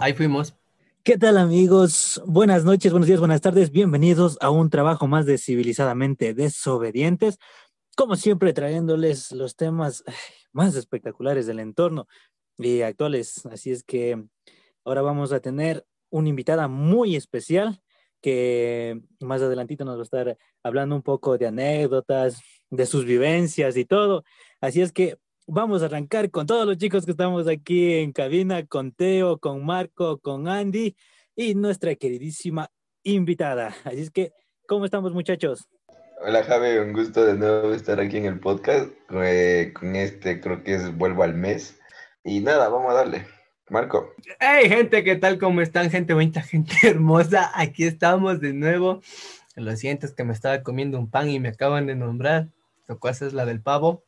Ahí 0.00 0.12
fuimos. 0.12 0.54
¿Qué 1.02 1.18
tal 1.18 1.38
amigos? 1.38 2.22
Buenas 2.24 2.64
noches, 2.64 2.92
buenos 2.92 3.08
días, 3.08 3.18
buenas 3.18 3.40
tardes. 3.40 3.72
Bienvenidos 3.72 4.38
a 4.40 4.48
un 4.50 4.70
trabajo 4.70 5.08
más 5.08 5.26
de 5.26 5.38
Civilizadamente 5.38 6.34
Desobedientes. 6.34 7.38
Como 7.96 8.14
siempre, 8.14 8.52
trayéndoles 8.52 9.32
los 9.32 9.56
temas 9.56 10.04
más 10.52 10.76
espectaculares 10.76 11.46
del 11.46 11.58
entorno 11.58 12.06
y 12.58 12.82
actuales. 12.82 13.44
Así 13.46 13.72
es 13.72 13.82
que 13.82 14.24
ahora 14.84 15.02
vamos 15.02 15.32
a 15.32 15.40
tener 15.40 15.84
una 16.10 16.28
invitada 16.28 16.68
muy 16.68 17.16
especial 17.16 17.82
que 18.20 19.00
más 19.20 19.42
adelantito 19.42 19.84
nos 19.84 19.96
va 19.96 20.00
a 20.00 20.04
estar 20.04 20.38
hablando 20.62 20.94
un 20.94 21.02
poco 21.02 21.38
de 21.38 21.48
anécdotas, 21.48 22.40
de 22.70 22.86
sus 22.86 23.04
vivencias 23.04 23.76
y 23.76 23.84
todo. 23.84 24.22
Así 24.60 24.80
es 24.80 24.92
que 24.92 25.18
vamos 25.48 25.82
a 25.82 25.86
arrancar 25.86 26.30
con 26.30 26.46
todos 26.46 26.66
los 26.66 26.76
chicos 26.76 27.06
que 27.06 27.12
estamos 27.12 27.48
aquí 27.48 27.94
en 27.94 28.12
cabina, 28.12 28.66
con 28.66 28.92
Teo, 28.92 29.38
con 29.38 29.64
Marco, 29.64 30.18
con 30.18 30.46
Andy 30.46 30.94
y 31.34 31.54
nuestra 31.54 31.94
queridísima 31.94 32.70
invitada. 33.02 33.74
Así 33.84 34.02
es 34.02 34.10
que, 34.10 34.32
¿cómo 34.66 34.84
estamos 34.84 35.12
muchachos? 35.14 35.66
Hola 36.20 36.44
Javi, 36.44 36.76
un 36.78 36.92
gusto 36.92 37.24
de 37.24 37.34
nuevo 37.34 37.72
estar 37.72 37.98
aquí 37.98 38.18
en 38.18 38.26
el 38.26 38.40
podcast. 38.40 38.90
Eh, 39.10 39.72
con 39.74 39.96
este 39.96 40.40
creo 40.40 40.62
que 40.62 40.74
es 40.74 40.96
Vuelvo 40.96 41.22
al 41.22 41.34
mes. 41.34 41.80
Y 42.22 42.40
nada, 42.40 42.68
vamos 42.68 42.90
a 42.90 42.94
darle. 42.94 43.26
Marco. 43.70 44.14
Hey 44.40 44.68
gente, 44.68 45.02
¿qué 45.02 45.16
tal? 45.16 45.38
¿Cómo 45.38 45.62
están? 45.62 45.90
Gente 45.90 46.12
bonita, 46.12 46.42
gente 46.42 46.74
hermosa. 46.82 47.50
Aquí 47.54 47.84
estamos 47.84 48.40
de 48.40 48.52
nuevo. 48.52 49.00
Lo 49.56 49.74
siento, 49.76 50.04
es 50.04 50.12
que 50.12 50.24
me 50.24 50.34
estaba 50.34 50.62
comiendo 50.62 50.98
un 50.98 51.10
pan 51.10 51.30
y 51.30 51.40
me 51.40 51.48
acaban 51.48 51.86
de 51.86 51.94
nombrar. 51.94 52.48
Lo 52.86 52.98
cual 52.98 53.14
es 53.14 53.32
la 53.32 53.46
del 53.46 53.62
pavo. 53.62 54.04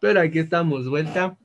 Pero 0.00 0.20
aquí 0.20 0.38
estamos, 0.38 0.88
vuelta. 0.88 1.36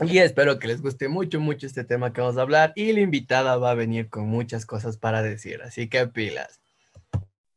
Y 0.00 0.18
espero 0.18 0.58
que 0.58 0.68
les 0.68 0.82
guste 0.82 1.08
mucho, 1.08 1.40
mucho 1.40 1.66
este 1.66 1.84
tema 1.84 2.12
que 2.12 2.20
vamos 2.20 2.36
a 2.36 2.42
hablar. 2.42 2.72
Y 2.76 2.92
la 2.92 3.00
invitada 3.00 3.56
va 3.56 3.70
a 3.70 3.74
venir 3.74 4.08
con 4.08 4.28
muchas 4.28 4.66
cosas 4.66 4.96
para 4.98 5.22
decir. 5.22 5.62
Así 5.62 5.88
que 5.88 6.06
pilas. 6.08 6.60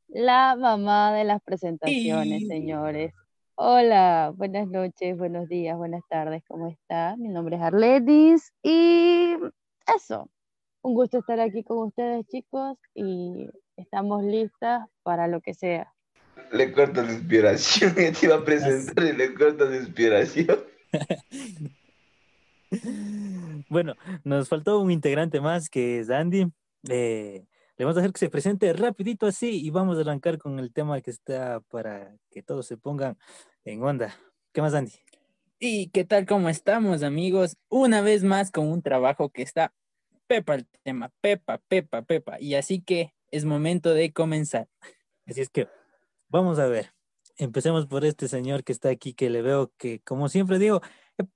La 0.07 0.55
mamá 0.55 1.13
de 1.13 1.23
las 1.23 1.41
presentaciones, 1.41 2.47
señores. 2.47 3.13
Hola, 3.57 4.33
buenas 4.35 4.67
noches, 4.67 5.17
buenos 5.17 5.47
días, 5.47 5.77
buenas 5.77 6.03
tardes, 6.09 6.43
¿cómo 6.45 6.67
está? 6.67 7.15
Mi 7.15 7.29
nombre 7.29 7.55
es 7.55 7.61
Arletis 7.61 8.53
y 8.61 9.33
eso, 9.95 10.29
un 10.81 10.93
gusto 10.93 11.19
estar 11.19 11.39
aquí 11.39 11.63
con 11.63 11.77
ustedes 11.87 12.27
chicos 12.27 12.77
y 12.93 13.49
estamos 13.77 14.25
listas 14.25 14.85
para 15.03 15.27
lo 15.27 15.39
que 15.39 15.53
sea. 15.53 15.94
Le 16.51 16.71
corto 16.71 17.01
la 17.01 17.13
inspiración, 17.13 17.95
te 18.13 18.13
iba 18.23 18.35
a 18.35 18.45
presentar 18.45 19.05
y 19.05 19.13
le 19.13 19.33
corto 19.33 19.69
la 19.69 19.77
inspiración. 19.77 20.59
bueno, 23.69 23.95
nos 24.23 24.49
faltó 24.49 24.79
un 24.79 24.91
integrante 24.91 25.41
más 25.41 25.69
que 25.69 25.99
es 25.99 26.09
Andy. 26.09 26.47
Eh, 26.89 27.45
le 27.77 27.85
vamos 27.85 27.97
a 27.97 27.99
hacer 27.99 28.13
que 28.13 28.19
se 28.19 28.29
presente 28.29 28.71
rapidito 28.73 29.27
así 29.27 29.65
y 29.65 29.69
vamos 29.69 29.97
a 29.97 30.01
arrancar 30.01 30.37
con 30.37 30.59
el 30.59 30.71
tema 30.71 31.01
que 31.01 31.11
está 31.11 31.59
para 31.71 32.15
que 32.31 32.41
todos 32.41 32.67
se 32.67 32.77
pongan 32.77 33.17
en 33.65 33.83
onda. 33.83 34.15
¿Qué 34.53 34.61
más, 34.61 34.73
Andy? 34.73 34.93
¿Y 35.59 35.89
qué 35.89 36.05
tal? 36.05 36.25
¿Cómo 36.25 36.49
estamos, 36.49 37.03
amigos? 37.03 37.57
Una 37.69 38.01
vez 38.01 38.23
más 38.23 38.51
con 38.51 38.67
un 38.67 38.81
trabajo 38.81 39.29
que 39.29 39.41
está 39.41 39.73
pepa 40.27 40.55
el 40.55 40.67
tema, 40.83 41.11
pepa, 41.21 41.59
pepa, 41.67 42.01
pepa. 42.01 42.39
Y 42.39 42.55
así 42.55 42.81
que 42.81 43.13
es 43.31 43.45
momento 43.45 43.93
de 43.93 44.11
comenzar. 44.11 44.67
Así 45.25 45.41
es 45.41 45.49
que 45.49 45.67
vamos 46.29 46.59
a 46.59 46.67
ver. 46.67 46.93
Empecemos 47.37 47.85
por 47.85 48.05
este 48.05 48.27
señor 48.27 48.63
que 48.63 48.71
está 48.71 48.89
aquí, 48.89 49.13
que 49.13 49.29
le 49.29 49.41
veo 49.41 49.71
que, 49.77 49.99
como 50.01 50.29
siempre 50.29 50.57
digo, 50.57 50.81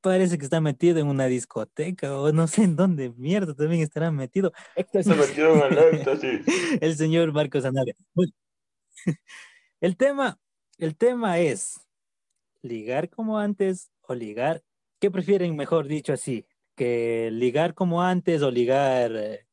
parece 0.02 0.38
que 0.38 0.44
está 0.44 0.62
metido 0.62 1.00
en 1.00 1.08
una 1.08 1.26
discoteca 1.26 2.18
o 2.18 2.32
no 2.32 2.48
sé 2.48 2.64
en 2.64 2.76
dónde 2.76 3.12
mierda 3.18 3.54
también 3.54 3.82
estará 3.82 4.12
metido. 4.12 4.54
el 6.82 6.96
señor 6.96 7.34
Marcos 7.34 7.66
Anabia. 7.66 7.96
el 9.82 9.98
tema, 9.98 10.40
el 10.78 10.96
tema 10.96 11.40
es 11.40 11.82
ligar 12.62 13.10
como 13.10 13.40
antes 13.40 13.92
o 14.02 14.16
ligar, 14.16 14.64
¿qué 15.00 15.12
prefieren 15.12 15.56
mejor 15.56 15.88
dicho 15.88 16.14
así? 16.14 16.46
Que 16.76 17.30
ligar 17.32 17.74
como 17.74 18.02
antes 18.02 18.42
o 18.42 18.52
ligar 18.52 19.12
eh, 19.16 19.46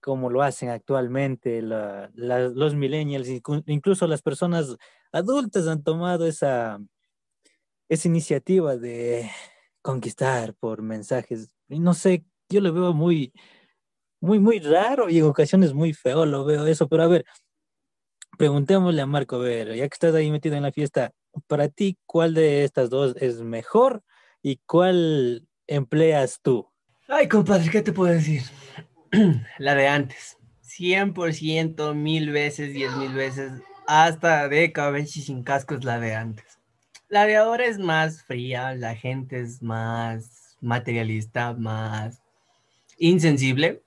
como 0.00 0.30
lo 0.30 0.42
hacen 0.42 0.68
actualmente 0.70 1.62
los 1.62 2.74
millennials, 2.74 3.28
incluso 3.66 4.06
las 4.06 4.22
personas 4.22 4.76
adultas 5.12 5.66
han 5.66 5.82
tomado 5.82 6.26
esa, 6.26 6.78
esa 7.88 8.08
iniciativa 8.08 8.76
de 8.76 9.30
conquistar 9.82 10.54
por 10.54 10.82
mensajes. 10.82 11.50
Y 11.68 11.78
no 11.78 11.94
sé, 11.94 12.24
yo 12.48 12.60
lo 12.60 12.72
veo 12.72 12.92
muy, 12.92 13.32
muy, 14.20 14.38
muy 14.38 14.58
raro 14.60 15.08
y 15.08 15.18
en 15.18 15.24
ocasiones 15.24 15.74
muy 15.74 15.92
feo 15.92 16.26
lo 16.26 16.44
veo 16.44 16.66
eso, 16.66 16.88
pero 16.88 17.02
a 17.02 17.08
ver, 17.08 17.24
preguntémosle 18.36 19.02
a 19.02 19.06
Marco, 19.06 19.36
a 19.36 19.40
ver, 19.40 19.74
ya 19.74 19.88
que 19.88 19.94
estás 19.94 20.14
ahí 20.14 20.30
metido 20.30 20.56
en 20.56 20.62
la 20.62 20.72
fiesta, 20.72 21.12
para 21.46 21.68
ti, 21.68 21.98
¿cuál 22.06 22.34
de 22.34 22.64
estas 22.64 22.90
dos 22.90 23.14
es 23.16 23.42
mejor 23.42 24.02
y 24.42 24.60
cuál 24.66 25.46
empleas 25.66 26.40
tú? 26.42 26.68
Ay, 27.06 27.28
compadre, 27.28 27.70
¿qué 27.70 27.82
te 27.82 27.92
puedo 27.92 28.12
decir? 28.12 28.42
la 29.58 29.74
de 29.74 29.88
antes. 29.88 30.36
100%, 30.64 31.94
mil 31.94 32.30
veces, 32.30 32.72
diez 32.72 32.94
mil 32.96 33.12
veces, 33.12 33.52
hasta 33.86 34.48
de 34.48 34.70
cabeza 34.72 35.18
y 35.18 35.22
sin 35.22 35.42
casco 35.42 35.74
es 35.74 35.84
la 35.84 35.98
de 35.98 36.14
antes. 36.14 36.58
La 37.08 37.24
de 37.26 37.36
ahora 37.36 37.64
es 37.64 37.78
más 37.78 38.22
fría, 38.22 38.74
la 38.74 38.94
gente 38.94 39.40
es 39.40 39.62
más 39.62 40.56
materialista, 40.60 41.54
más 41.54 42.20
insensible, 42.98 43.82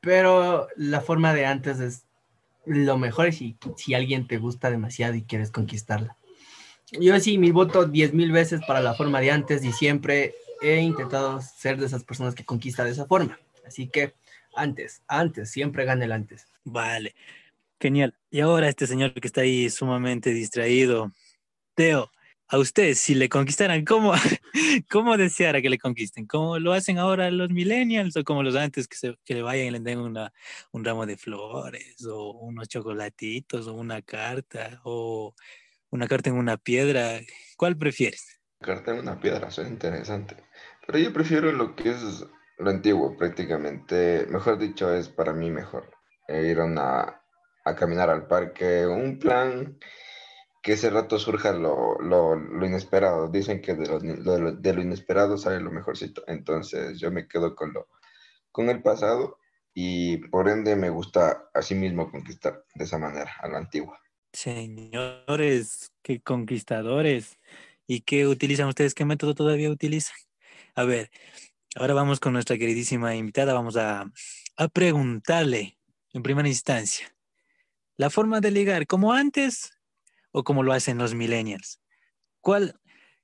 pero 0.00 0.68
la 0.76 1.00
forma 1.00 1.32
de 1.32 1.46
antes 1.46 1.80
es 1.80 2.04
lo 2.66 2.98
mejor 2.98 3.32
si, 3.32 3.56
si 3.76 3.94
alguien 3.94 4.26
te 4.26 4.38
gusta 4.38 4.70
demasiado 4.70 5.14
y 5.14 5.22
quieres 5.22 5.50
conquistarla. 5.50 6.16
Yo 6.92 7.18
sí, 7.20 7.38
mi 7.38 7.52
voto 7.52 7.86
diez 7.86 8.12
mil 8.12 8.32
veces 8.32 8.60
para 8.66 8.80
la 8.80 8.94
forma 8.94 9.20
de 9.20 9.30
antes 9.30 9.64
y 9.64 9.72
siempre 9.72 10.34
he 10.60 10.80
intentado 10.80 11.40
ser 11.40 11.78
de 11.78 11.86
esas 11.86 12.04
personas 12.04 12.34
que 12.34 12.44
conquista 12.44 12.84
de 12.84 12.90
esa 12.90 13.06
forma. 13.06 13.38
Así 13.70 13.88
que 13.88 14.14
antes, 14.56 15.00
antes, 15.06 15.48
siempre 15.48 15.84
gane 15.84 16.06
el 16.06 16.10
antes. 16.10 16.48
Vale, 16.64 17.14
genial. 17.78 18.18
Y 18.28 18.40
ahora 18.40 18.68
este 18.68 18.88
señor 18.88 19.14
que 19.14 19.28
está 19.28 19.42
ahí 19.42 19.70
sumamente 19.70 20.30
distraído, 20.30 21.12
Teo, 21.76 22.10
a 22.48 22.58
usted, 22.58 22.94
si 22.94 23.14
le 23.14 23.28
conquistaran, 23.28 23.84
¿cómo, 23.84 24.12
cómo 24.90 25.16
deseara 25.16 25.62
que 25.62 25.70
le 25.70 25.78
conquisten? 25.78 26.26
¿Cómo 26.26 26.58
lo 26.58 26.72
hacen 26.72 26.98
ahora 26.98 27.30
los 27.30 27.50
millennials 27.50 28.16
o 28.16 28.24
como 28.24 28.42
los 28.42 28.56
antes 28.56 28.88
que, 28.88 28.96
se, 28.96 29.16
que 29.24 29.34
le 29.34 29.42
vayan 29.42 29.68
y 29.68 29.70
le 29.70 29.78
den 29.78 30.00
una, 30.00 30.32
un 30.72 30.84
ramo 30.84 31.06
de 31.06 31.16
flores 31.16 32.04
o 32.04 32.32
unos 32.32 32.66
chocolatitos 32.66 33.68
o 33.68 33.74
una 33.74 34.02
carta 34.02 34.80
o 34.82 35.32
una 35.90 36.08
carta 36.08 36.30
en 36.30 36.38
una 36.38 36.56
piedra? 36.56 37.20
¿Cuál 37.56 37.76
prefieres? 37.76 38.40
Carta 38.60 38.90
en 38.90 38.98
una 38.98 39.20
piedra, 39.20 39.48
suena 39.52 39.70
interesante. 39.70 40.34
Pero 40.84 40.98
yo 40.98 41.12
prefiero 41.12 41.52
lo 41.52 41.76
que 41.76 41.90
es 41.90 42.26
lo 42.60 42.70
antiguo 42.70 43.16
prácticamente, 43.16 44.26
mejor 44.28 44.58
dicho, 44.58 44.92
es 44.94 45.08
para 45.08 45.32
mí 45.32 45.50
mejor. 45.50 45.90
Eh, 46.28 46.48
ir 46.50 46.60
a, 46.60 47.22
a 47.64 47.74
caminar 47.74 48.10
al 48.10 48.26
parque, 48.26 48.86
un 48.86 49.18
plan 49.18 49.78
que 50.62 50.74
ese 50.74 50.90
rato 50.90 51.18
surja 51.18 51.52
lo, 51.52 51.98
lo, 52.00 52.36
lo 52.36 52.66
inesperado. 52.66 53.28
Dicen 53.28 53.60
que 53.60 53.74
de 53.74 53.86
lo, 53.86 53.98
de 54.52 54.72
lo, 54.74 54.82
inesperado 54.82 55.38
sale 55.38 55.60
lo 55.60 55.70
mejorcito. 55.70 56.22
Entonces 56.26 57.00
yo 57.00 57.10
me 57.10 57.26
quedo 57.26 57.54
con, 57.56 57.72
lo, 57.72 57.88
con 58.52 58.68
el 58.68 58.82
pasado 58.82 59.38
y 59.74 60.18
por 60.28 60.48
ende 60.48 60.76
me 60.76 60.90
gusta 60.90 61.48
así 61.54 61.74
mismo 61.74 62.10
conquistar 62.10 62.64
de 62.74 62.84
esa 62.84 62.98
manera, 62.98 63.32
a 63.40 63.48
la 63.48 63.58
antigua. 63.58 63.98
Señores, 64.32 65.92
qué 66.02 66.20
conquistadores. 66.20 67.38
¿Y 67.86 68.02
qué 68.02 68.28
utilizan 68.28 68.68
ustedes? 68.68 68.94
¿Qué 68.94 69.04
método 69.04 69.34
todavía 69.34 69.70
utilizan? 69.70 70.16
A 70.76 70.84
ver, 70.84 71.10
Ahora 71.76 71.94
vamos 71.94 72.18
con 72.18 72.32
nuestra 72.32 72.58
queridísima 72.58 73.14
invitada. 73.14 73.54
Vamos 73.54 73.76
a, 73.76 74.10
preguntarle 74.72 75.78
en 76.12 76.22
primera 76.22 76.48
instancia, 76.48 77.06
¿la 77.96 78.10
forma 78.10 78.40
de 78.40 78.50
ligar 78.50 78.86
como 78.86 79.12
antes 79.12 79.72
o 80.32 80.42
como 80.42 80.62
lo 80.62 80.72
hacen 80.72 80.98
los 80.98 81.14
millennials? 81.14 81.80
¿Cuál? 82.40 82.78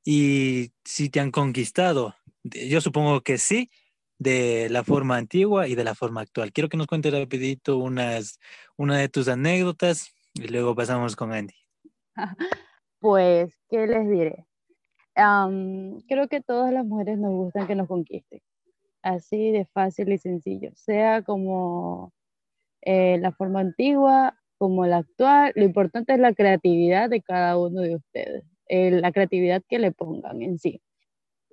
Y 0.04 0.72
si 0.84 1.10
te 1.10 1.20
han 1.20 1.32
conquistado, 1.32 2.14
yo 2.44 2.80
supongo 2.80 3.20
que 3.22 3.36
sí, 3.36 3.70
de 4.18 4.68
la 4.70 4.84
forma 4.84 5.16
antigua 5.16 5.66
y 5.66 5.74
de 5.74 5.84
la 5.84 5.94
forma 5.94 6.20
actual. 6.20 6.52
Quiero 6.52 6.68
que 6.68 6.76
nos 6.76 6.86
cuentes 6.86 7.12
rapidito 7.12 7.76
unas, 7.78 8.38
una 8.76 8.96
de 8.96 9.08
tus 9.08 9.28
anécdotas 9.28 10.14
y 10.34 10.46
luego 10.48 10.74
pasamos 10.74 11.16
con 11.16 11.32
Andy. 11.32 11.54
Pues, 12.98 13.54
¿qué 13.68 13.86
les 13.86 14.08
diré? 14.08 14.46
Creo 16.08 16.28
que 16.28 16.40
todas 16.42 16.72
las 16.72 16.84
mujeres 16.86 17.18
nos 17.18 17.32
gustan 17.32 17.66
que 17.66 17.74
nos 17.74 17.88
conquisten, 17.88 18.40
así 19.02 19.52
de 19.52 19.66
fácil 19.66 20.12
y 20.12 20.18
sencillo, 20.18 20.72
sea 20.76 21.22
como 21.22 22.12
eh, 22.82 23.18
la 23.18 23.32
forma 23.32 23.60
antigua, 23.60 24.36
como 24.58 24.86
la 24.86 24.98
actual, 24.98 25.52
lo 25.56 25.64
importante 25.64 26.14
es 26.14 26.20
la 26.20 26.34
creatividad 26.34 27.10
de 27.10 27.22
cada 27.22 27.58
uno 27.58 27.82
de 27.82 27.96
ustedes, 27.96 28.44
eh, 28.68 28.90
la 28.92 29.12
creatividad 29.12 29.62
que 29.68 29.78
le 29.78 29.92
pongan 29.92 30.42
en 30.42 30.58
sí. 30.58 30.82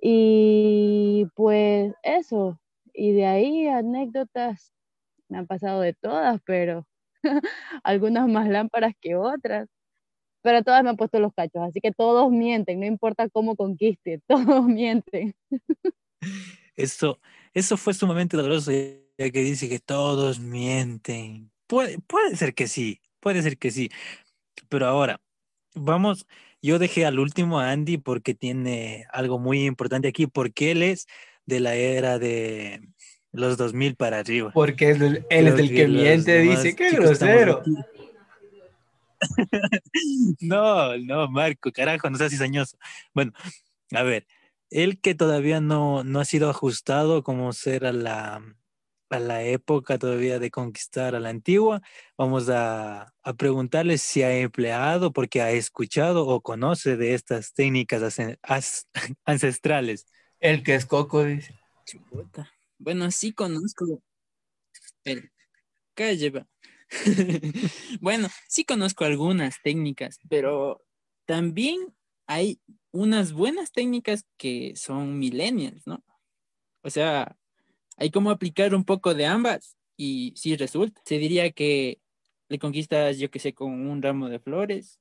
Y 0.00 1.26
pues 1.36 1.94
eso, 2.02 2.60
y 2.94 3.12
de 3.12 3.26
ahí 3.26 3.68
anécdotas, 3.68 4.72
me 5.28 5.38
han 5.38 5.46
pasado 5.46 5.80
de 5.80 5.94
todas, 5.94 6.40
pero 6.46 6.86
algunas 7.84 8.28
más 8.28 8.48
lámparas 8.48 8.94
que 9.00 9.16
otras. 9.16 9.68
Pero 10.44 10.62
todas 10.62 10.84
me 10.84 10.90
han 10.90 10.96
puesto 10.98 11.18
los 11.20 11.32
cachos, 11.32 11.62
así 11.62 11.80
que 11.80 11.90
todos 11.90 12.30
mienten, 12.30 12.78
no 12.78 12.84
importa 12.84 13.30
cómo 13.30 13.56
conquiste, 13.56 14.20
todos 14.28 14.66
mienten. 14.66 15.34
Eso, 16.76 17.18
eso 17.54 17.78
fue 17.78 17.94
sumamente 17.94 18.36
doloroso, 18.36 18.70
ya 18.70 19.30
que 19.30 19.40
dice 19.40 19.70
que 19.70 19.78
todos 19.78 20.40
mienten. 20.40 21.50
Puede, 21.66 21.98
puede 22.00 22.36
ser 22.36 22.52
que 22.52 22.68
sí, 22.68 23.00
puede 23.20 23.42
ser 23.42 23.56
que 23.56 23.70
sí. 23.70 23.90
Pero 24.68 24.86
ahora, 24.86 25.18
vamos, 25.74 26.26
yo 26.60 26.78
dejé 26.78 27.06
al 27.06 27.20
último 27.20 27.58
a 27.58 27.70
Andy 27.70 27.96
porque 27.96 28.34
tiene 28.34 29.06
algo 29.12 29.38
muy 29.38 29.64
importante 29.64 30.08
aquí, 30.08 30.26
porque 30.26 30.72
él 30.72 30.82
es 30.82 31.06
de 31.46 31.60
la 31.60 31.74
era 31.74 32.18
de 32.18 32.86
los 33.32 33.56
2000 33.56 33.96
para 33.96 34.18
arriba. 34.18 34.50
Porque 34.52 34.90
él, 34.90 35.24
él 35.30 35.46
es 35.48 35.58
el 35.58 35.74
que, 35.74 35.88
miente, 35.88 36.38
dice, 36.40 36.76
qué 36.76 36.90
grosero. 36.90 37.62
no, 40.40 40.96
no, 40.98 41.28
Marco, 41.28 41.72
carajo, 41.72 42.10
no 42.10 42.18
seas 42.18 42.32
cizañoso. 42.32 42.76
Bueno, 43.14 43.32
a 43.92 44.02
ver, 44.02 44.26
él 44.70 45.00
que 45.00 45.14
todavía 45.14 45.60
no, 45.60 46.04
no 46.04 46.20
ha 46.20 46.24
sido 46.24 46.50
ajustado 46.50 47.22
como 47.22 47.52
ser 47.52 47.86
a 47.86 47.92
la, 47.92 48.42
a 49.10 49.18
la 49.20 49.42
época 49.42 49.98
todavía 49.98 50.38
de 50.38 50.50
conquistar 50.50 51.14
a 51.14 51.20
la 51.20 51.28
antigua, 51.28 51.80
vamos 52.16 52.48
a, 52.48 53.12
a 53.22 53.34
preguntarle 53.34 53.98
si 53.98 54.22
ha 54.22 54.36
empleado, 54.36 55.12
porque 55.12 55.42
ha 55.42 55.50
escuchado 55.52 56.26
o 56.26 56.40
conoce 56.40 56.96
de 56.96 57.14
estas 57.14 57.52
técnicas 57.54 58.18
ancestrales. 59.24 60.06
El 60.40 60.62
que 60.62 60.74
es 60.74 60.86
coco, 60.86 61.24
dice. 61.24 61.54
Bueno, 62.78 63.10
sí 63.10 63.32
conozco. 63.32 64.02
El 65.04 65.30
calle. 65.94 66.46
bueno, 68.00 68.28
sí 68.48 68.64
conozco 68.64 69.04
algunas 69.04 69.56
técnicas, 69.62 70.18
pero 70.28 70.82
también 71.26 71.94
hay 72.26 72.60
unas 72.92 73.32
buenas 73.32 73.72
técnicas 73.72 74.24
que 74.36 74.74
son 74.76 75.18
millennials, 75.18 75.86
¿no? 75.86 76.04
O 76.82 76.90
sea, 76.90 77.36
hay 77.96 78.10
como 78.10 78.30
aplicar 78.30 78.74
un 78.74 78.84
poco 78.84 79.14
de 79.14 79.26
ambas 79.26 79.76
y 79.96 80.32
sí 80.36 80.56
resulta. 80.56 81.00
Se 81.04 81.18
diría 81.18 81.50
que 81.50 82.00
le 82.48 82.58
conquistas, 82.58 83.18
yo 83.18 83.30
que 83.30 83.38
sé, 83.38 83.54
con 83.54 83.72
un 83.72 84.02
ramo 84.02 84.28
de 84.28 84.38
flores 84.38 85.00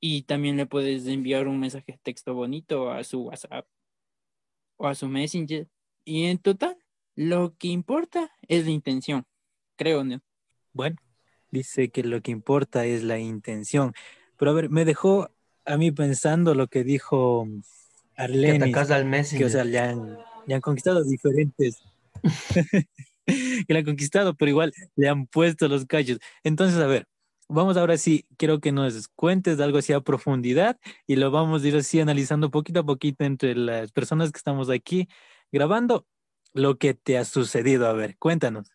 y 0.00 0.22
también 0.22 0.56
le 0.56 0.66
puedes 0.66 1.06
enviar 1.06 1.48
un 1.48 1.58
mensaje 1.58 1.92
de 1.92 1.98
texto 1.98 2.34
bonito 2.34 2.90
a 2.90 3.02
su 3.04 3.22
WhatsApp 3.22 3.66
o 4.76 4.86
a 4.86 4.94
su 4.94 5.08
Messenger. 5.08 5.68
Y 6.04 6.26
en 6.26 6.38
total, 6.38 6.76
lo 7.14 7.56
que 7.56 7.68
importa 7.68 8.30
es 8.46 8.64
la 8.64 8.70
intención, 8.70 9.26
creo, 9.76 10.04
¿no? 10.04 10.20
Bueno, 10.72 10.96
dice 11.50 11.90
que 11.90 12.02
lo 12.02 12.20
que 12.20 12.30
importa 12.30 12.84
es 12.84 13.02
la 13.02 13.18
intención. 13.18 13.92
Pero 14.36 14.50
a 14.50 14.54
ver, 14.54 14.70
me 14.70 14.84
dejó 14.84 15.30
a 15.64 15.76
mí 15.76 15.90
pensando 15.90 16.54
lo 16.54 16.68
que 16.68 16.84
dijo 16.84 17.46
Arlene. 18.16 18.72
Que 18.72 18.78
al 18.78 19.04
Messenger. 19.04 19.38
Que, 19.38 19.44
o 19.44 19.50
sea, 19.50 19.64
le 19.64 19.78
han, 19.78 20.18
le 20.46 20.54
han 20.54 20.60
conquistado 20.60 21.02
diferentes 21.04 21.82
que 23.26 23.72
la 23.72 23.80
han 23.80 23.84
conquistado, 23.84 24.34
pero 24.34 24.50
igual 24.50 24.72
le 24.94 25.08
han 25.08 25.26
puesto 25.26 25.68
los 25.68 25.84
callos. 25.86 26.18
Entonces, 26.44 26.78
a 26.78 26.86
ver, 26.86 27.06
vamos 27.48 27.76
ahora 27.76 27.96
sí, 27.98 28.26
quiero 28.36 28.60
que 28.60 28.72
nos 28.72 29.08
cuentes 29.08 29.58
de 29.58 29.64
algo 29.64 29.78
así 29.78 29.92
a 29.92 30.00
profundidad 30.00 30.78
y 31.06 31.16
lo 31.16 31.30
vamos 31.30 31.62
a 31.62 31.68
ir 31.68 31.76
así 31.76 32.00
analizando 32.00 32.50
poquito 32.50 32.80
a 32.80 32.86
poquito 32.86 33.24
entre 33.24 33.54
las 33.54 33.92
personas 33.92 34.32
que 34.32 34.38
estamos 34.38 34.70
aquí 34.70 35.08
grabando 35.52 36.06
lo 36.52 36.78
que 36.78 36.94
te 36.94 37.18
ha 37.18 37.24
sucedido. 37.24 37.86
A 37.86 37.92
ver, 37.92 38.16
cuéntanos. 38.18 38.70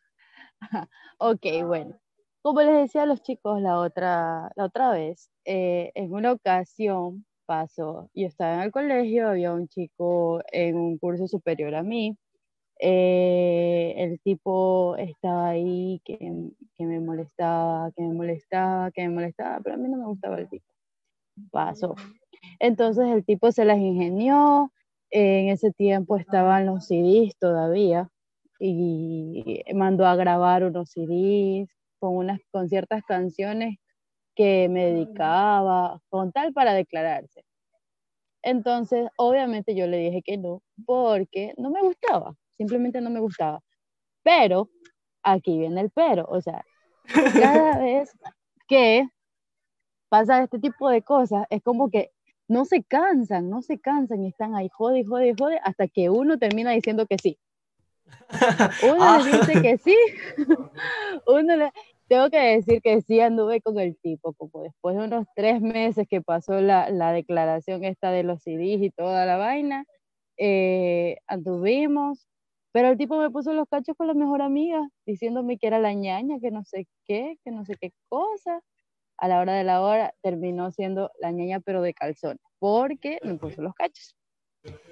Ok, 1.24 1.46
bueno. 1.68 2.01
Como 2.42 2.62
les 2.62 2.74
decía 2.74 3.04
a 3.04 3.06
los 3.06 3.22
chicos 3.22 3.62
la 3.62 3.78
otra, 3.78 4.52
la 4.56 4.66
otra 4.66 4.92
vez, 4.92 5.30
eh, 5.46 5.92
en 5.94 6.12
una 6.12 6.32
ocasión 6.32 7.26
pasó, 7.46 8.10
yo 8.16 8.28
estaba 8.28 8.56
en 8.56 8.62
el 8.62 8.72
colegio, 8.72 9.30
había 9.30 9.54
un 9.54 9.68
chico 9.68 10.42
en 10.52 10.76
un 10.76 10.98
curso 10.98 11.28
superior 11.28 11.76
a 11.76 11.84
mí, 11.84 12.18
eh, 12.80 13.94
el 13.98 14.20
tipo 14.22 14.96
estaba 14.98 15.50
ahí 15.50 16.02
que, 16.04 16.18
que, 16.76 16.86
me 16.86 17.00
molestaba, 17.00 17.92
que 17.92 18.02
me 18.02 18.14
molestaba, 18.14 18.90
que 18.92 19.08
me 19.08 19.14
molestaba, 19.14 19.60
pero 19.64 19.76
a 19.76 19.78
mí 19.78 19.88
no 19.88 19.98
me 19.98 20.06
gustaba 20.06 20.40
el 20.40 20.50
tipo. 20.50 20.66
Pasó. 21.52 21.96
Entonces 22.60 23.08
el 23.10 23.24
tipo 23.24 23.52
se 23.52 23.66
las 23.66 23.78
ingenió, 23.78 24.72
en 25.12 25.50
ese 25.50 25.72
tiempo 25.72 26.18
estaban 26.18 26.66
los 26.66 26.88
CDs 26.88 27.38
todavía 27.38 28.10
y 28.60 29.64
mandó 29.76 30.08
a 30.08 30.16
grabar 30.16 30.64
unos 30.64 30.90
CDs 30.92 31.70
con, 32.02 32.18
unas, 32.18 32.42
con 32.52 32.68
ciertas 32.68 33.04
canciones 33.04 33.78
que 34.36 34.68
me 34.68 34.88
dedicaba, 34.92 36.02
con 36.10 36.34
tal 36.34 36.52
para 36.52 36.74
declararse. 36.74 37.46
Entonces, 38.44 39.08
obviamente 39.18 39.76
yo 39.76 39.88
le 39.88 39.98
dije 39.98 40.22
que 40.22 40.38
no, 40.38 40.62
porque 40.86 41.54
no 41.58 41.70
me 41.70 41.82
gustaba 41.82 42.36
simplemente 42.62 43.02
no 43.02 43.10
me 43.10 43.20
gustaba. 43.20 43.64
Pero, 44.24 44.70
aquí 45.24 45.58
viene 45.58 45.82
el 45.82 45.90
pero, 45.90 46.26
o 46.30 46.42
sea, 46.42 46.64
cada 47.34 47.80
vez 47.84 48.12
que 48.68 49.08
pasa 50.10 50.44
este 50.44 50.60
tipo 50.60 50.90
de 50.90 51.02
cosas, 51.02 51.46
es 51.50 51.64
como 51.64 51.90
que 51.90 52.12
no 52.48 52.66
se 52.66 52.84
cansan, 52.84 53.50
no 53.50 53.62
se 53.62 53.80
cansan 53.80 54.24
y 54.24 54.28
están 54.28 54.56
ahí, 54.56 54.70
jode, 54.70 55.04
jode, 55.06 55.34
jode, 55.38 55.60
hasta 55.64 55.88
que 55.88 56.10
uno 56.10 56.38
termina 56.38 56.72
diciendo 56.72 57.08
que 57.08 57.18
sí. 57.18 57.40
Uno 58.94 59.20
le 59.20 59.32
dice 59.32 59.62
que 59.62 59.78
sí, 59.78 59.96
uno 61.28 61.56
le... 61.56 61.72
Tengo 62.12 62.30
que 62.30 62.40
decir 62.40 62.82
que 62.82 63.00
sí 63.02 63.22
anduve 63.22 63.62
con 63.62 63.80
el 63.80 63.98
tipo, 63.98 64.34
como 64.34 64.64
después 64.64 64.98
de 64.98 65.06
unos 65.06 65.26
tres 65.34 65.62
meses 65.62 66.06
que 66.10 66.20
pasó 66.20 66.60
la, 66.60 66.90
la 66.90 67.14
declaración 67.14 67.86
esta 67.86 68.12
de 68.12 68.24
los 68.24 68.44
CDs 68.44 68.82
y 68.82 68.90
toda 68.90 69.26
la 69.26 69.38
vaina, 69.38 69.86
eh, 70.36 71.20
anduvimos, 71.28 72.28
pero 72.74 72.90
el 72.90 72.98
tipo 72.98 73.18
me 73.18 73.30
puso 73.30 73.54
los 73.54 73.66
cachos 73.70 73.96
con 73.96 74.08
la 74.08 74.14
mejor 74.14 74.42
amiga, 74.42 74.86
diciéndome 75.06 75.58
que 75.58 75.68
era 75.68 75.80
la 75.80 75.94
ñaña, 75.94 76.38
que 76.42 76.52
no 76.52 76.66
sé 76.66 76.86
qué, 77.06 77.38
que 77.46 77.52
no 77.52 77.64
sé 77.64 77.78
qué 77.80 77.94
cosa. 78.10 78.60
A 79.18 79.30
la 79.30 79.40
hora 79.40 79.54
de 79.54 79.64
la 79.64 79.82
hora 79.82 80.14
terminó 80.22 80.70
siendo 80.72 81.12
la 81.18 81.32
ñaña, 81.32 81.62
pero 81.62 81.82
de 81.82 81.94
calzones, 81.94 82.42
porque 82.60 83.20
me 83.24 83.36
puso 83.36 83.62
los 83.62 83.74
cachos. 83.74 84.18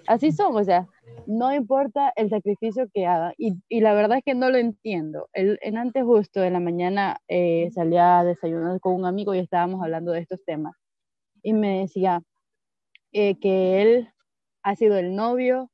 Así 0.07 0.31
son, 0.31 0.55
o 0.55 0.63
sea, 0.63 0.87
no 1.27 1.53
importa 1.53 2.11
el 2.15 2.29
sacrificio 2.29 2.87
que 2.93 3.05
haga. 3.05 3.33
Y, 3.37 3.53
y 3.67 3.81
la 3.81 3.93
verdad 3.93 4.17
es 4.17 4.23
que 4.23 4.33
no 4.33 4.49
lo 4.49 4.57
entiendo. 4.57 5.29
El, 5.33 5.59
en 5.61 5.77
antes 5.77 6.03
justo 6.03 6.39
de 6.39 6.49
la 6.49 6.59
mañana 6.59 7.21
eh, 7.27 7.69
salía 7.73 8.19
a 8.19 8.23
desayunar 8.23 8.79
con 8.79 8.95
un 8.95 9.05
amigo 9.05 9.35
y 9.35 9.39
estábamos 9.39 9.83
hablando 9.83 10.11
de 10.11 10.21
estos 10.21 10.43
temas. 10.45 10.75
Y 11.43 11.53
me 11.53 11.79
decía 11.79 12.21
eh, 13.11 13.39
que 13.39 13.81
él 13.81 14.09
ha 14.63 14.75
sido 14.75 14.97
el 14.97 15.15
novio 15.15 15.69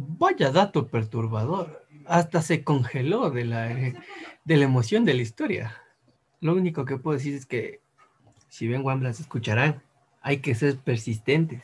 Vaya 0.00 0.52
dato 0.52 0.86
perturbador. 0.86 1.84
Hasta 2.06 2.40
se 2.40 2.62
congeló 2.62 3.30
de 3.30 3.44
la, 3.44 3.66
de 3.68 4.56
la 4.56 4.64
emoción 4.64 5.04
de 5.04 5.14
la 5.14 5.22
historia. 5.22 5.74
Lo 6.40 6.54
único 6.54 6.84
que 6.84 6.98
puedo 6.98 7.18
decir 7.18 7.34
es 7.34 7.46
que 7.46 7.80
si 8.48 8.68
ven 8.68 8.84
Wamblas 8.84 9.18
escucharán. 9.18 9.82
Hay 10.20 10.38
que 10.38 10.54
ser 10.54 10.76
persistentes. 10.78 11.62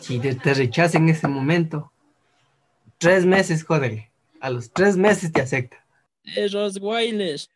Si 0.00 0.18
te, 0.18 0.34
te 0.34 0.54
rechazan 0.54 1.04
en 1.04 1.10
ese 1.10 1.28
momento, 1.28 1.92
tres 2.98 3.24
meses, 3.26 3.64
joder. 3.64 4.10
A 4.40 4.50
los 4.50 4.72
tres 4.72 4.96
meses 4.96 5.32
te 5.32 5.40
acepta. 5.40 5.84
Esos 6.24 6.78
guayles. 6.78 7.50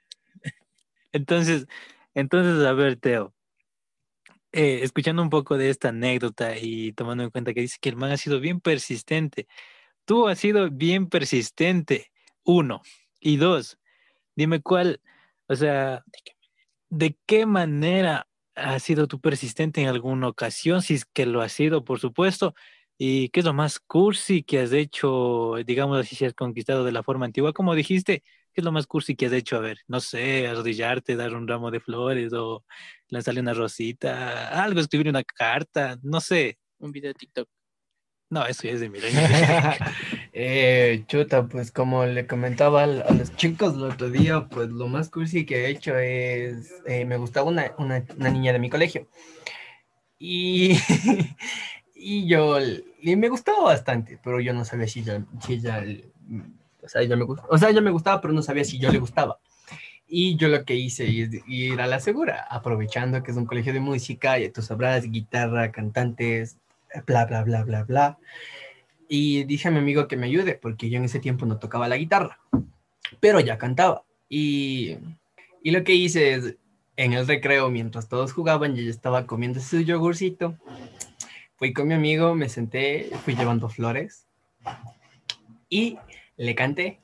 Entonces, 1.12 1.66
entonces, 2.14 2.64
a 2.66 2.72
ver, 2.72 2.96
Teo. 2.96 3.34
Eh, 4.52 4.80
escuchando 4.82 5.22
un 5.22 5.30
poco 5.30 5.58
de 5.58 5.68
esta 5.68 5.90
anécdota 5.90 6.56
y 6.56 6.92
tomando 6.92 7.22
en 7.22 7.30
cuenta 7.30 7.52
que 7.52 7.60
dice 7.60 7.76
que 7.80 7.90
el 7.90 7.96
man 7.96 8.12
ha 8.12 8.16
sido 8.16 8.40
bien 8.40 8.60
persistente, 8.60 9.46
Tú 10.08 10.26
has 10.26 10.38
sido 10.38 10.70
bien 10.70 11.10
persistente, 11.10 12.10
uno. 12.42 12.80
Y 13.20 13.36
dos, 13.36 13.78
dime 14.36 14.62
cuál, 14.62 15.02
o 15.48 15.54
sea, 15.54 16.02
¿de 16.88 17.18
qué 17.26 17.44
manera 17.44 18.26
has 18.58 18.82
sido 18.82 19.06
tú 19.06 19.20
persistente 19.20 19.80
en 19.80 19.88
alguna 19.88 20.28
ocasión? 20.28 20.82
Si 20.82 20.94
es 20.94 21.04
que 21.04 21.26
lo 21.26 21.40
has 21.42 21.52
sido, 21.52 21.84
por 21.84 22.00
supuesto. 22.00 22.54
¿Y 22.98 23.28
qué 23.30 23.40
es 23.40 23.46
lo 23.46 23.54
más 23.54 23.78
cursi 23.78 24.42
que 24.42 24.60
has 24.60 24.72
hecho, 24.72 25.54
digamos 25.64 25.98
así, 26.00 26.16
si 26.16 26.24
has 26.24 26.34
conquistado 26.34 26.84
de 26.84 26.92
la 26.92 27.04
forma 27.04 27.26
antigua? 27.26 27.52
Como 27.52 27.74
dijiste, 27.76 28.22
¿qué 28.52 28.60
es 28.60 28.64
lo 28.64 28.72
más 28.72 28.86
cursi 28.88 29.14
que 29.14 29.26
has 29.26 29.32
hecho? 29.32 29.56
A 29.56 29.60
ver, 29.60 29.78
no 29.86 30.00
sé, 30.00 30.48
arrodillarte, 30.48 31.14
dar 31.16 31.34
un 31.34 31.46
ramo 31.46 31.70
de 31.70 31.80
flores 31.80 32.32
o 32.32 32.64
lanzarle 33.08 33.40
una 33.40 33.54
rosita, 33.54 34.48
algo, 34.64 34.80
escribir 34.80 35.08
una 35.08 35.22
carta, 35.22 35.98
no 36.02 36.20
sé. 36.20 36.58
Un 36.78 36.92
video 36.92 37.10
de 37.10 37.14
TikTok. 37.14 37.48
No, 38.30 38.46
eso 38.46 38.64
ya 38.64 38.72
es 38.72 38.80
de 38.80 38.90
milenio. 38.90 39.20
eh, 40.40 41.02
chuta, 41.08 41.48
pues 41.48 41.72
como 41.72 42.06
le 42.06 42.28
comentaba 42.28 42.84
a 42.84 42.86
los 42.86 43.34
chicos 43.34 43.74
el 43.74 43.82
otro 43.82 44.08
día, 44.08 44.46
pues 44.48 44.68
lo 44.68 44.86
más 44.86 45.10
cursi 45.10 45.44
que 45.44 45.64
he 45.64 45.70
hecho 45.70 45.98
es, 45.98 46.72
eh, 46.86 47.04
me 47.04 47.16
gustaba 47.16 47.48
una, 47.48 47.72
una, 47.76 48.04
una, 48.16 48.30
niña 48.30 48.52
de 48.52 48.60
mi 48.60 48.70
colegio. 48.70 49.08
Y, 50.16 50.78
y 51.96 52.28
yo, 52.28 52.56
y 53.00 53.16
me 53.16 53.28
gustaba 53.28 53.64
bastante, 53.64 54.20
pero 54.22 54.38
yo 54.40 54.54
no 54.54 54.64
sabía 54.64 54.86
si 54.86 55.00
ella, 55.00 55.24
si 55.44 55.54
ella 55.54 55.82
O 56.84 56.88
sea, 56.88 57.02
ya 57.02 57.16
me, 57.16 57.24
o 57.24 57.58
sea, 57.58 57.72
ya 57.72 57.80
me 57.80 57.90
gustaba, 57.90 58.20
pero 58.20 58.32
no 58.32 58.42
sabía 58.42 58.64
si 58.64 58.78
yo 58.78 58.92
le 58.92 59.00
gustaba. 59.00 59.40
Y 60.06 60.36
yo 60.36 60.46
lo 60.46 60.64
que 60.64 60.76
hice 60.76 61.20
es 61.20 61.30
ir 61.48 61.80
a 61.80 61.88
la 61.88 61.98
segura, 61.98 62.46
aprovechando 62.48 63.24
que 63.24 63.32
es 63.32 63.36
un 63.36 63.46
colegio 63.46 63.72
de 63.72 63.80
música, 63.80 64.38
y 64.38 64.48
tú 64.50 64.62
sabrás, 64.62 65.10
guitarra, 65.10 65.72
cantantes, 65.72 66.58
bla, 67.06 67.26
bla, 67.26 67.42
bla, 67.42 67.64
bla, 67.64 67.82
bla. 67.82 68.18
Y 69.08 69.44
dije 69.44 69.68
a 69.68 69.70
mi 69.70 69.78
amigo 69.78 70.06
que 70.06 70.16
me 70.16 70.26
ayude, 70.26 70.54
porque 70.54 70.90
yo 70.90 70.98
en 70.98 71.04
ese 71.04 71.18
tiempo 71.20 71.46
no 71.46 71.58
tocaba 71.58 71.88
la 71.88 71.96
guitarra, 71.96 72.38
pero 73.20 73.40
ya 73.40 73.58
cantaba. 73.58 74.04
Y, 74.28 74.98
y 75.62 75.70
lo 75.70 75.82
que 75.84 75.94
hice 75.94 76.34
es, 76.34 76.56
en 76.98 77.12
el 77.12 77.28
recreo, 77.28 77.70
mientras 77.70 78.08
todos 78.08 78.32
jugaban, 78.32 78.74
yo 78.74 78.82
ya 78.82 78.90
estaba 78.90 79.24
comiendo 79.24 79.60
su 79.60 79.80
yogurcito. 79.80 80.58
Fui 81.54 81.72
con 81.72 81.86
mi 81.86 81.94
amigo, 81.94 82.34
me 82.34 82.48
senté, 82.48 83.10
fui 83.24 83.36
llevando 83.36 83.68
flores 83.68 84.26
y 85.68 85.96
le 86.36 86.54
canté. 86.56 87.00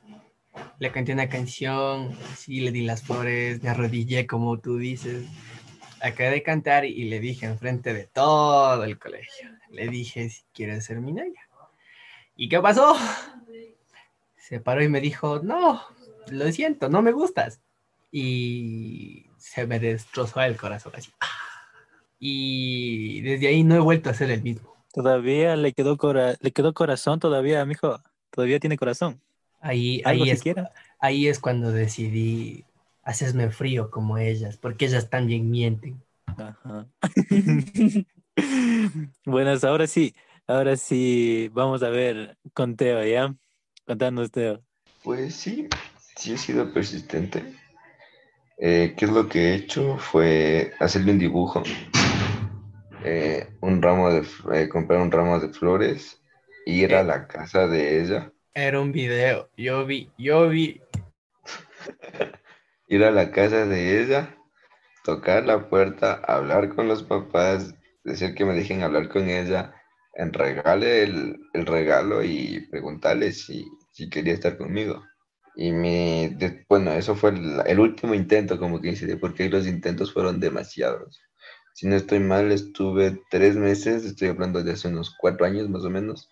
Le 0.78 0.90
canté 0.90 1.12
una 1.12 1.28
canción, 1.28 2.16
sí, 2.36 2.60
le 2.60 2.72
di 2.72 2.82
las 2.82 3.02
flores, 3.02 3.62
me 3.62 3.68
arrodillé 3.68 4.26
como 4.26 4.58
tú 4.58 4.78
dices. 4.78 5.26
Acabé 6.00 6.30
de 6.30 6.42
cantar 6.42 6.84
y 6.84 7.04
le 7.04 7.20
dije 7.20 7.46
enfrente 7.46 7.94
de 7.94 8.04
todo 8.04 8.82
el 8.82 8.98
colegio. 8.98 9.50
Le 9.70 9.88
dije 9.88 10.28
si 10.28 10.42
quieres 10.52 10.84
ser 10.84 11.00
mi 11.00 11.12
novia. 11.12 11.43
¿Y 12.36 12.48
qué 12.48 12.60
pasó? 12.60 12.96
Se 14.36 14.60
paró 14.60 14.82
y 14.82 14.88
me 14.88 15.00
dijo, 15.00 15.40
no, 15.42 15.80
lo 16.28 16.52
siento, 16.52 16.88
no 16.88 17.00
me 17.02 17.12
gustas. 17.12 17.60
Y 18.12 19.26
se 19.38 19.66
me 19.66 19.80
destrozó 19.80 20.40
el 20.42 20.56
corazón 20.56 20.92
así. 20.94 21.10
Y 22.18 23.22
desde 23.22 23.48
ahí 23.48 23.64
no 23.64 23.74
he 23.74 23.80
vuelto 23.80 24.10
a 24.10 24.14
ser 24.14 24.30
el 24.30 24.42
mismo. 24.42 24.74
Todavía 24.92 25.56
le 25.56 25.72
quedó, 25.72 25.96
cora- 25.96 26.36
le 26.40 26.52
quedó 26.52 26.72
corazón, 26.74 27.18
todavía, 27.18 27.64
mijo. 27.64 28.00
Todavía 28.30 28.60
tiene 28.60 28.76
corazón. 28.76 29.20
Ahí, 29.60 30.02
ahí, 30.04 30.30
es, 30.30 30.38
siquiera. 30.40 30.70
ahí 30.98 31.26
es 31.26 31.40
cuando 31.40 31.72
decidí 31.72 32.64
hacerme 33.02 33.50
frío 33.50 33.90
como 33.90 34.18
ellas, 34.18 34.56
porque 34.58 34.84
ellas 34.86 35.08
también 35.10 35.50
mienten. 35.50 36.02
Ajá. 36.26 36.86
Buenas, 39.24 39.64
ahora 39.64 39.86
sí, 39.86 40.14
ahora 40.46 40.76
sí, 40.76 41.48
vamos 41.52 41.82
a 41.82 41.90
ver 41.90 42.38
con 42.52 42.76
Teo, 42.76 43.04
¿ya? 43.04 43.34
Contanos, 43.86 44.30
Teo. 44.30 44.64
Pues 45.04 45.36
sí, 45.36 45.68
sí 46.16 46.32
he 46.32 46.36
sido 46.36 46.72
persistente. 46.72 47.44
Eh, 48.58 48.94
¿qué 48.96 49.04
es 49.04 49.10
lo 49.12 49.28
que 49.28 49.50
he 49.50 49.54
hecho? 49.54 49.96
Fue 49.98 50.72
hacerle 50.80 51.12
un 51.12 51.18
dibujo, 51.18 51.62
eh, 53.04 53.48
un 53.60 53.82
ramo 53.82 54.10
de, 54.10 54.26
eh, 54.54 54.68
comprar 54.68 55.00
un 55.00 55.10
ramo 55.10 55.38
de 55.40 55.52
flores, 55.52 56.20
ir 56.66 56.94
a 56.94 57.02
Eh. 57.02 57.04
la 57.04 57.26
casa 57.26 57.66
de 57.66 58.00
ella, 58.02 58.32
Era 58.54 58.80
un 58.80 58.90
video, 58.90 59.48
yo 59.56 59.86
vi, 59.86 60.10
yo 60.18 60.48
vi. 60.48 60.80
ir 62.88 63.04
a 63.04 63.10
la 63.10 63.30
casa 63.30 63.66
de 63.66 64.02
ella, 64.02 64.36
tocar 65.04 65.44
la 65.46 65.68
puerta, 65.70 66.14
hablar 66.26 66.74
con 66.74 66.88
los 66.88 67.02
papás, 67.04 67.74
decir 68.04 68.34
que 68.34 68.44
me 68.46 68.54
dejen 68.54 68.82
hablar 68.82 69.08
con 69.10 69.28
ella, 69.30 69.73
entregarle 70.16 71.02
el, 71.04 71.38
el 71.52 71.66
regalo 71.66 72.22
y 72.22 72.66
preguntarle 72.70 73.32
si, 73.32 73.66
si 73.92 74.08
quería 74.10 74.34
estar 74.34 74.56
conmigo. 74.58 75.04
Y 75.56 75.72
mi, 75.72 76.28
de- 76.36 76.64
bueno, 76.68 76.92
eso 76.92 77.14
fue 77.14 77.30
el, 77.30 77.60
el 77.66 77.80
último 77.80 78.14
intento, 78.14 78.58
como 78.58 78.80
que 78.80 78.90
hice, 78.90 79.16
porque 79.16 79.48
los 79.48 79.66
intentos 79.66 80.12
fueron 80.12 80.40
demasiados. 80.40 81.20
Si 81.74 81.86
no 81.88 81.96
estoy 81.96 82.20
mal, 82.20 82.52
estuve 82.52 83.20
tres 83.30 83.56
meses, 83.56 84.04
estoy 84.04 84.28
hablando 84.28 84.62
de 84.62 84.72
hace 84.72 84.88
unos 84.88 85.14
cuatro 85.18 85.46
años 85.46 85.68
más 85.68 85.84
o 85.84 85.90
menos, 85.90 86.30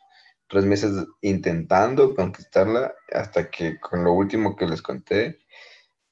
tres 0.48 0.64
meses 0.64 0.92
intentando 1.20 2.14
conquistarla, 2.14 2.94
hasta 3.12 3.50
que 3.50 3.78
con 3.80 4.04
lo 4.04 4.12
último 4.12 4.56
que 4.56 4.66
les 4.66 4.82
conté, 4.82 5.38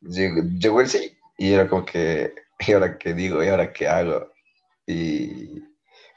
llegó, 0.01 0.43
llegó 0.59 0.81
el 0.81 0.89
sí. 0.89 1.17
Y 1.39 1.53
era 1.53 1.69
como 1.69 1.85
que, 1.85 2.35
¿y 2.67 2.73
ahora 2.73 2.99
qué 2.99 3.15
digo? 3.15 3.43
¿Y 3.45 3.49
ahora 3.49 3.73
qué 3.73 3.89
hago? 3.89 4.33
Y 4.87 5.63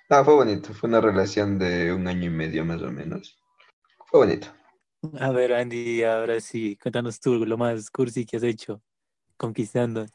no, 0.09 0.25
fue 0.25 0.33
bonito, 0.35 0.73
fue 0.73 0.89
una 0.89 1.01
relación 1.01 1.57
de 1.59 1.91
un 1.93 2.07
año 2.07 2.25
y 2.25 2.29
medio 2.29 2.65
más 2.65 2.81
o 2.81 2.91
menos. 2.91 3.39
Fue 4.07 4.25
bonito. 4.25 4.47
A 5.19 5.31
ver, 5.31 5.53
Andy, 5.53 6.03
ahora 6.03 6.39
sí, 6.39 6.77
contanos 6.77 7.19
tú 7.19 7.45
lo 7.45 7.57
más 7.57 7.89
cursi 7.89 8.25
que 8.25 8.37
has 8.37 8.43
hecho 8.43 8.81
conquistando. 9.37 10.05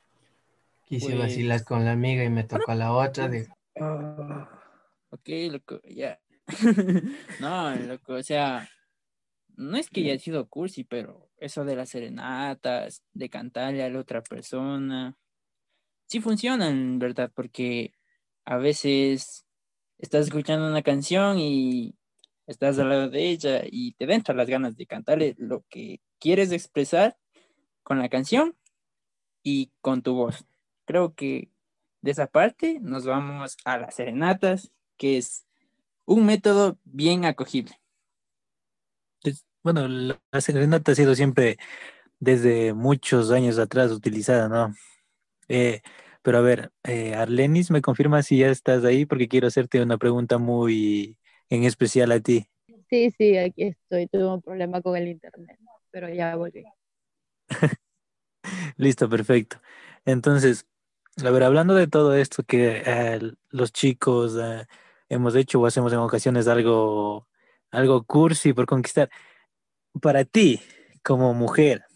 Quise 0.86 1.06
Pues- 1.06 1.18
vacilar 1.18 1.64
con 1.64 1.84
la 1.84 1.92
amiga 1.92 2.24
y 2.24 2.30
me 2.30 2.44
tocó 2.44 2.70
a 2.70 2.74
la 2.74 2.92
otra 2.92 3.28
de, 3.28 3.48
Ah, 3.80 4.48
ok, 5.10 5.28
loco, 5.52 5.80
ya. 5.84 6.18
no, 7.40 7.76
loco, 7.76 8.14
o 8.14 8.22
sea, 8.22 8.68
no 9.56 9.76
es 9.76 9.90
que 9.90 10.00
haya 10.00 10.18
sido 10.18 10.48
cursi, 10.48 10.84
pero 10.84 11.30
eso 11.36 11.64
de 11.64 11.76
las 11.76 11.90
serenatas, 11.90 13.04
de 13.12 13.28
cantarle 13.28 13.84
a 13.84 13.90
la 13.90 14.00
otra 14.00 14.22
persona, 14.22 15.16
sí 16.06 16.20
funcionan, 16.20 16.98
¿verdad? 16.98 17.30
Porque 17.34 17.92
a 18.46 18.56
veces 18.56 19.44
estás 19.98 20.26
escuchando 20.26 20.66
una 20.66 20.82
canción 20.82 21.38
y 21.38 21.94
estás 22.46 22.78
al 22.78 22.88
lado 22.88 23.10
de 23.10 23.28
ella 23.28 23.62
y 23.64 23.92
te 23.92 24.12
entran 24.12 24.36
las 24.36 24.48
ganas 24.48 24.76
de 24.76 24.86
cantarle 24.86 25.34
lo 25.38 25.64
que 25.68 26.00
quieres 26.18 26.52
expresar 26.52 27.16
con 27.82 27.98
la 27.98 28.08
canción 28.08 28.56
y 29.42 29.72
con 29.80 30.02
tu 30.02 30.14
voz. 30.14 30.44
Creo 30.84 31.14
que 31.14 31.50
de 32.00 32.10
esa 32.10 32.26
parte 32.26 32.78
nos 32.80 33.04
vamos 33.04 33.56
a 33.64 33.78
las 33.78 33.94
serenatas, 33.94 34.70
que 34.96 35.18
es 35.18 35.46
un 36.04 36.24
método 36.26 36.78
bien 36.84 37.24
acogible. 37.24 37.78
Bueno, 39.62 39.88
la 39.88 40.40
serenata 40.40 40.92
ha 40.92 40.94
sido 40.94 41.14
siempre 41.14 41.58
desde 42.20 42.72
muchos 42.72 43.30
años 43.30 43.58
atrás 43.58 43.90
utilizada, 43.90 44.48
¿no? 44.48 44.74
Eh, 45.48 45.82
pero 46.28 46.38
a 46.40 46.42
ver, 46.42 46.72
eh, 46.84 47.14
Arlenis, 47.14 47.70
¿me 47.70 47.80
confirma 47.80 48.22
si 48.22 48.36
ya 48.40 48.50
estás 48.50 48.84
ahí? 48.84 49.06
Porque 49.06 49.28
quiero 49.28 49.46
hacerte 49.46 49.80
una 49.80 49.96
pregunta 49.96 50.36
muy 50.36 51.16
en 51.48 51.64
especial 51.64 52.12
a 52.12 52.20
ti. 52.20 52.50
Sí, 52.90 53.10
sí, 53.16 53.38
aquí 53.38 53.62
estoy. 53.62 54.08
Tuve 54.08 54.26
un 54.26 54.42
problema 54.42 54.82
con 54.82 54.94
el 54.94 55.08
internet, 55.08 55.58
pero 55.90 56.10
ya 56.10 56.36
volví. 56.36 56.66
Listo, 58.76 59.08
perfecto. 59.08 59.62
Entonces, 60.04 60.66
a 61.24 61.30
ver, 61.30 61.44
hablando 61.44 61.74
de 61.74 61.86
todo 61.86 62.14
esto 62.14 62.42
que 62.42 62.82
eh, 62.84 63.20
los 63.48 63.72
chicos 63.72 64.36
eh, 64.38 64.66
hemos 65.08 65.34
hecho 65.34 65.62
o 65.62 65.64
hacemos 65.64 65.94
en 65.94 66.00
ocasiones 66.00 66.46
algo, 66.46 67.26
algo 67.70 68.04
cursi 68.04 68.52
por 68.52 68.66
conquistar, 68.66 69.08
para 70.02 70.26
ti, 70.26 70.60
como 71.02 71.32
mujer, 71.32 71.86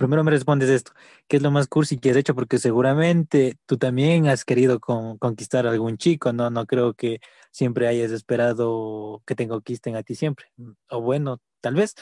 primero 0.00 0.24
me 0.24 0.30
respondes 0.30 0.70
esto, 0.70 0.92
¿qué 1.28 1.36
es 1.36 1.42
lo 1.42 1.50
más 1.50 1.68
cursi 1.68 1.98
que 1.98 2.10
has 2.10 2.16
hecho? 2.16 2.34
Porque 2.34 2.58
seguramente 2.58 3.56
tú 3.66 3.76
también 3.76 4.26
has 4.28 4.44
querido 4.44 4.80
con- 4.80 5.18
conquistar 5.18 5.66
a 5.66 5.70
algún 5.70 5.98
chico, 5.98 6.32
¿no? 6.32 6.48
No 6.50 6.66
creo 6.66 6.94
que 6.94 7.20
siempre 7.52 7.86
hayas 7.86 8.10
esperado 8.10 9.22
que 9.26 9.34
te 9.34 9.46
conquisten 9.46 9.96
a 9.96 10.02
ti 10.02 10.14
siempre, 10.14 10.46
o 10.88 11.00
bueno, 11.02 11.38
tal 11.60 11.74
vez. 11.74 11.94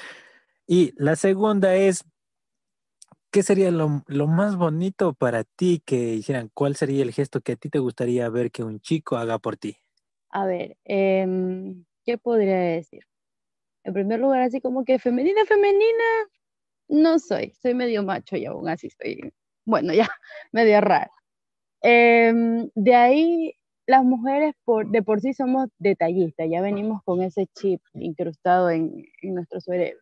Y 0.66 0.92
la 0.96 1.16
segunda 1.16 1.74
es, 1.74 2.04
¿qué 3.30 3.42
sería 3.42 3.70
lo, 3.70 4.02
lo 4.06 4.26
más 4.26 4.56
bonito 4.56 5.12
para 5.14 5.44
ti 5.44 5.82
que 5.84 6.14
hicieran? 6.14 6.50
¿Cuál 6.54 6.76
sería 6.76 7.02
el 7.02 7.12
gesto 7.12 7.40
que 7.40 7.52
a 7.52 7.56
ti 7.56 7.68
te 7.68 7.78
gustaría 7.80 8.28
ver 8.28 8.50
que 8.50 8.62
un 8.62 8.80
chico 8.80 9.16
haga 9.16 9.38
por 9.38 9.56
ti? 9.56 9.76
A 10.30 10.46
ver, 10.46 10.76
em, 10.84 11.84
¿qué 12.04 12.18
podría 12.18 12.58
decir? 12.60 13.04
En 13.84 13.94
primer 13.94 14.20
lugar, 14.20 14.42
así 14.42 14.60
como 14.60 14.84
que 14.84 14.98
femenina, 14.98 15.44
femenina, 15.46 16.04
no 16.88 17.18
soy. 17.18 17.52
Soy 17.62 17.74
medio 17.74 18.02
macho 18.02 18.36
y 18.36 18.46
aún 18.46 18.68
así 18.68 18.90
soy, 18.90 19.32
bueno, 19.64 19.92
ya, 19.94 20.08
medio 20.52 20.80
rara. 20.80 21.10
Em, 21.82 22.70
de 22.74 22.94
ahí, 22.94 23.54
las 23.86 24.04
mujeres 24.04 24.54
por, 24.64 24.90
de 24.90 25.02
por 25.02 25.20
sí 25.20 25.34
somos 25.34 25.68
detallistas, 25.78 26.48
ya 26.50 26.60
venimos 26.62 27.02
con 27.04 27.22
ese 27.22 27.46
chip 27.54 27.82
incrustado 27.94 28.70
en, 28.70 29.04
en 29.22 29.34
nuestro 29.34 29.60
cerebro. 29.60 30.00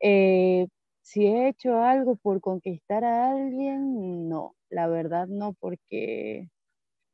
Eh, 0.00 0.68
si 1.02 1.26
he 1.26 1.48
hecho 1.48 1.80
algo 1.82 2.16
por 2.16 2.40
conquistar 2.40 3.04
a 3.04 3.32
alguien, 3.32 4.28
no, 4.28 4.54
la 4.70 4.88
verdad 4.88 5.26
no, 5.28 5.54
porque 5.54 6.48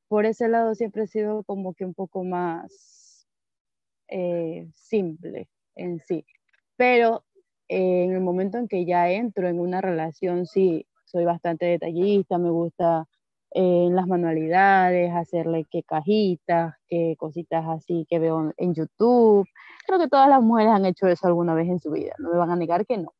por 0.08 0.26
ese 0.26 0.48
lado 0.48 0.74
siempre 0.74 1.04
he 1.04 1.06
sido 1.06 1.44
como 1.44 1.74
que 1.74 1.84
un 1.84 1.94
poco 1.94 2.24
más 2.24 3.26
eh, 4.08 4.68
simple 4.74 5.48
en 5.76 6.00
sí. 6.06 6.26
Pero 6.76 7.24
en 7.68 8.12
el 8.12 8.20
momento 8.20 8.58
en 8.58 8.68
que 8.68 8.84
ya 8.84 9.10
entro 9.10 9.48
en 9.48 9.60
una 9.60 9.80
relación, 9.80 10.46
sí, 10.46 10.86
soy 11.04 11.24
bastante 11.24 11.66
detallista, 11.66 12.38
me 12.38 12.50
gusta 12.50 13.06
eh, 13.52 13.88
las 13.92 14.08
manualidades, 14.08 15.12
hacerle 15.14 15.64
que 15.70 15.84
cajitas, 15.84 16.74
que 16.88 17.14
cositas 17.18 17.64
así 17.68 18.06
que 18.10 18.18
veo 18.18 18.52
en, 18.56 18.74
YouTube. 18.74 19.46
Creo 19.86 19.98
que 20.00 20.08
todas 20.08 20.28
las 20.28 20.42
mujeres 20.42 20.72
han 20.72 20.86
hecho 20.86 21.06
eso 21.06 21.28
alguna 21.28 21.54
vez 21.54 21.68
en 21.68 21.78
su 21.78 21.92
vida, 21.92 22.14
no 22.18 22.30
me 22.32 22.38
van 22.38 22.50
a 22.50 22.56
negar 22.56 22.84
que 22.86 22.98
no. 22.98 23.14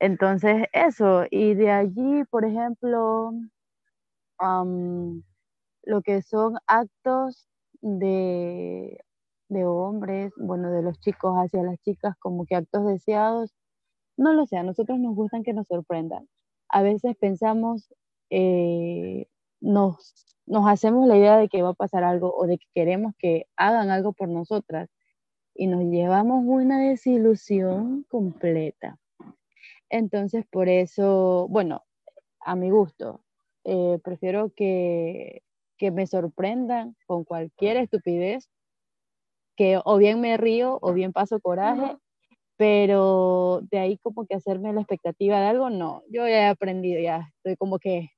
Entonces, 0.00 0.66
eso, 0.72 1.24
y 1.30 1.54
de 1.54 1.70
allí, 1.72 2.24
por 2.30 2.44
ejemplo, 2.44 3.32
lo 4.38 6.02
que 6.02 6.22
son 6.22 6.58
actos 6.66 7.48
de, 7.80 9.00
de 9.48 9.64
hombres, 9.64 10.32
bueno, 10.36 10.70
de 10.70 10.82
los 10.82 11.00
chicos 11.00 11.34
hacia 11.36 11.62
las 11.62 11.78
chicas, 11.80 12.14
como 12.20 12.46
que 12.46 12.56
actos 12.56 12.86
deseados, 12.86 13.52
no 14.16 14.32
lo 14.32 14.46
sé, 14.46 14.56
a 14.56 14.62
nosotros 14.62 14.98
nos 14.98 15.14
gustan 15.14 15.42
que 15.42 15.52
nos 15.52 15.66
sorprendan. 15.66 16.28
A 16.68 16.82
veces 16.82 17.16
pensamos, 17.16 17.92
eh, 18.30 19.26
nos, 19.60 20.36
nos 20.46 20.68
hacemos 20.68 21.06
la 21.06 21.16
idea 21.16 21.36
de 21.38 21.48
que 21.48 21.62
va 21.62 21.70
a 21.70 21.74
pasar 21.74 22.04
algo 22.04 22.34
o 22.34 22.46
de 22.46 22.58
que 22.58 22.66
queremos 22.74 23.14
que 23.18 23.46
hagan 23.56 23.90
algo 23.90 24.12
por 24.12 24.28
nosotras 24.28 24.88
y 25.54 25.66
nos 25.66 25.84
llevamos 25.84 26.44
una 26.46 26.80
desilusión 26.80 28.04
completa. 28.08 28.98
Entonces, 29.88 30.44
por 30.50 30.68
eso, 30.68 31.46
bueno, 31.48 31.84
a 32.40 32.56
mi 32.56 32.70
gusto, 32.70 33.22
eh, 33.64 33.98
prefiero 34.02 34.52
que, 34.54 35.42
que 35.78 35.90
me 35.90 36.06
sorprendan 36.06 36.96
con 37.06 37.24
cualquier 37.24 37.76
estupidez, 37.76 38.48
que 39.56 39.80
o 39.84 39.96
bien 39.96 40.20
me 40.20 40.36
río 40.36 40.78
o 40.82 40.92
bien 40.92 41.12
paso 41.12 41.40
coraje, 41.40 41.96
pero 42.56 43.62
de 43.70 43.78
ahí 43.78 43.98
como 43.98 44.26
que 44.26 44.34
hacerme 44.34 44.72
la 44.72 44.80
expectativa 44.80 45.40
de 45.40 45.46
algo, 45.46 45.70
no, 45.70 46.02
yo 46.10 46.26
ya 46.26 46.40
he 46.40 46.46
aprendido, 46.46 47.00
ya 47.00 47.32
estoy 47.36 47.56
como 47.56 47.78
que 47.78 48.10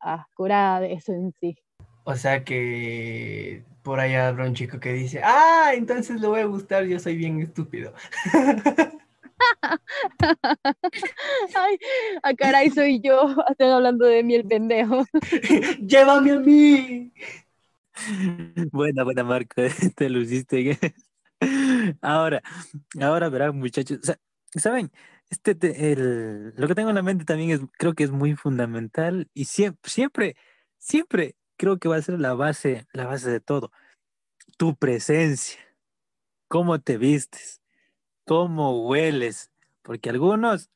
ah, 0.00 0.26
curada 0.34 0.80
de 0.80 0.94
eso 0.94 1.12
en 1.12 1.32
sí. 1.40 1.56
O 2.04 2.16
sea 2.16 2.42
que 2.44 3.62
por 3.82 4.00
allá 4.00 4.28
habrá 4.28 4.46
un 4.46 4.54
chico 4.54 4.80
que 4.80 4.92
dice, 4.92 5.20
ah, 5.22 5.72
entonces 5.74 6.20
le 6.20 6.26
voy 6.26 6.40
a 6.40 6.46
gustar, 6.46 6.84
yo 6.84 6.98
soy 6.98 7.16
bien 7.16 7.40
estúpido. 7.40 7.92
Ay, 11.54 11.78
a 12.22 12.34
caray 12.34 12.70
soy 12.70 13.00
yo, 13.00 13.34
están 13.50 13.70
hablando 13.70 14.04
de 14.06 14.22
mí 14.22 14.34
el 14.34 14.46
pendejo. 14.46 15.04
Llévame 15.86 16.32
a 16.32 16.40
mí. 16.40 17.12
Buena, 18.72 19.04
buena 19.04 19.24
Marco, 19.24 19.62
te 19.96 20.08
lo 20.08 20.20
hiciste. 20.20 20.78
Ahora, 22.02 22.42
ahora 23.00 23.28
verán 23.28 23.58
muchachos, 23.58 23.98
¿saben? 24.54 24.92
Este, 25.30 25.92
el, 25.92 26.54
lo 26.56 26.68
que 26.68 26.74
tengo 26.74 26.88
en 26.88 26.94
la 26.96 27.02
mente 27.02 27.24
también 27.24 27.50
es, 27.50 27.60
creo 27.78 27.94
que 27.94 28.04
es 28.04 28.10
muy 28.10 28.34
fundamental 28.34 29.28
y 29.34 29.44
siempre, 29.44 29.90
siempre, 29.90 30.36
siempre 30.78 31.36
creo 31.56 31.78
que 31.78 31.88
va 31.88 31.96
a 31.96 32.02
ser 32.02 32.18
la 32.20 32.34
base, 32.34 32.86
la 32.92 33.06
base 33.06 33.30
de 33.30 33.40
todo. 33.40 33.70
Tu 34.56 34.76
presencia, 34.76 35.58
cómo 36.48 36.80
te 36.80 36.98
vistes, 36.98 37.60
cómo 38.26 38.86
hueles, 38.88 39.50
porque 39.82 40.10
algunos, 40.10 40.70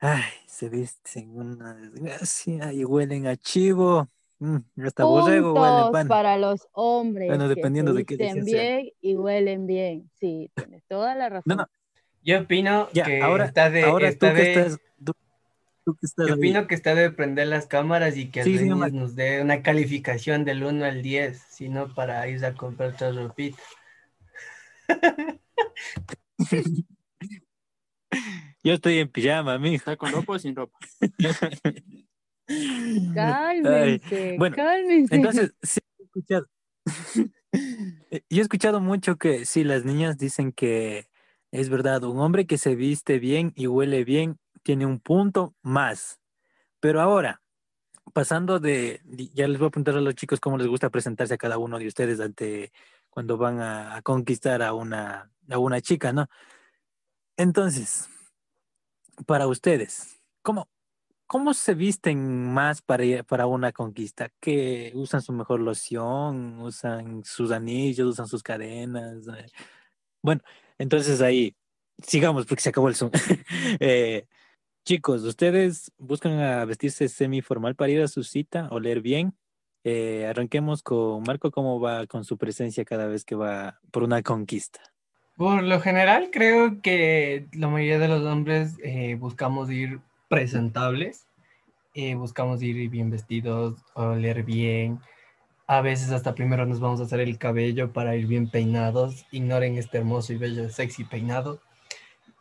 ay, 0.00 0.24
se 0.46 0.68
visten 0.68 1.36
una 1.36 1.74
desgracia 1.74 2.72
y 2.72 2.84
huelen 2.84 3.26
a 3.26 3.36
chivo. 3.36 4.08
Mm, 4.40 4.58
hasta 4.84 5.04
borrego 5.04 5.52
huele 5.54 5.90
pan. 5.90 6.08
para 6.08 6.36
los 6.36 6.68
hombres. 6.72 7.28
Bueno, 7.28 7.48
dependiendo 7.48 7.92
de 7.92 8.04
qué 8.04 8.16
bien 8.16 8.90
y 9.00 9.16
huelen 9.16 9.66
bien. 9.66 10.10
Sí, 10.14 10.50
tienes 10.54 10.84
toda 10.86 11.14
la 11.14 11.28
razón. 11.28 11.56
No, 11.56 11.62
no. 11.62 11.68
Yo 12.22 12.40
opino 12.40 12.88
Ya, 12.92 13.04
que 13.04 13.22
ahora, 13.22 13.46
está 13.46 13.70
de, 13.70 13.82
ahora 13.84 14.08
está 14.08 14.30
tú 14.30 14.36
que 14.36 14.42
de- 14.42 14.60
estás, 14.60 14.80
tú, 15.04 15.12
tú 15.84 15.94
que 15.96 16.06
estás 16.06 16.26
yo 16.28 16.34
ahí. 16.34 16.38
opino 16.38 16.66
que 16.66 16.74
está 16.74 16.94
de 16.94 17.10
prender 17.10 17.48
las 17.48 17.66
cámaras 17.66 18.16
y 18.16 18.30
que 18.30 18.44
Sí, 18.44 18.54
el 18.56 18.58
sí, 18.60 18.68
nos 18.68 19.14
dé 19.16 19.40
una 19.42 19.62
calificación 19.62 20.44
del 20.44 20.62
1 20.64 20.84
al 20.84 21.02
10, 21.02 21.42
sino 21.50 21.94
para 21.94 22.26
ir 22.28 22.44
a 22.44 22.54
comprar 22.54 22.90
otra 22.90 23.10
ropita. 23.12 23.58
Yo 28.64 28.74
estoy 28.74 28.98
en 28.98 29.08
pijama, 29.08 29.58
mijo. 29.58 29.76
¿Está 29.76 29.96
con 29.96 30.10
ropa 30.12 30.34
o 30.34 30.38
sin 30.38 30.54
ropa? 30.54 30.78
Cálmense, 33.14 34.36
bueno, 34.38 34.56
cálmense. 34.56 35.14
Entonces, 35.14 35.54
sí, 35.62 35.80
he 35.98 36.02
escuchado. 36.04 36.46
Yo 38.30 38.38
he 38.38 38.40
escuchado 38.40 38.80
mucho 38.80 39.16
que 39.16 39.44
sí, 39.44 39.64
las 39.64 39.84
niñas 39.84 40.18
dicen 40.18 40.52
que 40.52 41.08
es 41.50 41.68
verdad, 41.68 42.04
un 42.04 42.18
hombre 42.18 42.46
que 42.46 42.58
se 42.58 42.74
viste 42.74 43.18
bien 43.18 43.52
y 43.54 43.66
huele 43.66 44.04
bien 44.04 44.38
tiene 44.62 44.86
un 44.86 45.00
punto 45.00 45.54
más. 45.62 46.20
Pero 46.80 47.00
ahora, 47.00 47.42
pasando 48.12 48.60
de, 48.60 49.00
ya 49.34 49.48
les 49.48 49.58
voy 49.58 49.68
a 49.68 49.70
preguntar 49.70 49.96
a 49.96 50.00
los 50.00 50.14
chicos 50.14 50.40
cómo 50.40 50.58
les 50.58 50.66
gusta 50.66 50.90
presentarse 50.90 51.34
a 51.34 51.38
cada 51.38 51.58
uno 51.58 51.78
de 51.78 51.86
ustedes 51.86 52.20
ante 52.20 52.72
cuando 53.10 53.36
van 53.36 53.60
a, 53.60 53.96
a 53.96 54.02
conquistar 54.02 54.62
a 54.62 54.72
una, 54.74 55.30
a 55.50 55.58
una 55.58 55.80
chica, 55.80 56.12
¿no? 56.12 56.28
Entonces, 57.36 58.08
para 59.26 59.46
ustedes, 59.46 60.20
¿cómo, 60.42 60.68
¿Cómo 61.28 61.52
se 61.52 61.74
visten 61.74 62.54
más 62.54 62.80
para, 62.80 63.22
para 63.22 63.46
una 63.46 63.70
conquista? 63.70 64.30
¿Que 64.40 64.92
usan 64.94 65.20
su 65.20 65.34
mejor 65.34 65.60
loción? 65.60 66.58
¿Usan 66.62 67.22
sus 67.22 67.50
anillos? 67.50 68.08
¿Usan 68.08 68.26
sus 68.26 68.42
cadenas? 68.42 69.28
Eh, 69.28 69.46
Bueno, 70.22 70.40
entonces 70.78 71.20
ahí, 71.20 71.54
sigamos 72.02 72.46
porque 72.46 72.62
se 72.62 72.70
acabó 72.70 72.88
el 72.88 72.94
Zoom. 72.94 73.10
Eh, 73.78 74.26
chicos, 74.86 75.22
¿ustedes 75.24 75.92
buscan 75.98 76.40
a 76.40 76.64
vestirse 76.64 77.08
semi-formal 77.10 77.74
para 77.74 77.92
ir 77.92 78.00
a 78.00 78.08
su 78.08 78.24
cita, 78.24 78.68
oler 78.70 79.02
bien? 79.02 79.36
Eh, 79.84 80.26
arranquemos 80.26 80.82
con 80.82 81.22
Marco, 81.24 81.50
¿cómo 81.50 81.78
va 81.78 82.06
con 82.06 82.24
su 82.24 82.38
presencia 82.38 82.86
cada 82.86 83.06
vez 83.06 83.26
que 83.26 83.34
va 83.34 83.80
por 83.90 84.02
una 84.02 84.22
conquista? 84.22 84.80
Por 85.36 85.62
lo 85.62 85.78
general, 85.80 86.30
creo 86.32 86.80
que 86.80 87.48
la 87.52 87.68
mayoría 87.68 87.98
de 87.98 88.08
los 88.08 88.24
hombres 88.24 88.78
eh, 88.82 89.14
buscamos 89.16 89.70
ir 89.70 90.00
presentables, 90.28 91.26
eh, 91.94 92.14
buscamos 92.14 92.62
ir 92.62 92.88
bien 92.90 93.10
vestidos, 93.10 93.80
oler 93.94 94.44
bien. 94.44 95.00
A 95.66 95.80
veces 95.80 96.10
hasta 96.12 96.34
primero 96.34 96.64
nos 96.64 96.80
vamos 96.80 97.00
a 97.00 97.04
hacer 97.04 97.20
el 97.20 97.38
cabello 97.38 97.92
para 97.92 98.16
ir 98.16 98.26
bien 98.26 98.50
peinados. 98.50 99.26
Ignoren 99.32 99.76
este 99.76 99.98
hermoso 99.98 100.32
y 100.32 100.36
bello, 100.36 100.70
sexy 100.70 101.04
peinado. 101.04 101.60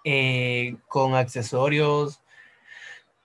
Eh, 0.04 0.78
con 0.88 1.16
accesorios. 1.16 2.22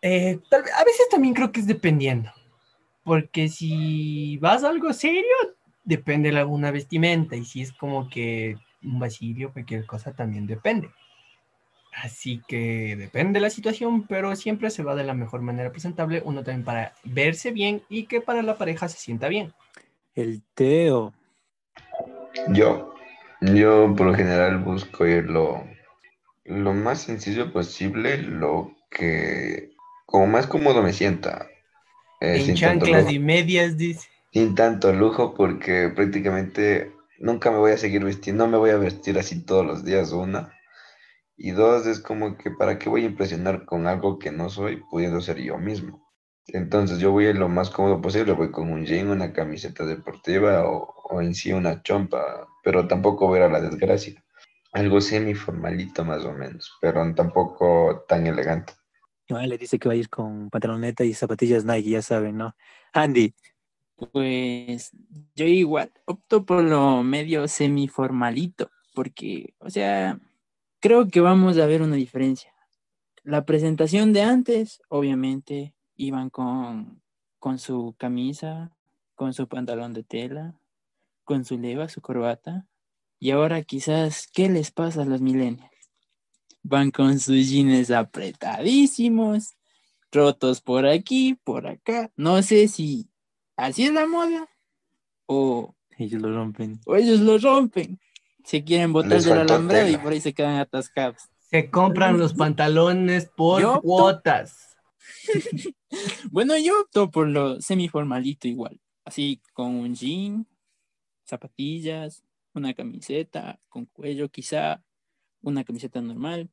Eh, 0.00 0.40
a 0.50 0.84
veces 0.84 1.08
también 1.10 1.34
creo 1.34 1.52
que 1.52 1.60
es 1.60 1.66
dependiendo. 1.66 2.32
Porque 3.04 3.48
si 3.48 4.38
vas 4.38 4.64
a 4.64 4.70
algo 4.70 4.92
serio, 4.92 5.22
depende 5.84 6.30
de 6.30 6.38
alguna 6.38 6.70
vestimenta. 6.70 7.36
Y 7.36 7.44
si 7.44 7.62
es 7.62 7.72
como 7.72 8.08
que 8.08 8.56
un 8.82 8.98
vacío, 8.98 9.52
cualquier 9.52 9.86
cosa, 9.86 10.12
también 10.12 10.46
depende. 10.46 10.90
Así 11.92 12.42
que 12.48 12.96
depende 12.96 13.34
de 13.38 13.42
la 13.42 13.50
situación, 13.50 14.06
pero 14.06 14.34
siempre 14.36 14.70
se 14.70 14.82
va 14.82 14.94
de 14.94 15.04
la 15.04 15.14
mejor 15.14 15.42
manera 15.42 15.70
presentable, 15.70 16.22
uno 16.24 16.42
también 16.42 16.64
para 16.64 16.94
verse 17.04 17.50
bien 17.52 17.82
y 17.88 18.06
que 18.06 18.20
para 18.20 18.42
la 18.42 18.56
pareja 18.58 18.88
se 18.88 18.98
sienta 18.98 19.28
bien. 19.28 19.52
El 20.14 20.42
Teo. 20.54 21.12
Yo, 22.48 22.94
yo 23.40 23.94
por 23.96 24.06
lo 24.08 24.14
general 24.14 24.58
busco 24.58 25.06
ir 25.06 25.24
lo, 25.30 25.64
lo 26.44 26.74
más 26.74 27.02
sencillo 27.02 27.52
posible, 27.52 28.18
lo 28.18 28.72
que 28.90 29.72
como 30.06 30.26
más 30.26 30.46
cómodo 30.46 30.82
me 30.82 30.92
sienta. 30.92 31.48
eh, 32.20 32.40
en 32.40 32.40
sin 32.40 32.54
chanclas 32.54 33.04
lujo. 33.04 33.10
y 33.10 33.18
medias, 33.18 33.76
dice. 33.76 34.08
sin 34.32 34.54
tanto 34.56 34.92
lujo 34.92 35.32
porque 35.34 35.88
prácticamente 35.94 36.92
nunca 37.20 37.50
me 37.50 37.58
voy 37.58 37.72
a 37.72 37.78
seguir 37.78 38.04
vestiendo, 38.04 38.44
no 38.46 38.50
me 38.50 38.58
voy 38.58 38.70
a 38.70 38.76
vestir 38.76 39.18
así 39.18 39.44
todos 39.44 39.64
los 39.64 39.84
días, 39.84 40.12
una. 40.12 40.52
Y 41.36 41.50
dos, 41.52 41.86
es 41.86 42.00
como 42.00 42.36
que 42.38 42.50
para 42.50 42.78
qué 42.78 42.88
voy 42.88 43.02
a 43.02 43.06
impresionar 43.06 43.64
con 43.66 43.86
algo 43.86 44.18
que 44.18 44.30
no 44.32 44.48
soy, 44.48 44.82
pudiendo 44.90 45.20
ser 45.20 45.38
yo 45.42 45.58
mismo. 45.58 46.10
Entonces 46.48 46.98
yo 46.98 47.12
voy 47.12 47.32
lo 47.34 47.48
más 47.48 47.70
cómodo 47.70 48.00
posible, 48.00 48.32
voy 48.32 48.50
con 48.50 48.70
un 48.72 48.84
jean, 48.86 49.08
una 49.10 49.32
camiseta 49.32 49.84
deportiva 49.86 50.68
o, 50.68 50.94
o 51.10 51.20
en 51.22 51.34
sí 51.34 51.52
una 51.52 51.82
chompa, 51.82 52.48
pero 52.64 52.86
tampoco 52.88 53.28
voy 53.28 53.40
a 53.40 53.46
ir 53.46 53.50
a 53.50 53.52
la 53.52 53.60
desgracia. 53.60 54.24
Algo 54.72 55.00
semi 55.00 55.34
formalito 55.34 56.04
más 56.04 56.24
o 56.24 56.32
menos, 56.32 56.72
pero 56.80 57.14
tampoco 57.14 58.04
tan 58.08 58.26
elegante. 58.26 58.74
Ah, 59.30 59.46
le 59.46 59.56
dice 59.56 59.78
que 59.78 59.88
va 59.88 59.94
a 59.94 59.96
ir 59.96 60.10
con 60.10 60.50
pantaloneta 60.50 61.04
y 61.04 61.14
zapatillas 61.14 61.64
Nike, 61.64 61.90
ya 61.90 62.02
saben, 62.02 62.36
¿no? 62.36 62.54
Andy, 62.92 63.34
Pues 64.12 64.92
yo 65.36 65.46
igual 65.46 65.92
opto 66.06 66.44
por 66.46 66.64
lo 66.64 67.02
medio 67.04 67.48
semiformalito, 67.48 68.70
porque, 68.94 69.54
o 69.58 69.70
sea, 69.70 70.20
creo 70.82 71.08
que 71.08 71.20
vamos 71.20 71.56
a 71.58 71.66
ver 71.66 71.80
una 71.80 71.96
diferencia. 71.96 72.52
La 73.22 73.46
presentación 73.46 74.12
de 74.12 74.22
antes, 74.22 74.82
obviamente, 74.88 75.74
iban 75.96 76.28
con, 76.28 77.00
con 77.38 77.60
su 77.60 77.94
camisa, 77.96 78.76
con 79.14 79.32
su 79.32 79.46
pantalón 79.46 79.92
de 79.92 80.02
tela, 80.02 80.58
con 81.24 81.44
su 81.44 81.56
leva, 81.56 81.88
su 81.88 82.00
corbata, 82.00 82.66
y 83.20 83.30
ahora 83.30 83.62
quizás, 83.62 84.26
¿qué 84.26 84.48
les 84.48 84.72
pasa 84.72 85.02
a 85.02 85.04
los 85.04 85.20
millennials? 85.20 85.70
Van 86.64 86.90
con 86.90 87.20
sus 87.20 87.48
jeans 87.48 87.92
apretadísimos, 87.92 89.54
rotos 90.10 90.60
por 90.60 90.86
aquí, 90.86 91.38
por 91.44 91.68
acá. 91.68 92.10
No 92.16 92.42
sé 92.42 92.66
si 92.66 93.08
así 93.54 93.84
es 93.84 93.92
la 93.92 94.06
moda 94.06 94.48
o, 95.26 95.76
ellos 95.96 96.20
lo 96.20 96.34
rompen. 96.34 96.80
o 96.86 96.96
ellos 96.96 97.20
lo 97.20 97.38
rompen. 97.38 98.00
Se 98.44 98.64
quieren 98.64 98.92
botar 98.92 99.20
del 99.20 99.38
alambrado 99.38 99.88
y 99.88 99.96
por 99.96 100.12
ahí 100.12 100.20
se 100.20 100.32
quedan 100.32 100.56
atascados. 100.56 101.22
Se 101.50 101.70
compran 101.70 102.18
los 102.18 102.34
pantalones 102.34 103.30
por 103.36 103.60
Yo 103.60 103.80
cuotas. 103.80 104.76
Bueno, 106.30 106.56
yo 106.56 106.80
opto 106.80 107.10
por 107.10 107.28
lo 107.28 107.60
semiformalito 107.60 108.48
igual. 108.48 108.80
Así 109.04 109.42
con 109.52 109.74
un 109.74 109.94
jean, 109.94 110.46
zapatillas, 111.26 112.24
una 112.54 112.72
camiseta 112.74 113.60
con 113.68 113.86
cuello 113.86 114.30
quizá, 114.30 114.82
una 115.42 115.64
camiseta 115.64 116.00
normal, 116.00 116.50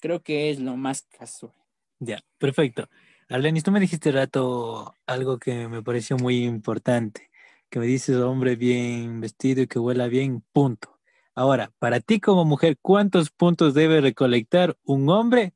creo 0.00 0.22
que 0.22 0.50
es 0.50 0.60
lo 0.60 0.76
más 0.76 1.02
casual. 1.02 1.54
Ya, 1.98 2.22
perfecto. 2.38 2.88
Arlenis, 3.28 3.62
tú 3.64 3.70
me 3.70 3.80
dijiste 3.80 4.12
rato 4.12 4.94
algo 5.06 5.38
que 5.38 5.68
me 5.68 5.82
pareció 5.82 6.16
muy 6.16 6.44
importante, 6.44 7.30
que 7.70 7.78
me 7.78 7.86
dices 7.86 8.16
hombre 8.16 8.56
bien 8.56 9.20
vestido 9.20 9.62
y 9.62 9.66
que 9.66 9.78
huela 9.78 10.08
bien, 10.08 10.42
punto. 10.52 10.93
Ahora, 11.36 11.72
para 11.80 11.98
ti 11.98 12.20
como 12.20 12.44
mujer, 12.44 12.78
¿cuántos 12.80 13.30
puntos 13.30 13.74
debe 13.74 14.00
recolectar 14.00 14.76
un 14.84 15.08
hombre 15.08 15.52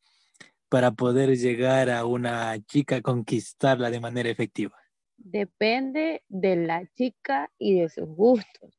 para 0.69 0.91
poder 0.91 1.37
llegar 1.37 1.89
a 1.89 2.05
una 2.05 2.59
chica, 2.67 3.01
conquistarla 3.01 3.91
de 3.91 4.01
manera 4.01 4.29
efectiva? 4.29 4.77
Depende 5.17 6.23
de 6.29 6.57
la 6.57 6.85
chica 6.95 7.51
y 7.59 7.81
de 7.81 7.89
sus 7.89 8.09
gustos, 8.09 8.75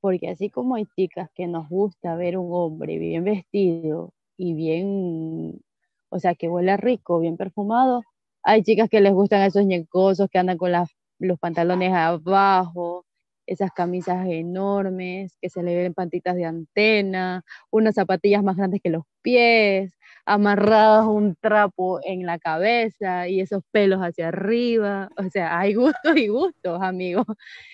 porque 0.00 0.28
así 0.28 0.50
como 0.50 0.74
hay 0.74 0.86
chicas 0.96 1.30
que 1.34 1.46
nos 1.46 1.68
gusta 1.68 2.16
ver 2.16 2.36
un 2.36 2.48
hombre 2.52 2.98
bien 2.98 3.22
vestido 3.22 4.12
y 4.36 4.54
bien, 4.54 5.60
o 6.08 6.18
sea, 6.18 6.34
que 6.34 6.48
huele 6.48 6.76
rico, 6.76 7.20
bien 7.20 7.36
perfumado, 7.36 8.02
hay 8.42 8.62
chicas 8.62 8.88
que 8.88 9.00
les 9.00 9.12
gustan 9.12 9.42
esos 9.42 9.64
ñecosos 9.66 10.28
que 10.30 10.38
andan 10.38 10.58
con 10.58 10.72
los 10.72 11.38
pantalones 11.38 11.92
abajo, 11.92 13.04
esas 13.50 13.72
camisas 13.72 14.28
enormes 14.28 15.36
que 15.40 15.50
se 15.50 15.64
le 15.64 15.76
ven 15.76 15.92
pantitas 15.92 16.36
de 16.36 16.44
antena, 16.44 17.42
unas 17.70 17.96
zapatillas 17.96 18.44
más 18.44 18.56
grandes 18.56 18.80
que 18.80 18.90
los 18.90 19.02
pies, 19.22 19.98
amarradas 20.24 21.06
un 21.08 21.34
trapo 21.34 21.98
en 22.04 22.26
la 22.26 22.38
cabeza 22.38 23.26
y 23.26 23.40
esos 23.40 23.64
pelos 23.72 24.00
hacia 24.00 24.28
arriba. 24.28 25.10
O 25.16 25.28
sea, 25.30 25.58
hay 25.58 25.74
gustos 25.74 26.16
y 26.16 26.28
gustos, 26.28 26.80
amigos, 26.80 27.26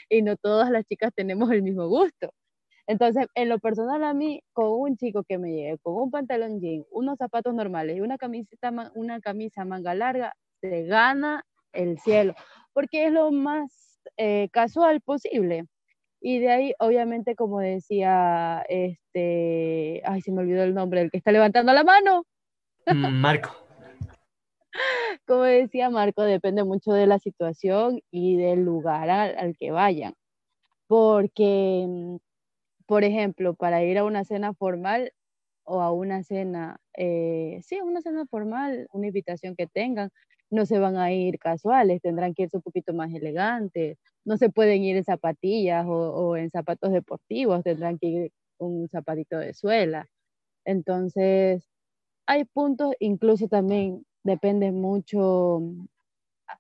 y 0.09 0.23
no 0.23 0.37
todas 0.37 0.71
las 0.71 0.85
chicas 0.87 1.12
tenemos 1.15 1.51
el 1.51 1.62
mismo 1.62 1.87
gusto. 1.89 2.31
Entonces, 2.87 3.27
en 3.35 3.51
lo 3.51 3.59
personal 3.59 4.03
a 4.03 4.15
mí, 4.15 4.41
con 4.55 4.69
un 4.71 4.97
chico 4.97 5.25
que 5.25 5.37
me 5.37 5.51
llegue 5.53 5.77
con 5.83 5.95
un 5.97 6.11
pantalón 6.11 6.59
jean, 6.61 6.85
unos 6.91 7.19
zapatos 7.19 7.53
normales 7.53 7.99
y 7.99 8.01
una 8.01 8.17
camiseta, 8.17 8.73
una 8.95 9.21
camisa 9.21 9.67
manga 9.67 9.95
larga, 9.95 10.33
se 10.62 10.85
gana 10.85 11.45
el 11.75 11.99
cielo, 11.99 12.35
porque 12.73 13.07
es 13.07 13.12
lo 13.12 13.31
más 13.31 13.86
eh, 14.16 14.49
casual 14.53 15.01
posible. 15.01 15.64
Y 16.21 16.40
de 16.40 16.51
ahí, 16.51 16.75
obviamente, 16.79 17.37
como 17.37 17.61
decía, 17.61 18.64
este, 18.69 20.03
ay, 20.05 20.21
se 20.23 20.33
me 20.33 20.40
olvidó 20.40 20.64
el 20.64 20.75
nombre, 20.75 21.03
el 21.03 21.11
que 21.11 21.19
está 21.19 21.31
levantando 21.33 21.73
la 21.73 21.85
mano. 21.85 22.25
Mm, 22.87 23.21
Marco. 23.21 23.55
Como 25.27 25.42
decía 25.42 25.90
Marco, 25.90 26.23
depende 26.23 26.64
mucho 26.64 26.92
de 26.92 27.07
la 27.07 27.19
situación 27.19 28.01
y 28.11 28.37
del 28.37 28.64
lugar 28.64 29.11
al, 29.11 29.57
que 29.57 29.71
vayan. 29.71 30.14
Porque, 30.87 31.85
mm, 31.88 32.16
por 32.87 33.05
ejemplo, 33.05 33.55
para 33.55 33.83
ir 33.85 33.99
a 33.99 34.05
una 34.05 34.25
cena 34.25 34.55
formal 34.55 35.12
o 35.64 35.83
a 35.83 35.92
una 35.92 36.23
cena, 36.23 36.81
eh, 36.97 37.61
sí, 37.63 37.81
una 37.83 38.01
cena 38.03 38.27
formal, 38.27 38.89
una 38.93 39.09
invitación 39.09 39.55
que 39.57 39.67
tengan, 39.67 40.11
no 40.51 40.67
se 40.67 40.79
van 40.79 40.97
a 40.97 41.13
ir 41.13 41.39
casuales, 41.39 42.01
tendrán 42.03 42.35
que 42.35 42.45
irse 42.45 42.57
un 42.57 42.63
poquito 42.63 42.95
más 42.95 43.13
elegantes, 43.13 43.99
no 44.25 44.37
se 44.37 44.51
pueden 44.51 44.83
ir 44.83 44.97
en 44.97 45.05
zapatillas 45.05 45.85
o, 45.89 46.37
en 46.37 46.51
zapatos 46.51 46.93
deportivos, 46.93 47.63
tendrán 47.65 47.99
que 47.99 48.07
ir 48.09 48.33
un 48.59 48.89
zapatito 48.89 49.39
de 49.39 49.55
suela. 49.55 50.07
Entonces, 50.65 51.69
hay 52.27 52.45
puntos, 52.47 52.95
incluso 53.01 53.49
también 53.49 54.05
depende 54.25 54.73
mucho, 54.73 55.61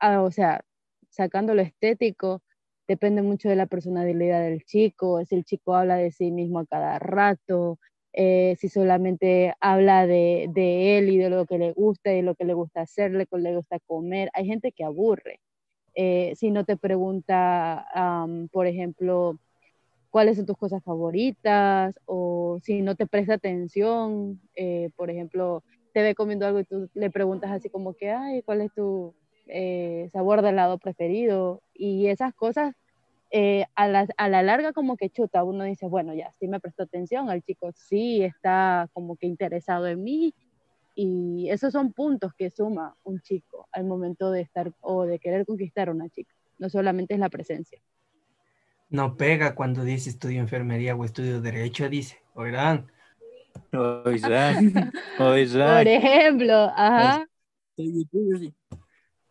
ah, 0.00 0.22
o 0.22 0.30
sea, 0.30 0.62
sacando 1.10 1.54
lo 1.54 1.62
estético, 1.62 2.42
depende 2.88 3.22
mucho 3.22 3.48
de 3.48 3.56
la 3.56 3.66
personalidad 3.66 4.42
del 4.42 4.64
chico, 4.64 5.24
si 5.24 5.34
el 5.36 5.44
chico 5.44 5.74
habla 5.74 5.96
de 5.96 6.12
sí 6.12 6.30
mismo 6.30 6.60
a 6.60 6.66
cada 6.66 6.98
rato, 6.98 7.78
eh, 8.18 8.56
si 8.58 8.70
solamente 8.70 9.54
habla 9.60 10.06
de, 10.06 10.44
él 10.98 11.10
y 11.10 11.18
de 11.18 11.28
lo 11.28 11.44
que 11.44 11.58
le 11.58 11.72
gusta 11.72 12.14
y 12.14 12.22
lo 12.22 12.34
que 12.34 12.46
le 12.46 12.54
gusta 12.54 12.80
hacer, 12.80 13.10
lo 13.10 13.26
que 13.26 13.36
le 13.36 13.54
gusta 13.54 13.78
comer. 13.80 14.30
Hay 14.32 14.46
gente 14.46 14.72
que 14.72 14.84
aburre. 14.84 15.40
Eh, 15.94 16.32
si 16.36 16.50
no 16.50 16.64
te 16.64 16.78
pregunta, 16.78 17.86
por 18.52 18.66
ejemplo, 18.66 19.38
cuáles 20.10 20.36
son 20.36 20.46
tus 20.46 20.56
cosas 20.56 20.82
favoritas 20.82 21.94
o 22.06 22.58
si 22.62 22.80
no 22.80 22.94
te 22.96 23.06
presta 23.06 23.34
atención, 23.34 24.40
eh, 24.54 24.88
por 24.96 25.10
ejemplo, 25.10 25.62
te 25.92 26.02
ve 26.02 26.14
comiendo 26.14 26.46
algo 26.46 26.60
y 26.60 26.64
tú 26.64 26.88
le 26.94 27.10
preguntas 27.10 27.50
así 27.50 27.68
como 27.68 27.94
que, 27.94 28.10
ay, 28.12 28.42
¿cuál 28.42 28.62
es 28.62 28.72
tu 28.72 29.14
sabor 30.12 30.40
de 30.40 30.50
helado 30.50 30.78
preferido? 30.78 31.62
Y 31.74 32.06
esas 32.06 32.34
cosas 32.34 32.74
eh, 33.30 33.66
a, 33.74 33.88
la, 33.88 34.06
a, 34.16 34.28
la, 34.28 34.42
larga 34.42 34.72
como 34.72 34.96
que 34.96 35.10
chuta, 35.10 35.42
uno 35.42 35.64
dice, 35.64 35.86
bueno, 35.86 36.14
ya, 36.14 36.32
sí 36.38 36.46
me 36.48 36.60
prestó 36.60 36.84
atención, 36.84 37.28
al 37.28 37.42
chico 37.42 37.70
sí 37.74 38.22
está 38.22 38.88
como 38.92 39.16
que 39.16 39.26
interesado 39.26 39.86
en 39.88 40.02
mí 40.02 40.34
y 40.94 41.48
esos 41.50 41.72
son 41.72 41.92
puntos 41.92 42.32
que 42.34 42.50
suma 42.50 42.96
un 43.04 43.20
chico 43.20 43.68
al 43.72 43.84
momento 43.84 44.30
de 44.30 44.40
estar 44.40 44.72
o 44.80 45.04
de 45.04 45.18
querer 45.18 45.44
conquistar 45.44 45.88
a 45.88 45.92
una 45.92 46.08
chica, 46.08 46.34
no 46.58 46.70
solamente 46.70 47.14
es 47.14 47.20
la 47.20 47.28
presencia. 47.28 47.80
No 48.88 49.16
pega 49.16 49.54
cuando 49.54 49.82
dice 49.82 50.10
estudio 50.10 50.40
enfermería 50.40 50.94
o 50.94 51.04
estudio 51.04 51.40
derecho, 51.40 51.88
dice, 51.88 52.18
oirán. 52.34 52.86
Oirán, 53.72 54.92
oirán. 55.18 55.78
Por 55.78 55.88
ejemplo, 55.88 56.54
ajá. 56.54 57.26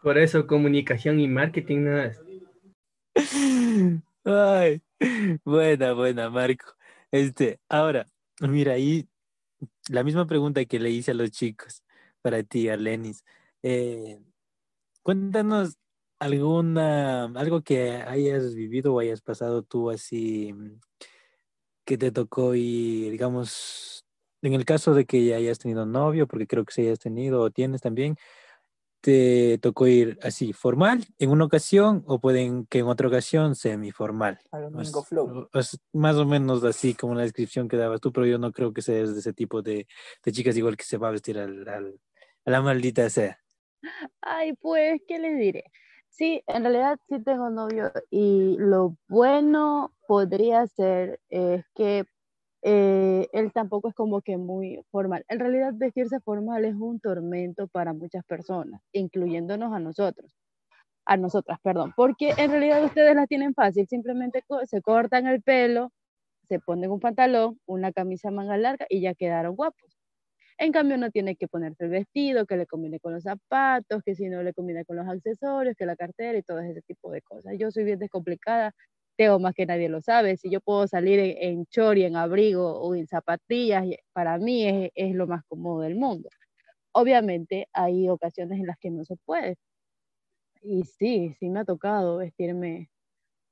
Por 0.03 0.17
eso 0.17 0.45
comunicación 0.45 1.19
y 1.19 1.27
marketing 1.27 1.85
no 1.85 1.97
es. 1.99 2.21
Ay, 4.23 4.81
buena, 5.45 5.93
buena, 5.93 6.29
Marco. 6.29 6.65
Este, 7.11 7.59
ahora, 7.69 8.05
mira, 8.41 8.73
ahí 8.73 9.07
la 9.89 10.03
misma 10.03 10.27
pregunta 10.27 10.65
que 10.65 10.79
le 10.79 10.89
hice 10.91 11.11
a 11.11 11.13
los 11.15 11.31
chicos 11.31 11.83
para 12.21 12.43
ti, 12.43 12.69
Arlenis. 12.69 13.23
Eh, 13.63 14.19
cuéntanos 15.03 15.77
alguna, 16.19 17.25
algo 17.25 17.61
que 17.63 17.91
hayas 17.93 18.55
vivido 18.55 18.93
o 18.95 18.99
hayas 18.99 19.21
pasado 19.21 19.63
tú 19.63 19.89
así, 19.91 20.53
que 21.85 21.97
te 21.97 22.11
tocó 22.11 22.55
y, 22.55 23.09
digamos, 23.11 24.05
en 24.41 24.53
el 24.53 24.65
caso 24.65 24.93
de 24.93 25.05
que 25.05 25.25
ya 25.25 25.37
hayas 25.37 25.59
tenido 25.59 25.85
novio, 25.85 26.27
porque 26.27 26.47
creo 26.47 26.65
que 26.65 26.73
si 26.73 26.81
hayas 26.81 26.99
tenido 26.99 27.41
o 27.41 27.51
tienes 27.51 27.81
también, 27.81 28.17
te 29.05 29.59
tocó 29.59 29.85
ir 29.85 30.17
así 30.23 30.51
formal 30.51 31.05
en 31.19 31.29
una 31.29 31.45
ocasión 31.45 32.03
o 32.07 32.19
pueden 32.19 32.65
que 32.65 32.79
en 32.79 32.87
otra 32.87 33.07
ocasión 33.07 33.53
semiformal. 33.53 34.39
Más, 34.71 34.91
flow. 35.07 35.47
más 35.93 36.15
o 36.15 36.25
menos 36.25 36.63
así 36.63 36.95
como 36.95 37.13
la 37.13 37.21
descripción 37.21 37.67
que 37.67 37.77
dabas 37.77 38.01
tú, 38.01 38.11
pero 38.11 38.25
yo 38.25 38.39
no 38.39 38.51
creo 38.51 38.73
que 38.73 38.81
seas 38.81 39.13
de 39.13 39.19
ese 39.19 39.31
tipo 39.31 39.61
de, 39.61 39.85
de 40.23 40.31
chicas 40.31 40.57
igual 40.57 40.75
que 40.75 40.85
se 40.85 40.97
va 40.97 41.09
a 41.09 41.11
vestir 41.11 41.37
al, 41.37 41.69
al, 41.69 41.99
a 42.45 42.49
la 42.49 42.63
maldita 42.63 43.07
sea. 43.11 43.39
Ay, 44.21 44.53
pues, 44.53 44.99
¿qué 45.07 45.19
les 45.19 45.37
diré? 45.37 45.65
Sí, 46.09 46.41
en 46.47 46.63
realidad 46.63 46.97
sí 47.07 47.21
tengo 47.23 47.51
novio 47.51 47.91
y 48.09 48.55
lo 48.57 48.97
bueno 49.07 49.93
podría 50.07 50.65
ser 50.65 51.19
es 51.29 51.63
que 51.75 52.05
eh, 52.65 53.27
él 53.33 53.51
tampoco 53.53 53.89
es 53.89 53.95
como 53.95 54.21
que 54.21 54.37
muy 54.37 54.81
formal. 54.91 55.23
En 55.29 55.39
realidad 55.39 55.73
vestirse 55.75 56.19
formal 56.21 56.65
es 56.65 56.73
un 56.75 56.99
tormento 56.99 57.67
para 57.67 57.93
muchas 57.93 58.25
personas, 58.25 58.81
incluyéndonos 58.91 59.71
a 59.73 59.79
nosotros, 59.79 60.33
a 61.05 61.17
nosotras, 61.17 61.59
perdón, 61.63 61.93
porque 61.95 62.31
en 62.37 62.51
realidad 62.51 62.83
ustedes 62.83 63.15
la 63.15 63.27
tienen 63.27 63.53
fácil, 63.55 63.87
simplemente 63.87 64.43
se 64.65 64.81
cortan 64.81 65.27
el 65.27 65.41
pelo, 65.43 65.91
se 66.43 66.59
ponen 66.59 66.91
un 66.91 66.99
pantalón, 67.01 67.59
una 67.67 67.91
camisa 67.93 68.31
manga 68.31 68.57
larga 68.57 68.87
y 68.89 69.01
ya 69.01 69.15
quedaron 69.15 69.55
guapos. 69.55 69.97
En 70.57 70.71
cambio, 70.71 70.97
no 70.97 71.11
tiene 71.11 71.35
que 71.35 71.47
ponerse 71.49 71.85
el 71.85 71.91
vestido, 71.91 72.45
que 72.45 72.57
le 72.57 72.65
combine 72.67 72.99
con 72.99 73.13
los 73.13 73.23
zapatos, 73.23 74.01
que 74.05 74.15
si 74.15 74.29
no 74.29 74.43
le 74.43 74.53
combina 74.53 74.85
con 74.85 74.97
los 74.97 75.07
accesorios, 75.07 75.75
que 75.77 75.85
la 75.85 75.97
cartera 75.97 76.37
y 76.37 76.43
todo 76.43 76.59
ese 76.61 76.81
tipo 76.83 77.11
de 77.11 77.21
cosas. 77.21 77.53
Yo 77.59 77.71
soy 77.71 77.83
bien 77.85 77.99
descomplicada 77.99 78.73
Teo 79.17 79.39
más 79.39 79.53
que 79.53 79.65
nadie 79.65 79.89
lo 79.89 80.01
sabe. 80.01 80.37
Si 80.37 80.49
yo 80.49 80.61
puedo 80.61 80.87
salir 80.87 81.19
en, 81.19 81.65
chori, 81.67 82.03
en 82.03 82.15
abrigo 82.17 82.79
o 82.79 82.95
en 82.95 83.07
zapatillas, 83.07 83.85
para 84.13 84.37
mí 84.37 84.91
es, 84.95 85.15
lo 85.15 85.27
más 85.27 85.43
cómodo 85.47 85.81
del 85.81 85.95
mundo. 85.95 86.29
Obviamente 86.93 87.67
hay 87.73 88.09
ocasiones 88.09 88.59
en 88.59 88.67
las 88.67 88.77
que 88.79 88.91
no 88.91 89.05
se 89.05 89.15
puede. 89.25 89.57
Y 90.61 90.83
sí, 90.83 91.35
sí 91.39 91.49
me 91.49 91.61
ha 91.61 91.65
tocado 91.65 92.17
vestirme 92.17 92.89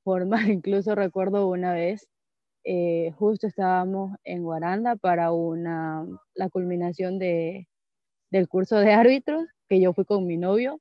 formal. 0.04 0.40
Incluso 0.62 0.94
recuerdo 0.94 1.48
una 1.48 1.72
vez, 1.74 2.08
eh, 2.64 3.12
justo 3.18 3.46
estábamos 3.46 4.16
en 4.24 4.42
Guaranda 4.44 4.96
para 4.96 5.30
la 6.34 6.48
culminación 6.50 7.18
de, 7.18 7.68
del 8.30 8.48
curso 8.48 8.78
de 8.78 8.92
árbitros, 8.92 9.46
que 9.68 9.80
yo 9.80 9.94
fui 9.94 10.04
con 10.04 10.26
mi 10.26 10.36
novio 10.38 10.80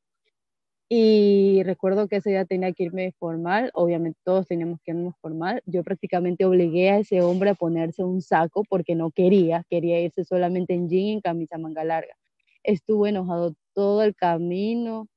y 0.89 1.63
recuerdo 1.63 2.07
que 2.07 2.17
ese 2.17 2.31
día 2.31 2.45
tenía 2.45 2.71
que 2.73 2.83
irme 2.83 3.13
formal, 3.13 3.71
obviamente 3.73 4.19
todos 4.23 4.47
teníamos 4.47 4.79
que 4.83 4.91
irnos 4.91 5.15
formal. 5.21 5.61
Yo 5.65 5.83
prácticamente 5.83 6.45
obligué 6.45 6.91
a 6.91 6.99
ese 6.99 7.21
hombre 7.21 7.51
a 7.51 7.55
ponerse 7.55 8.03
un 8.03 8.21
saco 8.21 8.63
porque 8.69 8.95
no 8.95 9.11
quería, 9.11 9.65
quería 9.69 9.99
irse 10.01 10.23
solamente 10.23 10.73
en 10.73 10.89
jean 10.89 11.03
y 11.03 11.13
en 11.13 11.21
camisa 11.21 11.57
manga 11.57 11.83
larga. 11.83 12.15
Estuvo 12.63 13.07
enojado 13.07 13.55
todo 13.73 14.03
el 14.03 14.15
camino, 14.15 15.07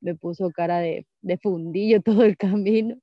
me 0.00 0.14
puso 0.14 0.50
cara 0.50 0.78
de, 0.80 1.06
de 1.22 1.38
fundillo 1.38 2.02
todo 2.02 2.24
el 2.24 2.36
camino, 2.36 2.96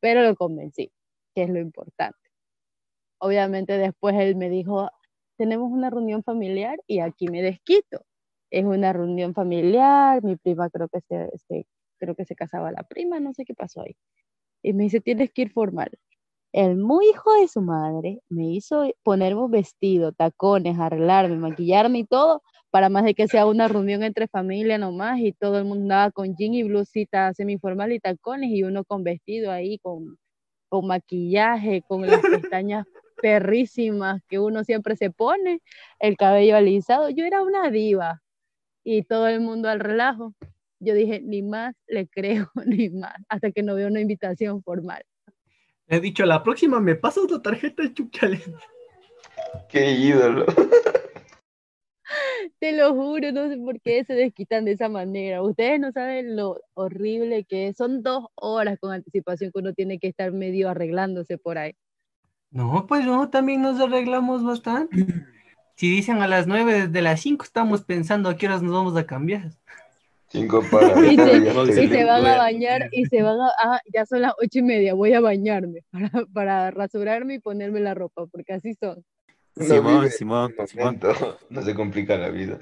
pero 0.00 0.22
lo 0.22 0.36
convencí, 0.36 0.92
que 1.34 1.44
es 1.44 1.50
lo 1.50 1.60
importante. 1.60 2.18
Obviamente 3.18 3.78
después 3.78 4.14
él 4.16 4.36
me 4.36 4.50
dijo, 4.50 4.90
tenemos 5.36 5.72
una 5.72 5.90
reunión 5.90 6.22
familiar 6.22 6.78
y 6.86 7.00
aquí 7.00 7.28
me 7.28 7.42
desquito. 7.42 8.04
Es 8.54 8.64
una 8.64 8.92
reunión 8.92 9.34
familiar, 9.34 10.22
mi 10.22 10.36
prima 10.36 10.70
creo 10.70 10.88
que 10.88 11.00
se, 11.08 11.28
se- 11.48 11.66
creo 11.98 12.14
que 12.14 12.24
se 12.24 12.36
casaba 12.36 12.70
la 12.72 12.84
prima, 12.84 13.18
no 13.20 13.32
sé 13.34 13.44
qué 13.44 13.54
pasó 13.54 13.82
ahí. 13.82 13.96
Y 14.62 14.72
me 14.74 14.84
dice, 14.84 15.00
tienes 15.00 15.32
que 15.32 15.42
ir 15.42 15.52
formal. 15.52 15.90
El 16.52 16.76
muy 16.76 17.08
hijo 17.10 17.32
de 17.40 17.48
su 17.48 17.62
madre 17.62 18.20
me 18.30 18.46
hizo 18.52 18.84
ponerme 19.04 19.42
un 19.42 19.50
vestido, 19.52 20.12
tacones, 20.12 20.78
arreglarme, 20.78 21.36
maquillarme 21.36 22.00
y 22.00 22.04
todo, 22.06 22.42
para 22.70 22.88
más 22.90 23.04
de 23.04 23.14
que 23.14 23.28
sea 23.28 23.46
una 23.46 23.68
reunión 23.68 24.02
entre 24.04 24.28
familia 24.28 24.78
nomás 24.78 25.20
y 25.20 25.32
todo 25.32 25.58
el 25.58 25.64
mundo 25.64 25.82
andaba 25.84 26.10
con 26.12 26.36
jean 26.36 26.54
y 26.54 26.62
blusita 26.64 27.34
semiformal 27.34 27.92
y 27.92 28.00
tacones 28.00 28.50
y 28.50 28.64
uno 28.64 28.84
con 28.84 29.04
vestido 29.04 29.50
ahí, 29.52 29.78
con, 29.80 30.18
con 30.70 30.86
maquillaje, 30.88 31.82
con 31.88 32.02
las 32.02 32.20
pestañas 32.52 32.86
perrísimas 33.22 34.22
que 34.28 34.38
uno 34.40 34.64
siempre 34.64 34.96
se 34.96 35.10
pone, 35.10 35.60
el 36.00 36.16
cabello 36.16 36.56
alisado. 36.56 37.10
Yo 37.10 37.24
era 37.24 37.42
una 37.42 37.70
diva 37.70 38.22
y 38.84 39.02
todo 39.02 39.26
el 39.26 39.40
mundo 39.40 39.68
al 39.68 39.80
relajo. 39.80 40.34
Yo 40.78 40.94
dije, 40.94 41.20
ni 41.22 41.42
más 41.42 41.74
le 41.86 42.06
creo, 42.06 42.50
ni 42.66 42.90
más, 42.90 43.14
hasta 43.28 43.50
que 43.50 43.62
no 43.62 43.74
veo 43.74 43.88
una 43.88 44.00
invitación 44.00 44.62
formal. 44.62 45.02
He 45.86 46.00
dicho, 46.00 46.24
la 46.24 46.42
próxima 46.42 46.80
me 46.80 46.94
pasas 46.94 47.30
la 47.30 47.42
tarjeta 47.42 47.82
de 47.82 47.92
Chuchale. 47.92 48.40
Qué 49.68 49.92
ídolo. 49.92 50.46
Te 52.58 52.72
lo 52.72 52.94
juro, 52.94 53.32
no 53.32 53.48
sé 53.48 53.56
por 53.56 53.80
qué 53.80 54.04
se 54.04 54.14
desquitan 54.14 54.64
de 54.64 54.72
esa 54.72 54.88
manera. 54.88 55.42
Ustedes 55.42 55.80
no 55.80 55.92
saben 55.92 56.36
lo 56.36 56.60
horrible 56.74 57.44
que 57.44 57.68
es. 57.68 57.76
Son 57.76 58.02
dos 58.02 58.26
horas 58.34 58.78
con 58.78 58.92
anticipación 58.92 59.50
que 59.50 59.58
uno 59.58 59.72
tiene 59.72 59.98
que 59.98 60.08
estar 60.08 60.32
medio 60.32 60.68
arreglándose 60.68 61.38
por 61.38 61.58
ahí. 61.58 61.74
No, 62.50 62.86
pues 62.86 63.04
no, 63.04 63.30
también 63.30 63.62
nos 63.62 63.80
arreglamos 63.80 64.44
bastante. 64.44 64.96
Si 65.76 65.90
dicen 65.90 66.22
a 66.22 66.28
las 66.28 66.46
9, 66.46 66.86
desde 66.86 67.02
las 67.02 67.20
5 67.20 67.44
estamos 67.44 67.82
pensando 67.82 68.28
a 68.28 68.36
qué 68.36 68.46
horas 68.46 68.62
nos 68.62 68.72
vamos 68.72 68.96
a 68.96 69.06
cambiar. 69.06 69.50
Cinco 70.28 70.62
para 70.70 70.88
Y 71.12 71.16
se, 71.16 71.52
Voy 71.52 71.70
y 71.70 71.88
se 71.88 72.04
van 72.04 72.26
a 72.26 72.36
bañar 72.36 72.88
y 72.90 73.04
se 73.06 73.22
van 73.22 73.38
a, 73.40 73.50
ah, 73.62 73.80
ya 73.92 74.04
son 74.04 74.22
las 74.22 74.32
ocho 74.42 74.58
y 74.58 74.62
media, 74.62 74.94
voy 74.94 75.12
a 75.12 75.20
bañarme 75.20 75.80
para, 75.92 76.26
para 76.32 76.70
rasurarme 76.70 77.34
y 77.34 77.38
ponerme 77.38 77.80
la 77.80 77.94
ropa, 77.94 78.26
porque 78.26 78.54
así 78.54 78.74
son. 78.74 79.04
No 79.56 79.64
Simón, 79.64 80.10
Simón, 80.10 80.54
Simón. 80.66 81.00
No 81.50 81.62
se 81.62 81.74
complica 81.74 82.16
la 82.16 82.30
vida. 82.30 82.58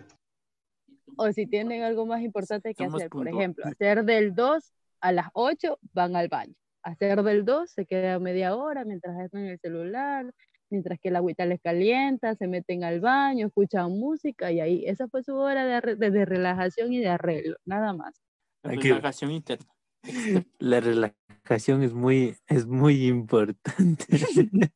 O 1.17 1.33
si 1.33 1.47
tienen 1.47 1.83
algo 1.83 2.05
más 2.05 2.21
importante 2.21 2.75
que 2.75 2.85
Somos 2.85 3.01
hacer, 3.01 3.11
por 3.11 3.25
puntuales. 3.25 3.41
ejemplo, 3.41 3.65
hacer 3.67 4.05
del 4.05 4.35
2 4.35 4.73
a 5.01 5.13
las 5.13 5.29
8 5.33 5.79
van 5.95 6.17
al 6.17 6.29
baño. 6.29 6.55
Hacer 6.83 7.23
del 7.23 7.45
2 7.45 7.71
se 7.71 7.87
queda 7.87 8.19
media 8.19 8.55
hora 8.55 8.85
mientras 8.85 9.19
están 9.19 9.47
en 9.47 9.53
el 9.53 9.59
celular, 9.61 10.33
mientras 10.73 10.99
que 10.99 11.11
la 11.13 11.19
agüita 11.19 11.47
les 11.47 11.61
calienta, 11.61 12.35
se 12.35 12.49
meten 12.49 12.83
al 12.83 13.01
baño, 13.01 13.47
escuchan 13.47 13.91
música 13.93 14.51
y 14.51 14.59
ahí, 14.61 14.85
esa 14.87 15.07
fue 15.07 15.23
su 15.23 15.37
hora 15.37 15.65
de, 15.65 15.95
de- 15.97 16.11
de 16.11 16.25
relajación 16.25 16.93
y 16.93 16.99
de 16.99 17.09
arreglo, 17.09 17.57
nada 17.65 17.93
más. 17.93 18.21
Relajación 18.65 19.31
interna. 19.31 19.67
La 20.59 20.81
relajación 20.81 21.83
es 21.85 21.93
muy, 21.95 22.35
es 22.49 22.67
muy 22.67 23.07
importante. 23.07 24.07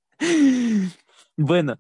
Bueno, 1.39 1.77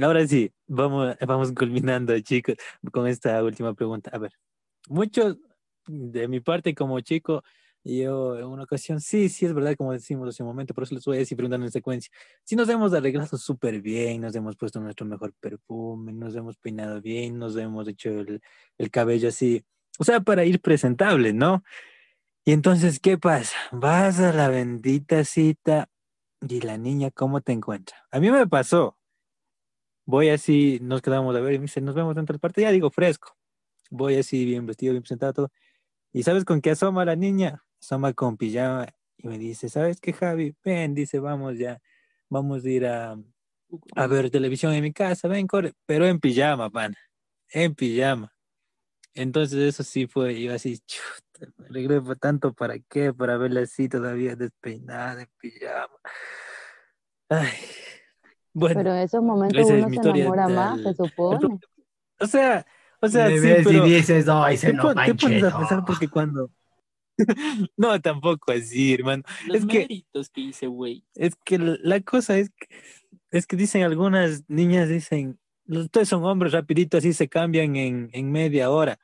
ahora 0.00 0.24
sí, 0.28 0.52
vamos, 0.68 1.16
vamos 1.26 1.50
culminando, 1.52 2.16
chicos, 2.20 2.54
con 2.92 3.08
esta 3.08 3.42
última 3.42 3.74
pregunta. 3.74 4.10
A 4.12 4.18
ver, 4.18 4.32
muchos 4.88 5.38
de 5.88 6.28
mi 6.28 6.38
parte 6.38 6.72
como 6.72 7.00
chico, 7.00 7.42
yo 7.84 8.38
en 8.38 8.46
una 8.46 8.64
ocasión, 8.64 9.00
sí, 9.00 9.28
sí, 9.28 9.46
es 9.46 9.54
verdad, 9.54 9.74
como 9.76 9.92
decimos 9.92 10.28
hace 10.28 10.42
un 10.42 10.48
momento, 10.48 10.74
por 10.74 10.84
eso 10.84 10.94
les 10.94 11.04
voy 11.04 11.16
a 11.16 11.20
decir 11.20 11.36
preguntando 11.36 11.66
en 11.66 11.72
secuencia. 11.72 12.12
Si 12.44 12.56
nos 12.56 12.68
hemos 12.68 12.92
arreglado 12.94 13.36
súper 13.36 13.80
bien, 13.80 14.20
nos 14.20 14.34
hemos 14.36 14.56
puesto 14.56 14.80
nuestro 14.80 15.06
mejor 15.06 15.32
perfume, 15.40 16.12
nos 16.12 16.34
hemos 16.36 16.56
peinado 16.58 17.00
bien, 17.00 17.38
nos 17.38 17.56
hemos 17.56 17.88
hecho 17.88 18.10
el, 18.10 18.40
el 18.78 18.90
cabello 18.90 19.28
así, 19.28 19.64
o 19.98 20.04
sea, 20.04 20.20
para 20.20 20.44
ir 20.44 20.60
presentable, 20.60 21.32
¿no? 21.32 21.64
Y 22.44 22.52
entonces, 22.52 22.98
¿qué 23.00 23.18
pasa? 23.18 23.56
Vas 23.72 24.18
a 24.20 24.32
la 24.32 24.48
bendita 24.48 25.24
cita 25.24 25.88
y 26.40 26.60
la 26.60 26.76
niña, 26.78 27.10
¿cómo 27.12 27.40
te 27.40 27.52
encuentra? 27.52 27.96
A 28.10 28.20
mí 28.20 28.30
me 28.30 28.46
pasó. 28.46 28.98
Voy 30.06 30.28
así, 30.30 30.78
nos 30.82 31.02
quedamos 31.02 31.34
a 31.36 31.40
ver 31.40 31.54
y 31.54 31.58
me 31.58 31.64
dice, 31.64 31.80
nos 31.80 31.94
vemos 31.94 32.14
dentro 32.16 32.32
del 32.32 32.40
parte, 32.40 32.62
ya 32.62 32.72
digo, 32.72 32.90
fresco. 32.90 33.36
Voy 33.90 34.16
así, 34.16 34.44
bien 34.44 34.66
vestido, 34.66 34.92
bien 34.92 35.02
presentado, 35.02 35.32
todo. 35.32 35.52
¿Y 36.12 36.24
sabes 36.24 36.44
con 36.44 36.60
qué 36.60 36.72
asoma 36.72 37.04
la 37.04 37.16
niña? 37.16 37.62
Asoma 37.82 38.12
con 38.12 38.36
pijama 38.36 38.86
y 39.16 39.26
me 39.26 39.38
dice, 39.38 39.68
¿sabes 39.68 40.00
qué, 40.00 40.12
Javi? 40.12 40.54
Ven, 40.64 40.94
dice, 40.94 41.18
vamos 41.18 41.58
ya, 41.58 41.80
vamos 42.28 42.64
a 42.64 42.68
ir 42.70 42.86
a, 42.86 43.16
a 43.96 44.06
ver 44.06 44.30
televisión 44.30 44.72
en 44.72 44.82
mi 44.84 44.92
casa, 44.92 45.26
ven, 45.26 45.48
corre, 45.48 45.72
pero 45.84 46.06
en 46.06 46.20
pijama, 46.20 46.70
pan, 46.70 46.94
en 47.50 47.74
pijama. 47.74 48.32
Entonces 49.14 49.58
eso 49.58 49.82
sí 49.82 50.06
fue, 50.06 50.40
yo 50.40 50.54
así, 50.54 50.78
chuta, 50.86 51.52
me 51.58 51.66
alegré 51.66 52.00
pa- 52.00 52.14
tanto 52.14 52.52
para 52.54 52.78
qué, 52.88 53.12
para 53.12 53.36
verla 53.36 53.62
así 53.62 53.88
todavía 53.88 54.36
despeinada, 54.36 55.22
en 55.22 55.28
pijama. 55.38 55.98
Ay, 57.28 57.50
bueno, 58.52 58.78
Pero 58.80 58.92
en 58.94 58.98
esos 58.98 59.22
momentos 59.24 59.68
uno 59.70 59.88
se 59.88 60.00
enamora 60.00 60.48
más, 60.48 60.72
del- 60.74 60.84
se 60.84 60.88
el 60.90 60.96
supone. 60.98 61.60
o 62.20 62.26
sea, 62.26 62.64
o 63.00 63.08
sea, 63.08 63.28
Le 63.28 63.40
sí, 63.40 63.48
ves 63.48 63.64
pero 63.66 63.86
y 63.86 63.90
dices, 63.90 64.28
ay, 64.28 64.56
se 64.56 64.68
te, 64.68 64.72
no 64.74 64.94
te 64.94 65.14
pones 65.16 65.42
a 65.42 65.46
Pancheto". 65.48 65.58
pensar 65.58 65.84
porque 65.84 66.08
cuando... 66.08 66.50
no, 67.76 68.00
tampoco 68.00 68.52
así, 68.52 68.94
hermano. 68.94 69.22
Los 69.46 69.58
Es 69.58 69.66
que- 69.66 69.78
méritos 69.80 70.30
que 70.30 70.40
hice, 70.40 70.66
güey. 70.66 71.04
Es 71.14 71.34
que 71.44 71.58
la 71.58 72.00
cosa 72.00 72.38
es 72.38 72.50
que, 72.50 72.66
es 73.30 73.46
que 73.46 73.56
dicen 73.56 73.82
algunas 73.82 74.44
niñas, 74.48 74.88
dicen, 74.88 75.38
"Los- 75.66 75.84
ustedes 75.86 76.08
son 76.08 76.24
hombres, 76.24 76.52
rapidito 76.52 76.96
así 76.98 77.12
se 77.12 77.28
cambian 77.28 77.76
en, 77.76 78.10
en 78.12 78.30
media 78.32 78.70
hora. 78.70 78.98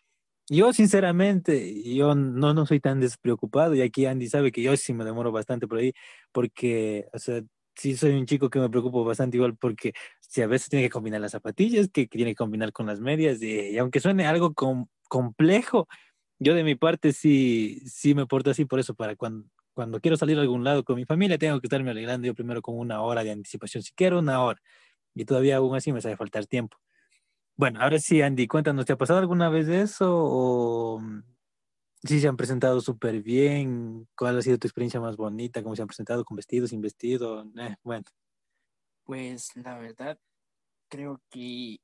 Yo, 0.51 0.73
sinceramente, 0.73 1.83
yo 1.95 2.15
no, 2.15 2.55
no 2.55 2.67
soy 2.67 2.81
tan 2.81 3.01
despreocupado 3.01 3.75
y 3.75 3.83
aquí 3.83 4.07
Andy 4.07 4.29
sabe 4.29 4.51
que 4.53 4.63
yo 4.63 4.77
sí 4.79 4.95
me 4.95 5.05
demoro 5.05 5.31
bastante 5.33 5.67
por 5.69 5.79
ahí 5.79 5.93
porque, 6.33 7.07
o 7.13 7.19
sea, 7.19 7.43
sí 7.77 7.97
soy 7.97 8.13
un 8.15 8.25
chico 8.27 8.49
que 8.51 8.59
me 8.59 8.71
preocupo 8.71 9.05
bastante 9.05 9.37
igual 9.37 9.57
porque 9.59 9.93
si 10.21 10.41
a 10.43 10.47
veces 10.47 10.71
tiene 10.71 10.85
que 10.87 10.91
combinar 10.91 11.21
las 11.21 11.33
zapatillas, 11.33 11.89
que, 11.93 12.09
que 12.09 12.17
tiene 12.19 12.33
que 12.33 12.37
combinar 12.37 12.73
con 12.73 12.87
las 12.87 12.99
medias 13.01 13.43
y, 13.43 13.51
y 13.73 13.79
aunque 13.79 14.01
suene 14.01 14.27
algo 14.27 14.55
com- 14.55 14.87
complejo, 15.09 15.87
yo 16.39 16.55
de 16.55 16.65
mi 16.65 16.75
parte 16.75 17.13
sí, 17.13 17.81
sí 17.87 18.15
me 18.15 18.27
porto 18.27 18.51
así 18.51 18.65
por 18.65 18.81
eso, 18.81 18.95
para 18.95 19.17
cuando, 19.17 19.49
cuando 19.75 20.01
quiero 20.01 20.17
salir 20.17 20.39
a 20.39 20.43
algún 20.43 20.65
lado 20.65 20.85
con 20.85 20.97
mi 20.97 21.05
familia, 21.05 21.39
tengo 21.39 21.61
que 21.61 21.67
estarme 21.67 21.91
alegrando 21.91 22.27
yo 22.27 22.35
primero 22.35 22.63
con 22.63 22.79
una 22.79 23.03
hora 23.03 23.25
de 23.25 23.33
anticipación, 23.33 23.83
si 23.83 23.93
quiero 23.93 24.19
una 24.21 24.43
hora. 24.43 24.61
Y 25.15 25.25
todavía 25.25 25.57
aún 25.57 25.77
así 25.77 25.93
me 25.93 26.01
sabe 26.01 26.17
faltar 26.17 26.47
tiempo. 26.47 26.77
Bueno, 27.57 27.81
ahora 27.81 27.99
sí, 27.99 28.23
Andy, 28.23 28.47
cuéntanos, 28.47 28.87
¿te 28.87 28.93
ha 28.93 28.97
pasado 28.99 29.19
alguna 29.19 29.49
vez 29.49 29.69
eso? 29.69 30.07
¿O 30.17 31.01
mm, 31.01 31.23
sí 32.05 32.21
se 32.21 32.29
han 32.29 32.37
presentado 32.37 32.81
súper 32.81 33.23
bien? 33.23 34.09
¿Cuál 34.17 34.39
ha 34.39 34.43
sido 34.43 34.59
tu 34.59 34.69
experiencia 34.69 35.01
más 35.01 35.17
bonita? 35.17 35.63
¿Cómo 35.63 35.75
se 35.75 35.83
han 35.83 35.89
presentado? 35.89 36.25
¿Con 36.25 36.37
vestido, 36.37 36.67
sin 36.69 36.81
vestido? 36.81 37.43
Eh, 37.59 37.77
bueno, 37.83 38.05
Pues 39.05 39.57
la 39.57 39.79
verdad, 39.79 40.19
creo 40.89 41.21
que 41.31 41.79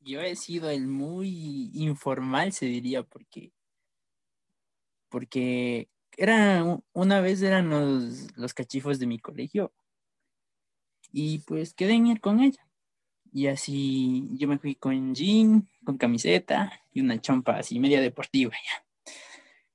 yo 0.00 0.20
he 0.20 0.36
sido 0.36 0.70
el 0.70 0.86
muy 0.86 1.70
informal, 1.74 2.52
se 2.52 2.66
diría, 2.66 3.02
porque, 3.02 3.52
porque 5.08 5.88
era 6.16 6.64
una 6.92 7.20
vez 7.20 7.42
eran 7.42 7.68
los, 7.68 8.36
los 8.36 8.54
cachifos 8.54 8.98
de 8.98 9.06
mi 9.06 9.18
colegio 9.18 9.72
y 11.12 11.40
pues 11.40 11.74
quedé 11.74 11.94
en 11.94 12.06
ir 12.06 12.20
con 12.20 12.40
ella. 12.40 12.66
Y 13.32 13.48
así 13.48 14.28
yo 14.32 14.48
me 14.48 14.58
fui 14.58 14.74
con 14.74 15.14
jean, 15.14 15.68
con 15.84 15.98
camiseta 15.98 16.72
y 16.92 17.00
una 17.00 17.20
chompa 17.20 17.58
así 17.58 17.78
media 17.78 18.00
deportiva 18.00 18.52
ya. 18.52 19.12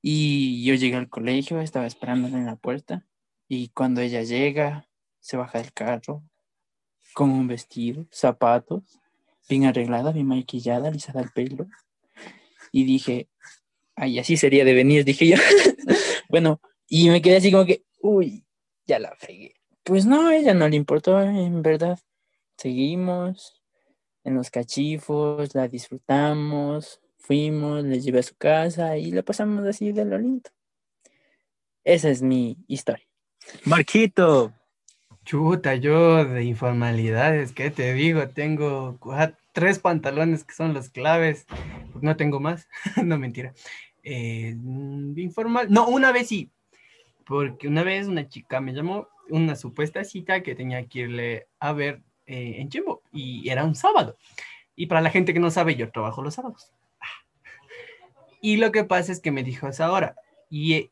Y 0.02 0.64
yo 0.66 0.74
llegué 0.74 0.96
al 0.96 1.10
colegio, 1.10 1.62
estaba 1.62 1.86
esperándola 1.86 2.38
en 2.38 2.48
la 2.48 2.56
puerta 2.56 3.06
y 3.48 3.70
cuando 3.70 4.02
ella 4.02 4.24
llega, 4.24 4.88
se 5.20 5.38
baja 5.38 5.60
del 5.60 5.74
carro, 5.74 6.24
con 7.14 7.30
un 7.30 7.48
vestido, 7.48 8.08
zapatos, 8.12 9.00
bien 9.50 9.66
arreglada, 9.66 10.12
bien 10.12 10.28
maquillada, 10.28 10.88
alisada 10.88 11.22
el 11.22 11.32
pelo. 11.32 11.68
Y 12.72 12.86
dije, 12.86 13.28
ay, 14.02 14.18
así 14.18 14.36
sería 14.36 14.66
de 14.66 14.74
venir, 14.74 15.06
dije 15.06 15.28
yo. 15.28 15.36
bueno, 16.30 16.60
y 16.88 17.10
me 17.10 17.22
quedé 17.22 17.38
así 17.38 17.52
como 17.52 17.66
que, 17.66 17.84
uy, 18.02 18.44
ya 18.88 18.98
la 18.98 19.16
fregué. 19.16 19.54
Pues 19.84 20.08
no, 20.08 20.28
a 20.28 20.36
ella 20.36 20.56
no 20.56 20.68
le 20.68 20.76
importó, 20.76 21.22
en 21.22 21.62
verdad. 21.62 22.00
Seguimos 22.58 23.62
en 24.24 24.36
los 24.36 24.50
cachifos, 24.50 25.54
la 25.54 25.68
disfrutamos, 25.68 27.00
fuimos, 27.20 27.84
le 27.84 28.02
llevé 28.02 28.20
a 28.20 28.24
su 28.24 28.36
casa 28.36 28.98
y 28.98 29.12
la 29.12 29.22
pasamos 29.22 29.68
así 29.68 29.92
de 29.92 30.06
lo 30.06 30.18
lindo. 30.18 30.50
Esa 31.84 32.10
es 32.10 32.24
mi 32.24 32.58
historia. 32.68 33.06
Marquito, 33.66 34.52
Chuta, 35.24 35.76
yo 35.76 36.26
de 36.26 36.44
informalidades, 36.44 37.52
¿qué 37.52 37.70
te 37.70 37.94
digo? 37.94 38.28
Tengo 38.30 39.00
tres 39.52 39.78
pantalones 39.78 40.44
que 40.44 40.56
son 40.56 40.74
los 40.74 40.90
claves, 40.90 41.46
no 42.02 42.16
tengo 42.16 42.40
más, 42.40 42.68
no 43.04 43.20
mentira. 43.20 43.54
Eh, 44.04 44.56
mm, 44.56 45.18
informal, 45.20 45.68
no, 45.70 45.88
una 45.88 46.12
vez 46.12 46.28
sí, 46.28 46.52
porque 47.26 47.68
una 47.68 47.84
vez 47.84 48.08
una 48.08 48.28
chica 48.28 48.62
me 48.62 48.74
llamó, 48.74 49.08
una 49.30 49.56
supuesta 49.56 50.04
cita 50.04 50.44
que 50.44 50.56
tenía 50.56 50.86
que 50.88 51.00
irle 51.00 51.48
a 51.60 51.74
ver 51.74 52.02
eh, 52.26 52.56
en 52.58 52.70
Chimbo 52.70 53.04
y 53.12 53.48
era 53.50 53.64
un 53.64 53.76
sábado. 53.76 54.18
Y 54.76 54.88
para 54.88 55.02
la 55.02 55.10
gente 55.10 55.34
que 55.34 55.40
no 55.40 55.52
sabe, 55.52 55.76
yo 55.76 55.92
trabajo 55.92 56.22
los 56.22 56.36
sábados. 56.36 56.72
Y 58.42 58.58
lo 58.58 58.72
que 58.72 58.84
pasa 58.84 59.12
es 59.12 59.20
que 59.20 59.32
me 59.32 59.44
dijo 59.44 59.68
a 59.68 59.70
esa 59.70 59.92
hora. 59.92 60.16
Y 60.50 60.74
eh, 60.74 60.92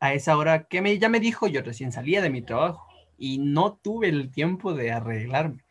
a 0.00 0.14
esa 0.14 0.36
hora 0.36 0.64
que 0.64 0.80
me, 0.80 0.98
ya 0.98 1.08
me 1.08 1.20
dijo, 1.20 1.46
yo 1.46 1.62
recién 1.62 1.92
salía 1.92 2.22
de 2.22 2.30
mi 2.30 2.42
trabajo 2.42 2.86
y 3.18 3.38
no 3.38 3.74
tuve 3.74 4.08
el 4.08 4.30
tiempo 4.30 4.72
de 4.72 4.92
arreglarme. 4.92 5.64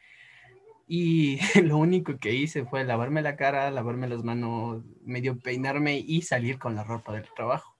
Y 0.87 1.39
lo 1.63 1.77
único 1.77 2.17
que 2.17 2.33
hice 2.33 2.65
fue 2.65 2.83
lavarme 2.83 3.21
la 3.21 3.35
cara, 3.35 3.69
lavarme 3.71 4.07
las 4.07 4.23
manos, 4.23 4.83
medio 5.03 5.37
peinarme 5.37 5.99
y 5.99 6.21
salir 6.21 6.57
con 6.57 6.75
la 6.75 6.83
ropa 6.83 7.13
del 7.13 7.27
trabajo. 7.35 7.75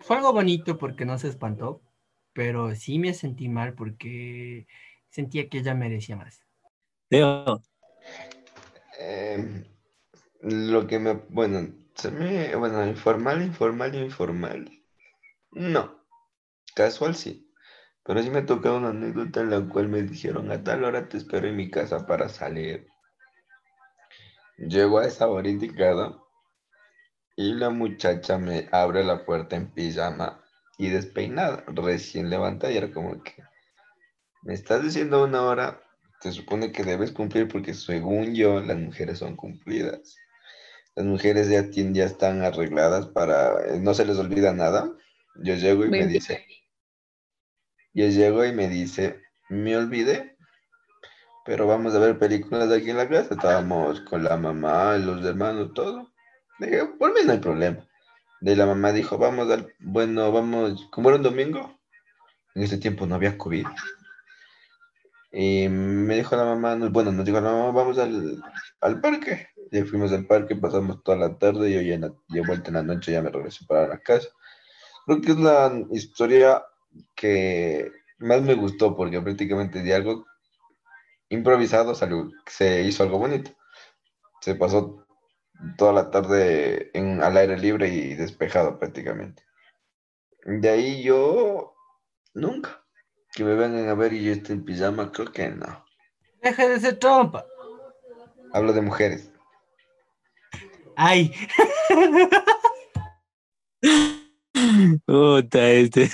Fue 0.00 0.16
algo 0.16 0.32
bonito 0.32 0.78
porque 0.78 1.04
no 1.04 1.18
se 1.18 1.28
espantó, 1.28 1.82
pero 2.32 2.74
sí 2.74 2.98
me 2.98 3.12
sentí 3.12 3.48
mal 3.48 3.74
porque 3.74 4.66
sentía 5.10 5.48
que 5.48 5.58
ella 5.58 5.74
merecía 5.74 6.16
más. 6.16 6.44
Leo, 7.10 7.62
Em, 8.98 9.64
lo 10.42 10.86
que 10.86 10.98
me, 10.98 11.12
bueno, 11.12 11.72
se 11.94 12.10
me, 12.10 12.54
bueno, 12.56 12.84
informal, 12.86 13.42
informal, 13.42 13.94
informal. 13.94 14.70
No, 15.52 16.04
casual 16.74 17.14
sí. 17.14 17.47
Pero 18.08 18.24
sí 18.24 18.30
me 18.30 18.42
tocó 18.42 18.76
una 18.76 18.88
anécdota 18.88 19.40
en 19.42 19.50
la 19.50 19.60
cual 19.68 19.86
me 19.88 20.02
dijeron 20.02 20.50
a 20.50 20.64
tal 20.64 20.82
hora 20.82 21.08
te 21.08 21.16
espero 21.16 21.46
en 21.46 21.54
mi 21.54 21.70
casa 21.70 22.08
para 22.08 22.28
salir. 22.28 22.88
Llego 24.58 24.98
a 24.98 25.06
esa 25.06 25.26
hora 25.28 25.48
indicada 25.48 26.14
y 27.36 27.54
la 27.54 27.70
muchacha 27.70 28.36
me 28.36 28.68
abre 28.70 29.02
la 29.02 29.24
puerta 29.24 29.56
en 29.56 29.70
pijama 29.72 30.44
y 30.76 30.90
despeinada, 30.90 31.64
recién 31.68 32.28
levantada 32.28 32.70
y 32.70 32.76
era 32.76 32.92
como 32.92 33.22
que 33.22 33.32
me 34.42 34.54
estás 34.54 34.82
diciendo 34.82 35.24
una 35.24 35.42
hora, 35.42 35.80
se 36.20 36.32
supone 36.32 36.72
que 36.72 36.84
debes 36.84 37.12
cumplir 37.12 37.48
porque 37.48 37.74
según 37.74 38.34
yo 38.34 38.60
las 38.60 38.76
mujeres 38.78 39.18
son 39.18 39.36
cumplidas. 39.36 40.16
Las 40.96 41.06
mujeres 41.06 41.48
ya, 41.48 41.62
tien- 41.70 41.94
ya 41.94 42.04
están 42.06 42.42
arregladas 42.42 43.06
para, 43.08 43.66
eh, 43.74 43.80
no 43.80 43.94
se 43.94 44.04
les 44.06 44.18
olvida 44.18 44.52
nada. 44.54 44.92
Yo 45.36 45.54
llego 45.56 45.86
y 45.86 45.92
me 45.92 46.06
dice, 46.06 46.46
yo 47.98 48.08
llego 48.08 48.44
y 48.44 48.52
me 48.52 48.68
dice, 48.68 49.20
me 49.48 49.76
olvidé, 49.76 50.36
pero 51.44 51.66
vamos 51.66 51.94
a 51.94 51.98
ver 51.98 52.18
películas 52.18 52.70
aquí 52.70 52.90
en 52.90 52.98
la 52.98 53.08
casa. 53.08 53.34
Estábamos 53.34 54.00
con 54.02 54.22
la 54.24 54.36
mamá, 54.36 54.96
los 54.98 55.24
hermanos, 55.24 55.72
todo. 55.74 56.12
Dije, 56.58 56.84
por 56.98 57.14
mí 57.14 57.20
no 57.24 57.32
hay 57.32 57.38
problema. 57.38 57.86
De 58.40 58.54
la 58.54 58.66
mamá 58.66 58.92
dijo, 58.92 59.18
vamos 59.18 59.50
al, 59.50 59.72
bueno, 59.80 60.30
vamos, 60.30 60.86
como 60.92 61.08
era 61.08 61.16
un 61.16 61.22
domingo, 61.24 61.78
en 62.54 62.62
ese 62.62 62.78
tiempo 62.78 63.06
no 63.06 63.14
había 63.14 63.38
COVID. 63.38 63.66
Y 65.32 65.68
me 65.68 66.16
dijo 66.16 66.36
la 66.36 66.44
mamá, 66.44 66.74
no- 66.76 66.90
bueno, 66.90 67.12
nos 67.12 67.24
dijo 67.24 67.40
la 67.40 67.50
mamá, 67.52 67.70
vamos 67.70 67.98
al, 67.98 68.42
al 68.80 69.00
parque. 69.00 69.48
Y 69.70 69.82
fuimos 69.82 70.12
al 70.12 70.26
parque, 70.26 70.56
pasamos 70.56 71.02
toda 71.02 71.18
la 71.18 71.38
tarde 71.38 71.70
y 71.70 71.74
yo 71.74 71.80
ya, 71.82 71.94
en 71.94 72.46
vuelta 72.46 72.68
en 72.68 72.74
la 72.74 72.82
noche 72.82 73.12
ya 73.12 73.22
me 73.22 73.30
regresé 73.30 73.64
para 73.66 73.86
la 73.88 73.98
casa. 73.98 74.28
Creo 75.06 75.20
que 75.20 75.32
es 75.32 75.38
la 75.38 75.72
historia 75.92 76.62
que 77.14 77.90
más 78.18 78.42
me 78.42 78.54
gustó 78.54 78.96
porque 78.96 79.20
prácticamente 79.20 79.82
de 79.82 79.94
algo 79.94 80.26
improvisado 81.28 81.94
salió, 81.94 82.30
se 82.46 82.82
hizo 82.82 83.02
algo 83.02 83.18
bonito. 83.18 83.50
Se 84.40 84.54
pasó 84.54 85.06
toda 85.76 85.92
la 85.92 86.10
tarde 86.10 86.90
en, 86.94 87.22
al 87.22 87.36
aire 87.36 87.58
libre 87.58 87.88
y 87.88 88.14
despejado 88.14 88.78
prácticamente. 88.78 89.42
De 90.44 90.68
ahí 90.68 91.02
yo 91.02 91.74
nunca. 92.34 92.84
Que 93.34 93.44
me 93.44 93.54
vengan 93.54 93.88
a 93.88 93.94
ver 93.94 94.14
y 94.14 94.24
yo 94.24 94.32
esté 94.32 94.52
en 94.52 94.64
pijama, 94.64 95.12
creo 95.12 95.30
que 95.30 95.50
no. 95.50 95.84
Deje 96.42 96.68
de 96.68 96.80
ser 96.80 96.98
trompa. 96.98 97.44
Hablo 98.52 98.72
de 98.72 98.80
mujeres. 98.80 99.30
Ay, 100.96 101.32
Puta, 105.06 105.70
este. 105.70 106.08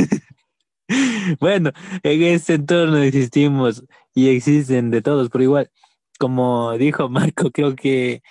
Bueno, 1.41 1.73
en 2.03 2.23
este 2.23 2.55
entorno 2.55 2.99
existimos 2.99 3.85
y 4.15 4.29
existen 4.29 4.91
de 4.91 5.03
todos, 5.03 5.31
pero 5.31 5.45
igual, 5.45 5.71
como 6.19 6.77
dijo 6.79 7.09
Marco, 7.11 7.51
creo 7.51 7.75
que, 7.77 8.23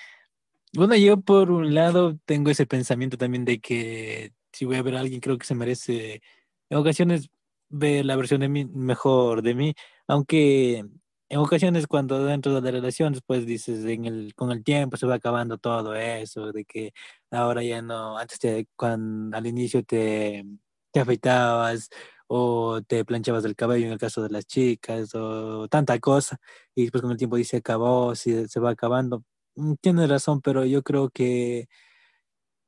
bueno, 0.73 0.95
yo 0.95 1.21
por 1.21 1.51
un 1.51 1.73
lado 1.75 2.17
tengo 2.25 2.51
ese 2.51 2.65
pensamiento 2.65 3.17
también 3.17 3.45
de 3.45 3.59
que 3.59 4.33
si 4.51 4.65
voy 4.65 4.77
a 4.77 4.83
ver 4.83 4.95
a 4.95 5.01
alguien, 5.01 5.21
creo 5.21 5.37
que 5.37 5.45
se 5.45 5.55
merece 5.55 6.21
en 6.69 6.77
ocasiones 6.77 7.29
ver 7.69 8.05
la 8.05 8.15
versión 8.15 8.41
de 8.41 8.49
mí 8.49 8.65
mejor 8.65 9.41
de 9.41 9.55
mí, 9.55 9.75
aunque 10.07 10.85
en 11.29 11.39
ocasiones 11.39 11.87
cuando 11.87 12.23
dentro 12.25 12.53
de 12.53 12.61
la 12.61 12.71
relación 12.71 13.13
después 13.13 13.45
dices 13.45 13.83
en 13.85 14.05
el, 14.05 14.35
con 14.35 14.51
el 14.51 14.63
tiempo 14.63 14.97
se 14.97 15.07
va 15.07 15.15
acabando 15.15 15.57
todo 15.57 15.95
eso, 15.95 16.51
de 16.51 16.65
que 16.65 16.93
ahora 17.31 17.63
ya 17.63 17.81
no, 17.81 18.17
antes 18.17 18.39
te, 18.39 18.67
cuando 18.75 19.35
al 19.37 19.47
inicio 19.47 19.83
te, 19.83 20.45
te 20.91 20.99
afeitabas 20.99 21.89
o 22.35 22.81
te 22.81 23.05
planchabas 23.05 23.45
el 23.45 23.55
cabello 23.55 23.85
en 23.85 23.91
el 23.91 23.99
caso 23.99 24.23
de 24.23 24.29
las 24.31 24.47
chicas 24.47 25.13
o 25.13 25.67
tanta 25.67 25.99
cosa 25.99 26.39
y 26.73 26.83
después 26.83 27.03
con 27.03 27.11
el 27.11 27.17
tiempo 27.17 27.35
dice 27.37 27.57
acabó, 27.57 28.15
si 28.15 28.47
se 28.47 28.59
va 28.59 28.71
acabando. 28.71 29.23
Mm, 29.55 29.73
Tienes 29.81 30.09
razón, 30.09 30.41
pero 30.41 30.65
yo 30.65 30.81
creo 30.81 31.09
que 31.11 31.67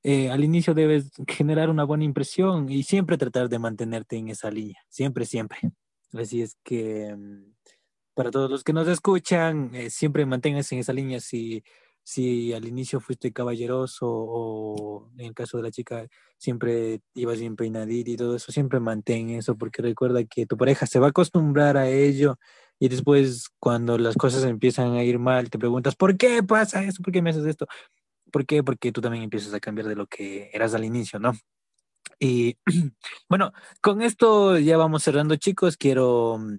eh, 0.03 0.29
al 0.29 0.43
inicio 0.43 0.75
debes 0.75 1.11
generar 1.27 1.69
una 1.71 1.83
buena 1.83 2.03
impresión 2.03 2.69
y 2.69 2.83
siempre 2.83 3.17
tratar 3.17 3.49
de 3.49 3.57
mantenerte 3.59 4.17
en 4.17 4.29
esa 4.29 4.51
línea, 4.51 4.79
siempre, 4.89 5.25
siempre. 5.25 5.57
Así 6.13 6.43
es 6.43 6.57
que 6.63 7.15
mm, 7.15 7.53
para 8.13 8.29
todos 8.31 8.51
los 8.51 8.63
que 8.63 8.73
nos 8.73 8.87
escuchan, 8.87 9.73
eh, 9.73 9.89
siempre 9.89 10.25
manténganse 10.27 10.75
en 10.75 10.81
esa 10.81 10.93
línea. 10.93 11.19
Si, 11.19 11.63
si 12.05 12.53
al 12.53 12.67
inicio 12.67 12.99
fuiste 12.99 13.33
caballeroso 13.33 14.07
o 14.07 15.09
en 15.17 15.25
el 15.25 15.33
caso 15.33 15.57
de 15.57 15.63
la 15.63 15.71
chica 15.71 16.07
siempre 16.37 17.01
ibas 17.15 17.39
bien 17.39 17.55
peinadito 17.55 18.11
y 18.11 18.15
todo 18.15 18.35
eso, 18.35 18.51
siempre 18.51 18.79
mantén 18.79 19.31
eso 19.31 19.57
porque 19.57 19.81
recuerda 19.81 20.23
que 20.23 20.45
tu 20.45 20.55
pareja 20.55 20.85
se 20.85 20.99
va 20.99 21.07
a 21.07 21.09
acostumbrar 21.09 21.77
a 21.77 21.89
ello 21.89 22.37
y 22.79 22.89
después 22.89 23.49
cuando 23.59 23.97
las 23.97 24.15
cosas 24.15 24.43
empiezan 24.43 24.93
a 24.93 25.03
ir 25.03 25.17
mal, 25.17 25.49
te 25.49 25.57
preguntas, 25.57 25.95
¿por 25.95 26.15
qué 26.15 26.43
pasa 26.43 26.83
esto? 26.83 27.01
¿Por 27.01 27.11
qué 27.11 27.23
me 27.23 27.31
haces 27.31 27.45
esto? 27.45 27.65
¿Por 28.31 28.45
qué? 28.45 28.63
Porque 28.63 28.91
tú 28.91 29.01
también 29.01 29.23
empiezas 29.23 29.53
a 29.55 29.59
cambiar 29.59 29.87
de 29.87 29.95
lo 29.95 30.05
que 30.07 30.51
eras 30.53 30.75
al 30.75 30.85
inicio, 30.85 31.19
¿no? 31.19 31.33
Y 32.19 32.57
bueno, 33.29 33.51
con 33.81 34.01
esto 34.01 34.59
ya 34.59 34.77
vamos 34.77 35.03
cerrando, 35.03 35.35
chicos. 35.37 35.77
Quiero, 35.77 36.37
mm, 36.39 36.57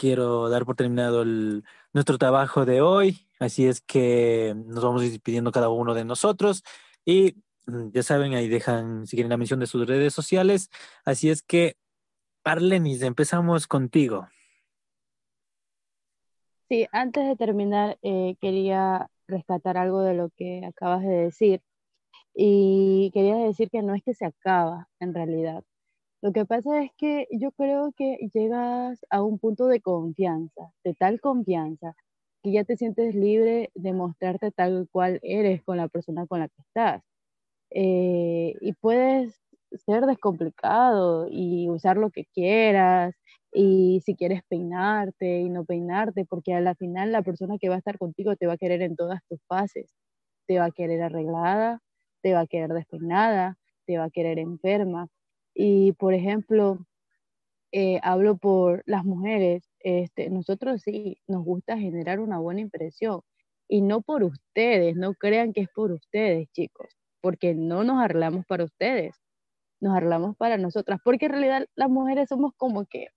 quiero 0.00 0.48
dar 0.48 0.64
por 0.64 0.76
terminado 0.76 1.22
el- 1.22 1.62
nuestro 1.92 2.16
trabajo 2.16 2.64
de 2.64 2.80
hoy. 2.80 3.26
Así 3.38 3.66
es 3.66 3.82
que 3.82 4.54
nos 4.66 4.82
vamos 4.82 5.02
a 5.02 5.04
ir 5.04 5.12
despidiendo 5.12 5.52
cada 5.52 5.68
uno 5.68 5.92
de 5.94 6.04
nosotros. 6.06 6.62
Y 7.04 7.36
mm, 7.66 7.90
ya 7.92 8.02
saben, 8.02 8.34
ahí 8.34 8.48
dejan, 8.48 9.06
si 9.06 9.16
quieren, 9.16 9.28
la 9.30 9.36
mención 9.36 9.60
de 9.60 9.66
sus 9.66 9.86
redes 9.86 10.14
sociales. 10.14 10.70
Así 11.04 11.28
es 11.28 11.42
que, 11.42 11.76
Arlenis, 12.44 13.02
empezamos 13.02 13.66
contigo. 13.66 14.26
Sí, 16.70 16.86
antes 16.92 17.26
de 17.26 17.36
terminar, 17.36 17.98
eh, 18.02 18.36
quería 18.40 19.10
rescatar 19.26 19.76
algo 19.76 20.00
de 20.02 20.14
lo 20.14 20.30
que 20.30 20.64
acabas 20.64 21.02
de 21.02 21.08
decir. 21.08 21.60
Y 22.34 23.10
quería 23.12 23.36
decir 23.36 23.68
que 23.70 23.82
no 23.82 23.94
es 23.94 24.02
que 24.02 24.14
se 24.14 24.24
acaba, 24.24 24.88
en 24.98 25.12
realidad. 25.12 25.62
Lo 26.22 26.32
que 26.32 26.44
pasa 26.44 26.82
es 26.82 26.90
que 26.98 27.26
yo 27.30 27.50
creo 27.52 27.92
que 27.96 28.18
llegas 28.34 29.00
a 29.10 29.22
un 29.22 29.38
punto 29.38 29.66
de 29.68 29.80
confianza, 29.80 30.70
de 30.84 30.94
tal 30.94 31.18
confianza, 31.20 31.94
que 32.42 32.52
ya 32.52 32.64
te 32.64 32.76
sientes 32.76 33.14
libre 33.14 33.70
de 33.74 33.92
mostrarte 33.94 34.50
tal 34.50 34.86
cual 34.92 35.18
eres 35.22 35.62
con 35.62 35.78
la 35.78 35.88
persona 35.88 36.26
con 36.26 36.40
la 36.40 36.48
que 36.48 36.60
estás. 36.60 37.02
Eh, 37.70 38.54
y 38.60 38.72
puedes 38.74 39.40
ser 39.86 40.06
descomplicado 40.06 41.28
y 41.30 41.68
usar 41.70 41.96
lo 41.98 42.10
que 42.10 42.26
quieras, 42.34 43.14
y 43.52 44.00
si 44.04 44.16
quieres 44.16 44.42
peinarte 44.48 45.40
y 45.40 45.50
no 45.50 45.64
peinarte, 45.64 46.24
porque 46.26 46.54
a 46.54 46.60
la 46.60 46.74
final 46.76 47.12
la 47.12 47.22
persona 47.22 47.58
que 47.60 47.68
va 47.70 47.76
a 47.76 47.78
estar 47.78 47.98
contigo 47.98 48.36
te 48.36 48.46
va 48.46 48.54
a 48.54 48.58
querer 48.58 48.82
en 48.82 48.96
todas 48.96 49.20
tus 49.28 49.40
fases. 49.48 49.92
Te 50.48 50.58
va 50.58 50.66
a 50.66 50.70
querer 50.72 51.02
arreglada, 51.02 51.80
te 52.22 52.34
va 52.34 52.40
a 52.40 52.46
querer 52.46 52.70
despeinada, 52.74 53.58
te 53.86 53.98
va 53.98 54.04
a 54.04 54.10
querer 54.10 54.38
enferma. 54.38 55.08
Y 55.54 55.92
por 55.92 56.14
ejemplo, 56.14 56.78
eh, 57.72 58.00
hablo 58.02 58.36
por 58.38 58.82
las 58.86 59.04
mujeres, 59.04 59.64
este, 59.80 60.30
nosotros 60.30 60.82
sí 60.82 61.18
nos 61.28 61.44
gusta 61.44 61.78
generar 61.78 62.20
una 62.20 62.38
buena 62.38 62.60
impresión 62.60 63.20
y 63.68 63.82
no 63.82 64.02
por 64.02 64.24
ustedes, 64.24 64.96
no 64.96 65.14
crean 65.14 65.52
que 65.52 65.62
es 65.62 65.68
por 65.74 65.92
ustedes, 65.92 66.48
chicos, 66.52 66.88
porque 67.20 67.54
no 67.54 67.84
nos 67.84 68.02
arreglamos 68.02 68.44
para 68.46 68.64
ustedes, 68.64 69.16
nos 69.80 69.96
arreglamos 69.96 70.36
para 70.36 70.58
nosotras, 70.58 71.00
porque 71.04 71.26
en 71.26 71.32
realidad 71.32 71.66
las 71.76 71.90
mujeres 71.90 72.28
somos 72.28 72.52
como 72.56 72.86
que 72.86 73.08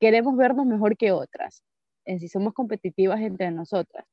queremos 0.00 0.36
vernos 0.36 0.66
mejor 0.66 0.96
que 0.96 1.12
otras, 1.12 1.62
en 2.06 2.20
sí 2.20 2.28
somos 2.28 2.54
competitivas 2.54 3.20
entre 3.20 3.50
nosotras 3.52 4.06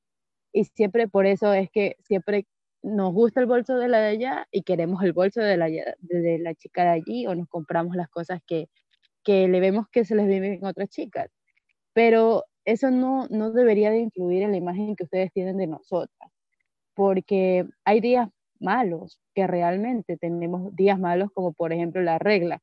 y 0.54 0.66
siempre 0.66 1.08
por 1.08 1.26
eso 1.26 1.52
es 1.54 1.70
que 1.72 1.98
siempre 2.02 2.46
nos 2.84 3.14
gusta 3.14 3.40
el 3.40 3.48
bolso 3.48 3.78
de 3.78 3.88
la 3.88 4.00
de 4.00 4.08
allá 4.10 4.48
y 4.52 4.64
queremos 4.64 5.04
el 5.04 5.14
bolso 5.14 5.42
de 5.42 5.58
la, 5.58 5.68
de, 5.68 6.40
la 6.40 6.54
chica 6.54 6.84
de 6.84 6.90
allí 6.90 7.28
o 7.28 7.36
nos 7.36 7.48
compramos 7.48 7.96
las 7.96 8.10
cosas 8.10 8.42
que, 8.46 8.70
que 9.24 9.48
le 9.48 9.60
vemos 9.60 9.88
que 9.90 10.06
se 10.06 10.16
les 10.16 10.28
viven 10.28 10.64
otras 10.66 10.90
chicas. 10.90 11.30
Pero 11.94 12.46
eso 12.66 12.92
no, 12.92 13.28
no 13.30 13.52
debería 13.52 13.92
de 13.92 14.00
influir 14.00 14.44
en 14.44 14.52
la 14.52 14.58
imagen 14.58 14.96
que 14.96 15.06
ustedes 15.06 15.32
tienen 15.34 15.58
de 15.58 15.68
nosotras, 15.68 16.32
porque 16.94 17.66
hay 17.86 18.02
días 18.02 18.30
malos, 18.60 19.20
que 19.36 19.48
realmente 19.48 20.18
tenemos 20.18 20.76
días 20.76 21.00
malos 21.00 21.30
como 21.34 21.54
por 21.54 21.74
ejemplo 21.74 22.02
la 22.02 22.20
regla. 22.20 22.62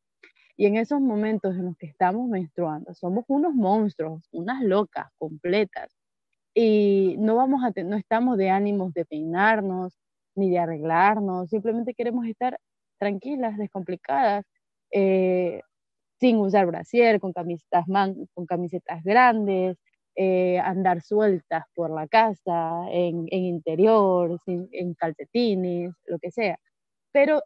Y 0.56 0.66
en 0.66 0.76
esos 0.76 1.00
momentos 1.00 1.54
en 1.56 1.66
los 1.66 1.76
que 1.78 1.86
estamos 1.86 2.28
menstruando, 2.28 2.94
somos 2.94 3.24
unos 3.28 3.54
monstruos, 3.54 4.28
unas 4.32 4.62
locas 4.62 5.06
completas. 5.18 5.96
Y 6.54 7.16
no, 7.18 7.36
vamos 7.36 7.62
a 7.64 7.72
no 7.84 7.96
estamos 7.96 8.36
de 8.36 8.50
ánimos 8.50 8.92
de 8.92 9.06
peinarnos, 9.06 9.98
ni 10.34 10.50
de 10.50 10.58
arreglarnos, 10.58 11.50
simplemente 11.50 11.94
queremos 11.94 12.26
estar 12.26 12.58
tranquilas, 12.98 13.56
descomplicadas, 13.58 14.44
eh, 14.92 15.62
sin 16.20 16.38
usar 16.38 16.66
brasier, 16.66 17.20
con 17.20 17.32
camisetas, 17.32 17.86
con 18.34 18.46
camisetas 18.46 19.02
grandes, 19.04 19.78
eh, 20.16 20.58
andar 20.60 21.02
sueltas 21.02 21.64
por 21.74 21.90
la 21.90 22.08
casa, 22.08 22.82
en, 22.90 23.26
interior, 23.32 24.38
en 24.46 24.94
calcetines, 24.94 25.92
lo 26.06 26.18
que 26.18 26.30
sea. 26.30 26.58
Pero 27.12 27.42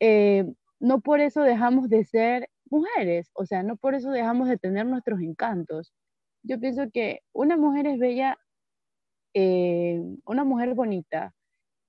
eh, 0.00 0.44
no 0.80 1.00
por 1.00 1.20
eso 1.20 1.42
dejamos 1.42 1.88
de 1.88 2.04
ser 2.04 2.48
mujeres, 2.70 3.30
o 3.34 3.46
sea, 3.46 3.62
no 3.62 3.76
por 3.76 3.94
eso 3.94 4.10
dejamos 4.10 4.48
de 4.48 4.58
tener 4.58 4.86
nuestros 4.86 5.20
encantos. 5.20 5.92
Yo 6.42 6.60
pienso 6.60 6.90
que 6.92 7.20
una 7.32 7.56
mujer 7.56 7.86
es 7.86 7.98
bella, 7.98 8.38
una 10.24 10.44
mujer 10.44 10.74
bonita, 10.74 11.34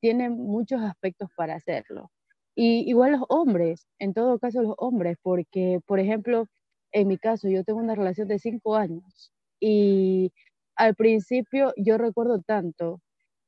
tiene 0.01 0.29
muchos 0.29 0.81
aspectos 0.81 1.29
para 1.35 1.55
hacerlo. 1.55 2.11
Y 2.55 2.89
igual 2.89 3.13
los 3.13 3.23
hombres, 3.29 3.87
en 3.99 4.13
todo 4.13 4.39
caso 4.39 4.61
los 4.63 4.75
hombres, 4.77 5.17
porque, 5.21 5.79
por 5.85 5.99
ejemplo, 5.99 6.47
en 6.91 7.07
mi 7.07 7.17
caso, 7.17 7.49
yo 7.49 7.63
tengo 7.63 7.79
una 7.79 7.95
relación 7.95 8.27
de 8.27 8.39
cinco 8.39 8.75
años 8.75 9.31
y 9.59 10.31
al 10.75 10.95
principio 10.95 11.73
yo 11.77 11.97
recuerdo 11.97 12.41
tanto 12.41 13.01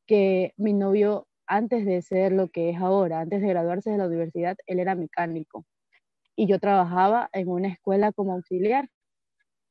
que 0.08 0.54
mi 0.58 0.74
novio, 0.74 1.28
antes 1.48 1.86
de 1.86 2.02
ser 2.02 2.32
lo 2.34 2.50
que 2.50 2.70
es 2.72 2.78
ahora, 2.80 3.22
antes 3.22 3.42
de 3.42 3.48
graduarse 3.50 3.92
de 3.92 3.98
la 4.00 4.08
universidad, 4.08 4.58
él 4.68 4.80
era 4.80 4.96
mecánico. 4.96 5.66
Y 6.36 6.48
yo 6.48 6.60
trabajaba 6.60 7.30
en 7.34 7.50
una 7.50 7.70
escuela 7.70 8.12
como 8.14 8.34
auxiliar. 8.34 8.90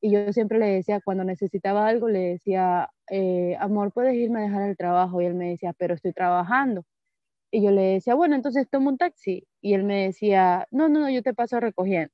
Y 0.01 0.11
yo 0.11 0.31
siempre 0.33 0.59
le 0.59 0.67
decía, 0.67 1.01
cuando 1.03 1.23
necesitaba 1.25 1.87
algo, 1.87 2.07
le 2.09 2.19
decía, 2.19 2.89
eh, 3.09 3.55
amor, 3.59 3.91
puedes 3.91 4.15
irme 4.15 4.39
a 4.39 4.43
dejar 4.43 4.69
el 4.69 4.77
trabajo. 4.77 5.21
Y 5.21 5.25
él 5.25 5.35
me 5.35 5.49
decía, 5.49 5.73
pero 5.77 5.95
estoy 5.95 6.13
trabajando. 6.13 6.83
Y 7.51 7.63
yo 7.63 7.71
le 7.71 7.81
decía, 7.83 8.15
bueno, 8.15 8.35
entonces 8.35 8.69
tomo 8.69 8.89
un 8.89 8.97
taxi. 8.97 9.45
Y 9.61 9.73
él 9.75 9.83
me 9.83 10.05
decía, 10.07 10.67
no, 10.71 10.89
no, 10.89 11.01
no, 11.01 11.09
yo 11.09 11.23
te 11.23 11.33
paso 11.33 11.59
recogiendo. 11.59 12.13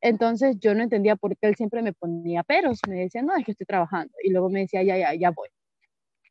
Entonces 0.00 0.58
yo 0.60 0.74
no 0.74 0.82
entendía 0.82 1.16
por 1.16 1.36
qué 1.36 1.48
él 1.48 1.56
siempre 1.56 1.82
me 1.82 1.92
ponía 1.92 2.42
peros, 2.44 2.80
me 2.88 2.96
decía, 3.00 3.22
no, 3.22 3.34
es 3.36 3.44
que 3.44 3.52
estoy 3.52 3.66
trabajando. 3.66 4.12
Y 4.22 4.30
luego 4.30 4.50
me 4.50 4.60
decía, 4.60 4.82
ya, 4.82 4.96
ya, 4.98 5.14
ya 5.14 5.30
voy. 5.30 5.48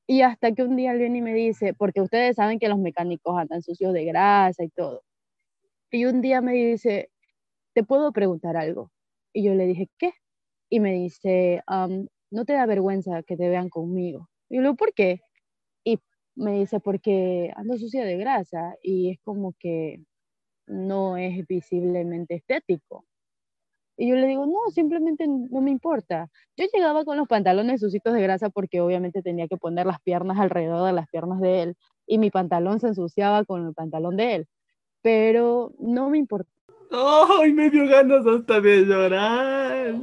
Y 0.07 0.21
hasta 0.21 0.51
que 0.53 0.63
un 0.63 0.75
día 0.75 0.91
él 0.91 0.99
viene 0.99 1.19
y 1.19 1.21
me 1.21 1.33
dice, 1.33 1.73
porque 1.73 2.01
ustedes 2.01 2.35
saben 2.35 2.59
que 2.59 2.69
los 2.69 2.79
mecánicos 2.79 3.37
andan 3.39 3.61
sucios 3.63 3.93
de 3.93 4.05
grasa 4.05 4.63
y 4.63 4.69
todo. 4.69 5.03
Y 5.91 6.05
un 6.05 6.21
día 6.21 6.41
me 6.41 6.53
dice, 6.53 7.09
¿te 7.73 7.83
puedo 7.83 8.11
preguntar 8.13 8.57
algo? 8.57 8.91
Y 9.33 9.43
yo 9.45 9.55
le 9.55 9.65
dije, 9.67 9.89
¿qué? 9.99 10.13
Y 10.69 10.79
me 10.79 10.93
dice, 10.93 11.61
¿no 12.31 12.45
te 12.45 12.53
da 12.53 12.65
vergüenza 12.65 13.23
que 13.23 13.37
te 13.37 13.49
vean 13.49 13.69
conmigo? 13.69 14.29
Y 14.49 14.61
yo 14.61 14.75
¿por 14.75 14.93
qué? 14.93 15.21
Y 15.83 15.99
me 16.35 16.59
dice, 16.59 16.79
porque 16.79 17.51
ando 17.55 17.77
sucia 17.77 18.03
de 18.03 18.17
grasa 18.17 18.75
y 18.81 19.11
es 19.11 19.19
como 19.21 19.53
que 19.59 20.03
no 20.67 21.17
es 21.17 21.45
visiblemente 21.47 22.35
estético. 22.35 23.05
Y 23.97 24.09
yo 24.09 24.15
le 24.15 24.27
digo, 24.27 24.45
no, 24.45 24.69
simplemente 24.71 25.25
no 25.27 25.61
me 25.61 25.71
importa. 25.71 26.29
Yo 26.57 26.65
llegaba 26.73 27.05
con 27.05 27.15
los 27.15 27.27
pantalones 27.27 27.79
sucitos 27.79 28.13
de 28.13 28.21
grasa 28.21 28.49
porque 28.49 28.81
obviamente 28.81 29.21
tenía 29.21 29.47
que 29.47 29.55
poner 29.55 29.85
las 29.85 30.01
piernas 30.01 30.37
alrededor 30.37 30.85
de 30.85 30.93
las 30.93 31.07
piernas 31.07 31.39
de 31.39 31.61
él 31.61 31.77
y 32.05 32.17
mi 32.17 32.29
pantalón 32.29 32.79
se 32.79 32.87
ensuciaba 32.87 33.45
con 33.45 33.65
el 33.65 33.73
pantalón 33.73 34.17
de 34.17 34.35
él. 34.35 34.47
Pero 35.01 35.71
no 35.79 36.09
me 36.09 36.17
importa. 36.17 36.51
¡Ay, 36.91 37.53
me 37.53 37.69
dio 37.69 37.87
ganas 37.87 38.25
hasta 38.27 38.59
de 38.59 38.85
llorar! 38.85 39.95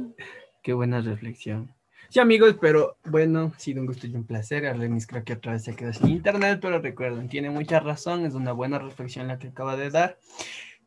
Qué 0.63 0.71
buena 0.71 1.01
reflexión. 1.01 1.75
Sí, 2.09 2.21
amigos, 2.21 2.55
pero 2.61 2.97
bueno, 3.05 3.51
ha 3.53 3.59
sido 3.59 3.81
un 3.81 3.87
gusto 3.87 4.07
y 4.07 4.15
un 4.15 4.23
placer. 4.23 4.65
Arlenis 4.65 5.05
creo 5.05 5.25
que 5.25 5.33
otra 5.33 5.51
vez 5.51 5.63
se 5.63 5.75
quedó 5.75 5.91
sin 5.91 6.07
internet, 6.07 6.59
pero 6.61 6.79
recuerden, 6.79 7.27
tiene 7.27 7.49
mucha 7.49 7.81
razón, 7.81 8.25
es 8.25 8.33
una 8.33 8.53
buena 8.53 8.79
reflexión 8.79 9.27
la 9.27 9.37
que 9.37 9.47
acaba 9.47 9.75
de 9.75 9.89
dar. 9.89 10.17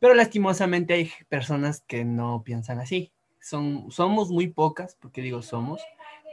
Pero 0.01 0.15
lastimosamente 0.15 0.95
hay 0.95 1.11
personas 1.29 1.83
que 1.87 2.07
no 2.07 2.43
piensan 2.43 2.79
así. 2.79 3.13
Son, 3.39 3.91
somos 3.91 4.31
muy 4.31 4.49
pocas, 4.49 4.97
porque 4.99 5.21
digo 5.21 5.43
somos, 5.43 5.83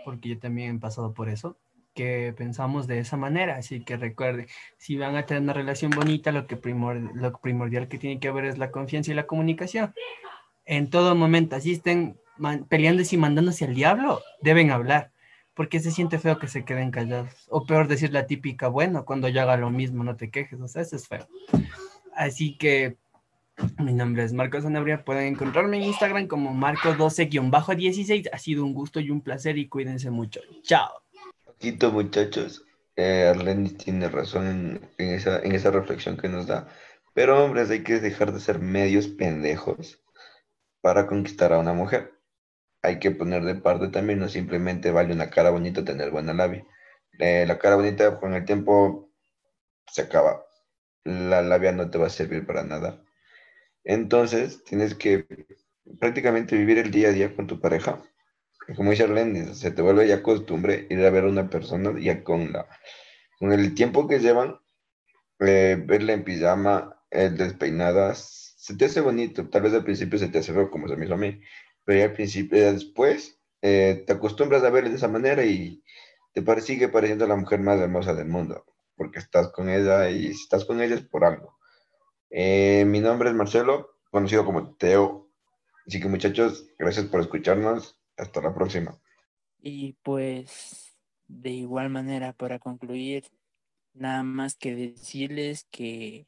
porque 0.05 0.29
yo 0.29 0.39
también 0.39 0.77
he 0.77 0.79
pasado 0.79 1.13
por 1.13 1.27
eso, 1.27 1.57
que 1.93 2.33
pensamos 2.37 2.87
de 2.87 2.99
esa 2.99 3.17
manera. 3.17 3.57
Así 3.57 3.83
que 3.83 3.97
recuerde, 3.97 4.47
si 4.77 4.95
van 4.95 5.17
a 5.17 5.25
tener 5.25 5.43
una 5.43 5.53
relación 5.53 5.91
bonita, 5.91 6.31
lo, 6.31 6.47
que 6.47 6.57
lo 7.13 7.39
primordial 7.39 7.89
que 7.89 7.97
tiene 7.97 8.21
que 8.21 8.29
haber 8.29 8.45
es 8.45 8.57
la 8.57 8.71
confianza 8.71 9.11
y 9.11 9.15
la 9.15 9.27
comunicación. 9.27 9.93
En 10.65 10.89
todo 10.89 11.13
momento, 11.13 11.57
así 11.57 11.71
estén 12.35 12.65
peleándose 12.65 13.15
y 13.15 13.19
mandándose 13.19 13.65
al 13.65 13.75
diablo, 13.75 14.21
deben 14.41 14.71
hablar, 14.71 15.11
porque 15.53 15.79
se 15.79 15.91
siente 15.91 16.19
feo 16.19 16.39
que 16.39 16.47
se 16.47 16.65
queden 16.65 16.91
callados. 16.91 17.47
O 17.49 17.65
peor 17.65 17.87
decir 17.87 18.11
la 18.11 18.27
típica, 18.27 18.67
bueno, 18.67 19.05
cuando 19.05 19.29
yo 19.29 19.41
haga 19.41 19.57
lo 19.57 19.69
mismo, 19.69 20.03
no 20.03 20.15
te 20.15 20.29
quejes, 20.29 20.59
o 20.59 20.67
sea, 20.67 20.81
eso 20.81 20.95
es 20.95 21.07
feo. 21.07 21.27
Así 22.15 22.57
que 22.57 22.97
mi 23.79 23.93
nombre 23.93 24.23
es 24.23 24.33
Marco 24.33 24.59
Sanabria. 24.61 25.03
Pueden 25.05 25.33
encontrarme 25.33 25.77
en 25.77 25.83
Instagram 25.83 26.27
como 26.27 26.51
Marco12-16. 26.53 28.29
Ha 28.31 28.37
sido 28.37 28.63
un 28.63 28.73
gusto 28.73 28.99
y 28.99 29.11
un 29.11 29.21
placer 29.21 29.57
y 29.57 29.67
cuídense 29.67 30.09
mucho. 30.09 30.41
Chao. 30.63 31.03
Poquito, 31.45 31.91
muchachos. 31.91 32.65
Eh, 32.95 33.33
tiene 33.83 34.09
razón 34.09 34.79
en, 34.97 35.11
esa, 35.11 35.39
en 35.39 35.53
esa 35.53 35.71
reflexión 35.71 36.17
que 36.17 36.29
nos 36.29 36.47
da. 36.47 36.67
Pero, 37.13 37.43
hombres, 37.43 37.69
hay 37.69 37.83
que 37.83 37.99
dejar 37.99 38.33
de 38.33 38.39
ser 38.39 38.59
medios 38.59 39.07
pendejos 39.07 40.01
para 40.81 41.07
conquistar 41.07 41.53
a 41.53 41.59
una 41.59 41.73
mujer. 41.73 42.11
Hay 42.83 42.99
que 42.99 43.11
poner 43.11 43.43
de 43.43 43.55
parte 43.55 43.87
también, 43.87 44.19
no 44.19 44.29
simplemente 44.29 44.91
vale 44.91 45.13
una 45.13 45.29
cara 45.31 45.49
bonita 45.49 45.83
tener 45.83 46.11
buena 46.11 46.33
labia. 46.33 46.65
Eh, 47.19 47.45
la 47.47 47.57
cara 47.57 47.75
bonita 47.77 48.19
con 48.19 48.33
el 48.35 48.45
tiempo 48.45 49.09
se 49.91 50.03
acaba. 50.03 50.45
La 51.05 51.41
labia 51.41 51.71
no 51.71 51.89
te 51.89 51.97
va 51.97 52.07
a 52.07 52.09
servir 52.09 52.45
para 52.45 52.63
nada 52.63 53.03
entonces, 53.83 54.63
tienes 54.63 54.95
que 54.95 55.25
prácticamente 55.99 56.57
vivir 56.57 56.77
el 56.77 56.91
día 56.91 57.09
a 57.09 57.11
día 57.11 57.35
con 57.35 57.47
tu 57.47 57.59
pareja. 57.59 58.01
Como 58.75 58.91
dice 58.91 59.03
Arlene, 59.03 59.53
se 59.55 59.71
te 59.71 59.81
vuelve 59.81 60.07
ya 60.07 60.23
costumbre 60.23 60.87
ir 60.89 61.05
a 61.05 61.09
ver 61.09 61.25
a 61.25 61.29
una 61.29 61.49
persona 61.49 61.93
ya 61.99 62.23
con, 62.23 62.53
la, 62.53 62.67
con 63.39 63.51
el 63.51 63.75
tiempo 63.75 64.07
que 64.07 64.19
llevan, 64.19 64.59
eh, 65.39 65.77
verla 65.85 66.13
en 66.13 66.23
pijama, 66.23 66.97
eh, 67.11 67.29
despeinada, 67.29 68.15
se 68.15 68.75
te 68.77 68.85
hace 68.85 69.01
bonito. 69.01 69.49
Tal 69.49 69.63
vez 69.63 69.73
al 69.73 69.83
principio 69.83 70.19
se 70.19 70.29
te 70.29 70.39
hace 70.39 70.53
feo, 70.53 70.71
como 70.71 70.87
se 70.87 70.95
me 70.95 71.05
hizo 71.05 71.15
a 71.15 71.17
mí, 71.17 71.41
pero 71.85 71.99
ya 71.99 72.05
al 72.05 72.13
principio, 72.13 72.57
ya 72.57 72.73
después, 72.73 73.39
eh, 73.61 74.03
te 74.05 74.13
acostumbras 74.13 74.63
a 74.63 74.69
verla 74.69 74.89
de 74.89 74.95
esa 74.95 75.07
manera 75.07 75.43
y 75.43 75.83
te 76.33 76.61
sigue 76.61 76.89
pareciendo 76.89 77.27
la 77.27 77.35
mujer 77.35 77.59
más 77.59 77.79
hermosa 77.79 78.13
del 78.13 78.27
mundo, 78.27 78.65
porque 78.95 79.19
estás 79.19 79.49
con 79.49 79.69
ella 79.69 80.09
y 80.09 80.33
si 80.33 80.43
estás 80.43 80.65
con 80.65 80.81
ella 80.81 80.95
es 80.95 81.03
por 81.03 81.23
algo. 81.23 81.57
Eh, 82.29 82.83
mi 82.87 82.99
nombre 82.99 83.29
es 83.29 83.35
Marcelo, 83.35 83.97
conocido 84.09 84.43
como 84.43 84.75
Teo. 84.75 85.29
Así 85.85 85.99
que 86.01 86.07
muchachos, 86.07 86.67
gracias 86.79 87.05
por 87.05 87.21
escucharnos. 87.21 87.99
Hasta 88.17 88.41
la 88.41 88.53
próxima. 88.53 88.99
Y 89.59 89.93
pues, 90.03 90.95
de 91.27 91.49
igual 91.49 91.89
manera, 91.89 92.33
para 92.33 92.59
concluir, 92.59 93.25
nada 93.93 94.23
más 94.23 94.55
que 94.55 94.75
decirles 94.75 95.67
que 95.71 96.27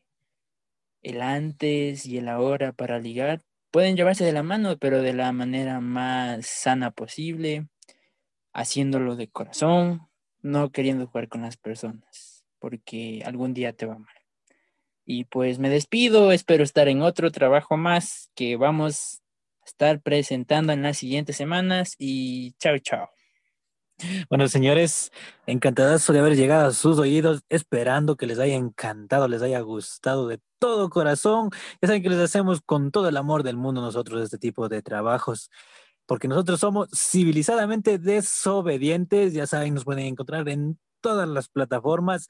el 1.01 1.21
antes 1.21 2.05
y 2.05 2.17
el 2.17 2.27
ahora 2.27 2.71
para 2.71 2.99
ligar 2.99 3.41
pueden 3.75 3.97
llevarse 3.97 4.23
de 4.23 4.31
la 4.31 4.41
mano, 4.41 4.77
pero 4.77 5.01
de 5.01 5.11
la 5.11 5.33
manera 5.33 5.81
más 5.81 6.45
sana 6.45 6.91
posible, 6.91 7.67
haciéndolo 8.53 9.17
de 9.17 9.27
corazón, 9.27 10.07
no 10.41 10.71
queriendo 10.71 11.07
jugar 11.07 11.27
con 11.27 11.41
las 11.41 11.57
personas, 11.57 12.45
porque 12.57 13.21
algún 13.25 13.53
día 13.53 13.73
te 13.73 13.85
va 13.85 13.97
mal. 13.97 14.15
Y 15.03 15.25
pues 15.25 15.59
me 15.59 15.69
despido, 15.69 16.31
espero 16.31 16.63
estar 16.63 16.87
en 16.87 17.01
otro 17.01 17.31
trabajo 17.31 17.75
más 17.75 18.31
que 18.33 18.55
vamos 18.55 19.21
a 19.63 19.65
estar 19.65 19.99
presentando 19.99 20.71
en 20.71 20.81
las 20.81 20.97
siguientes 20.97 21.35
semanas 21.35 21.95
y 21.99 22.53
chao, 22.53 22.77
chao. 22.77 23.14
Bueno, 24.29 24.47
señores, 24.49 25.11
encantados 25.45 26.05
de 26.07 26.19
haber 26.19 26.35
llegado 26.35 26.67
a 26.67 26.71
sus 26.73 26.99
oídos, 26.99 27.43
esperando 27.49 28.17
que 28.17 28.27
les 28.27 28.39
haya 28.39 28.55
encantado, 28.55 29.27
les 29.27 29.41
haya 29.41 29.61
gustado 29.61 30.27
de 30.27 30.41
todo 30.59 30.89
corazón. 30.89 31.49
Ya 31.81 31.87
saben 31.87 32.03
que 32.03 32.09
les 32.09 32.19
hacemos 32.19 32.61
con 32.61 32.91
todo 32.91 33.07
el 33.07 33.15
amor 33.17 33.43
del 33.43 33.55
mundo 33.55 33.81
nosotros 33.81 34.21
este 34.21 34.37
tipo 34.37 34.67
de 34.67 34.81
trabajos, 34.81 35.49
porque 36.05 36.27
nosotros 36.27 36.59
somos 36.59 36.89
civilizadamente 36.93 37.97
desobedientes. 37.97 39.33
Ya 39.33 39.47
saben, 39.47 39.73
nos 39.73 39.85
pueden 39.85 40.05
encontrar 40.07 40.47
en 40.49 40.77
todas 41.01 41.27
las 41.29 41.47
plataformas 41.49 42.27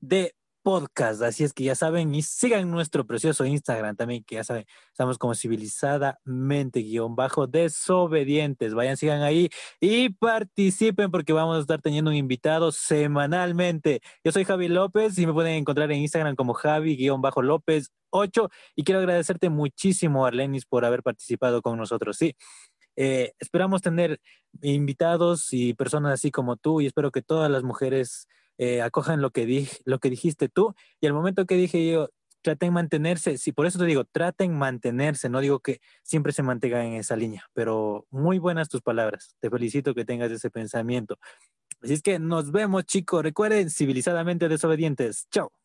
de 0.00 0.34
podcast. 0.62 1.22
Así 1.22 1.44
es 1.44 1.52
que 1.52 1.64
ya 1.64 1.74
saben, 1.74 2.14
y 2.14 2.22
sigan 2.22 2.70
nuestro 2.70 3.06
precioso 3.06 3.44
Instagram 3.44 3.96
también, 3.96 4.24
que 4.24 4.36
ya 4.36 4.44
saben, 4.44 4.64
estamos 4.90 5.18
como 5.18 5.34
civilizadamente 5.34 6.80
guion 6.80 7.16
bajo 7.16 7.46
desobedientes. 7.46 8.74
Vayan, 8.74 8.96
sigan 8.96 9.22
ahí 9.22 9.48
y 9.80 10.10
participen 10.10 11.10
porque 11.10 11.32
vamos 11.32 11.58
a 11.58 11.60
estar 11.60 11.80
teniendo 11.82 12.10
un 12.10 12.16
invitado 12.16 12.72
semanalmente. 12.72 14.00
Yo 14.24 14.32
soy 14.32 14.44
Javi 14.44 14.68
López 14.68 15.18
y 15.18 15.26
me 15.26 15.32
pueden 15.32 15.54
encontrar 15.54 15.90
en 15.92 16.00
Instagram 16.00 16.36
como 16.36 16.54
Javi 16.54 16.96
guion 16.96 17.20
bajo 17.20 17.42
López 17.42 17.90
8 18.10 18.48
y 18.76 18.84
quiero 18.84 19.00
agradecerte 19.00 19.50
muchísimo, 19.50 20.26
Arlenis, 20.26 20.66
por 20.66 20.84
haber 20.84 21.02
participado 21.02 21.62
con 21.62 21.76
nosotros. 21.78 22.16
Sí. 22.16 22.36
Eh, 22.96 23.32
esperamos 23.38 23.80
tener 23.80 24.20
invitados 24.60 25.52
y 25.52 25.74
personas 25.74 26.12
así 26.14 26.30
como 26.30 26.56
tú 26.56 26.80
y 26.80 26.86
espero 26.86 27.10
que 27.10 27.22
todas 27.22 27.50
las 27.50 27.62
mujeres 27.62 28.28
eh, 28.62 28.80
acojan 28.80 29.20
lo 29.20 29.30
que, 29.30 29.68
lo 29.84 29.98
que 29.98 30.10
dijiste 30.10 30.48
tú. 30.48 30.74
Y 31.00 31.06
al 31.06 31.14
momento 31.14 31.46
que 31.46 31.56
dije 31.56 31.90
yo, 31.90 32.10
traten 32.42 32.72
mantenerse, 32.72 33.38
sí, 33.38 33.52
por 33.52 33.66
eso 33.66 33.78
te 33.78 33.86
digo, 33.86 34.04
traten 34.04 34.56
mantenerse, 34.56 35.28
no 35.28 35.40
digo 35.40 35.60
que 35.60 35.80
siempre 36.02 36.32
se 36.32 36.42
mantengan 36.42 36.86
en 36.86 36.94
esa 36.94 37.16
línea, 37.16 37.44
pero 37.54 38.06
muy 38.10 38.38
buenas 38.38 38.68
tus 38.68 38.82
palabras. 38.82 39.36
Te 39.40 39.50
felicito 39.50 39.94
que 39.94 40.04
tengas 40.04 40.30
ese 40.30 40.50
pensamiento. 40.50 41.18
Así 41.82 41.94
es 41.94 42.02
que 42.02 42.18
nos 42.18 42.52
vemos, 42.52 42.84
chicos. 42.84 43.22
Recuerden, 43.22 43.70
civilizadamente 43.70 44.48
desobedientes. 44.48 45.26
Chao. 45.30 45.52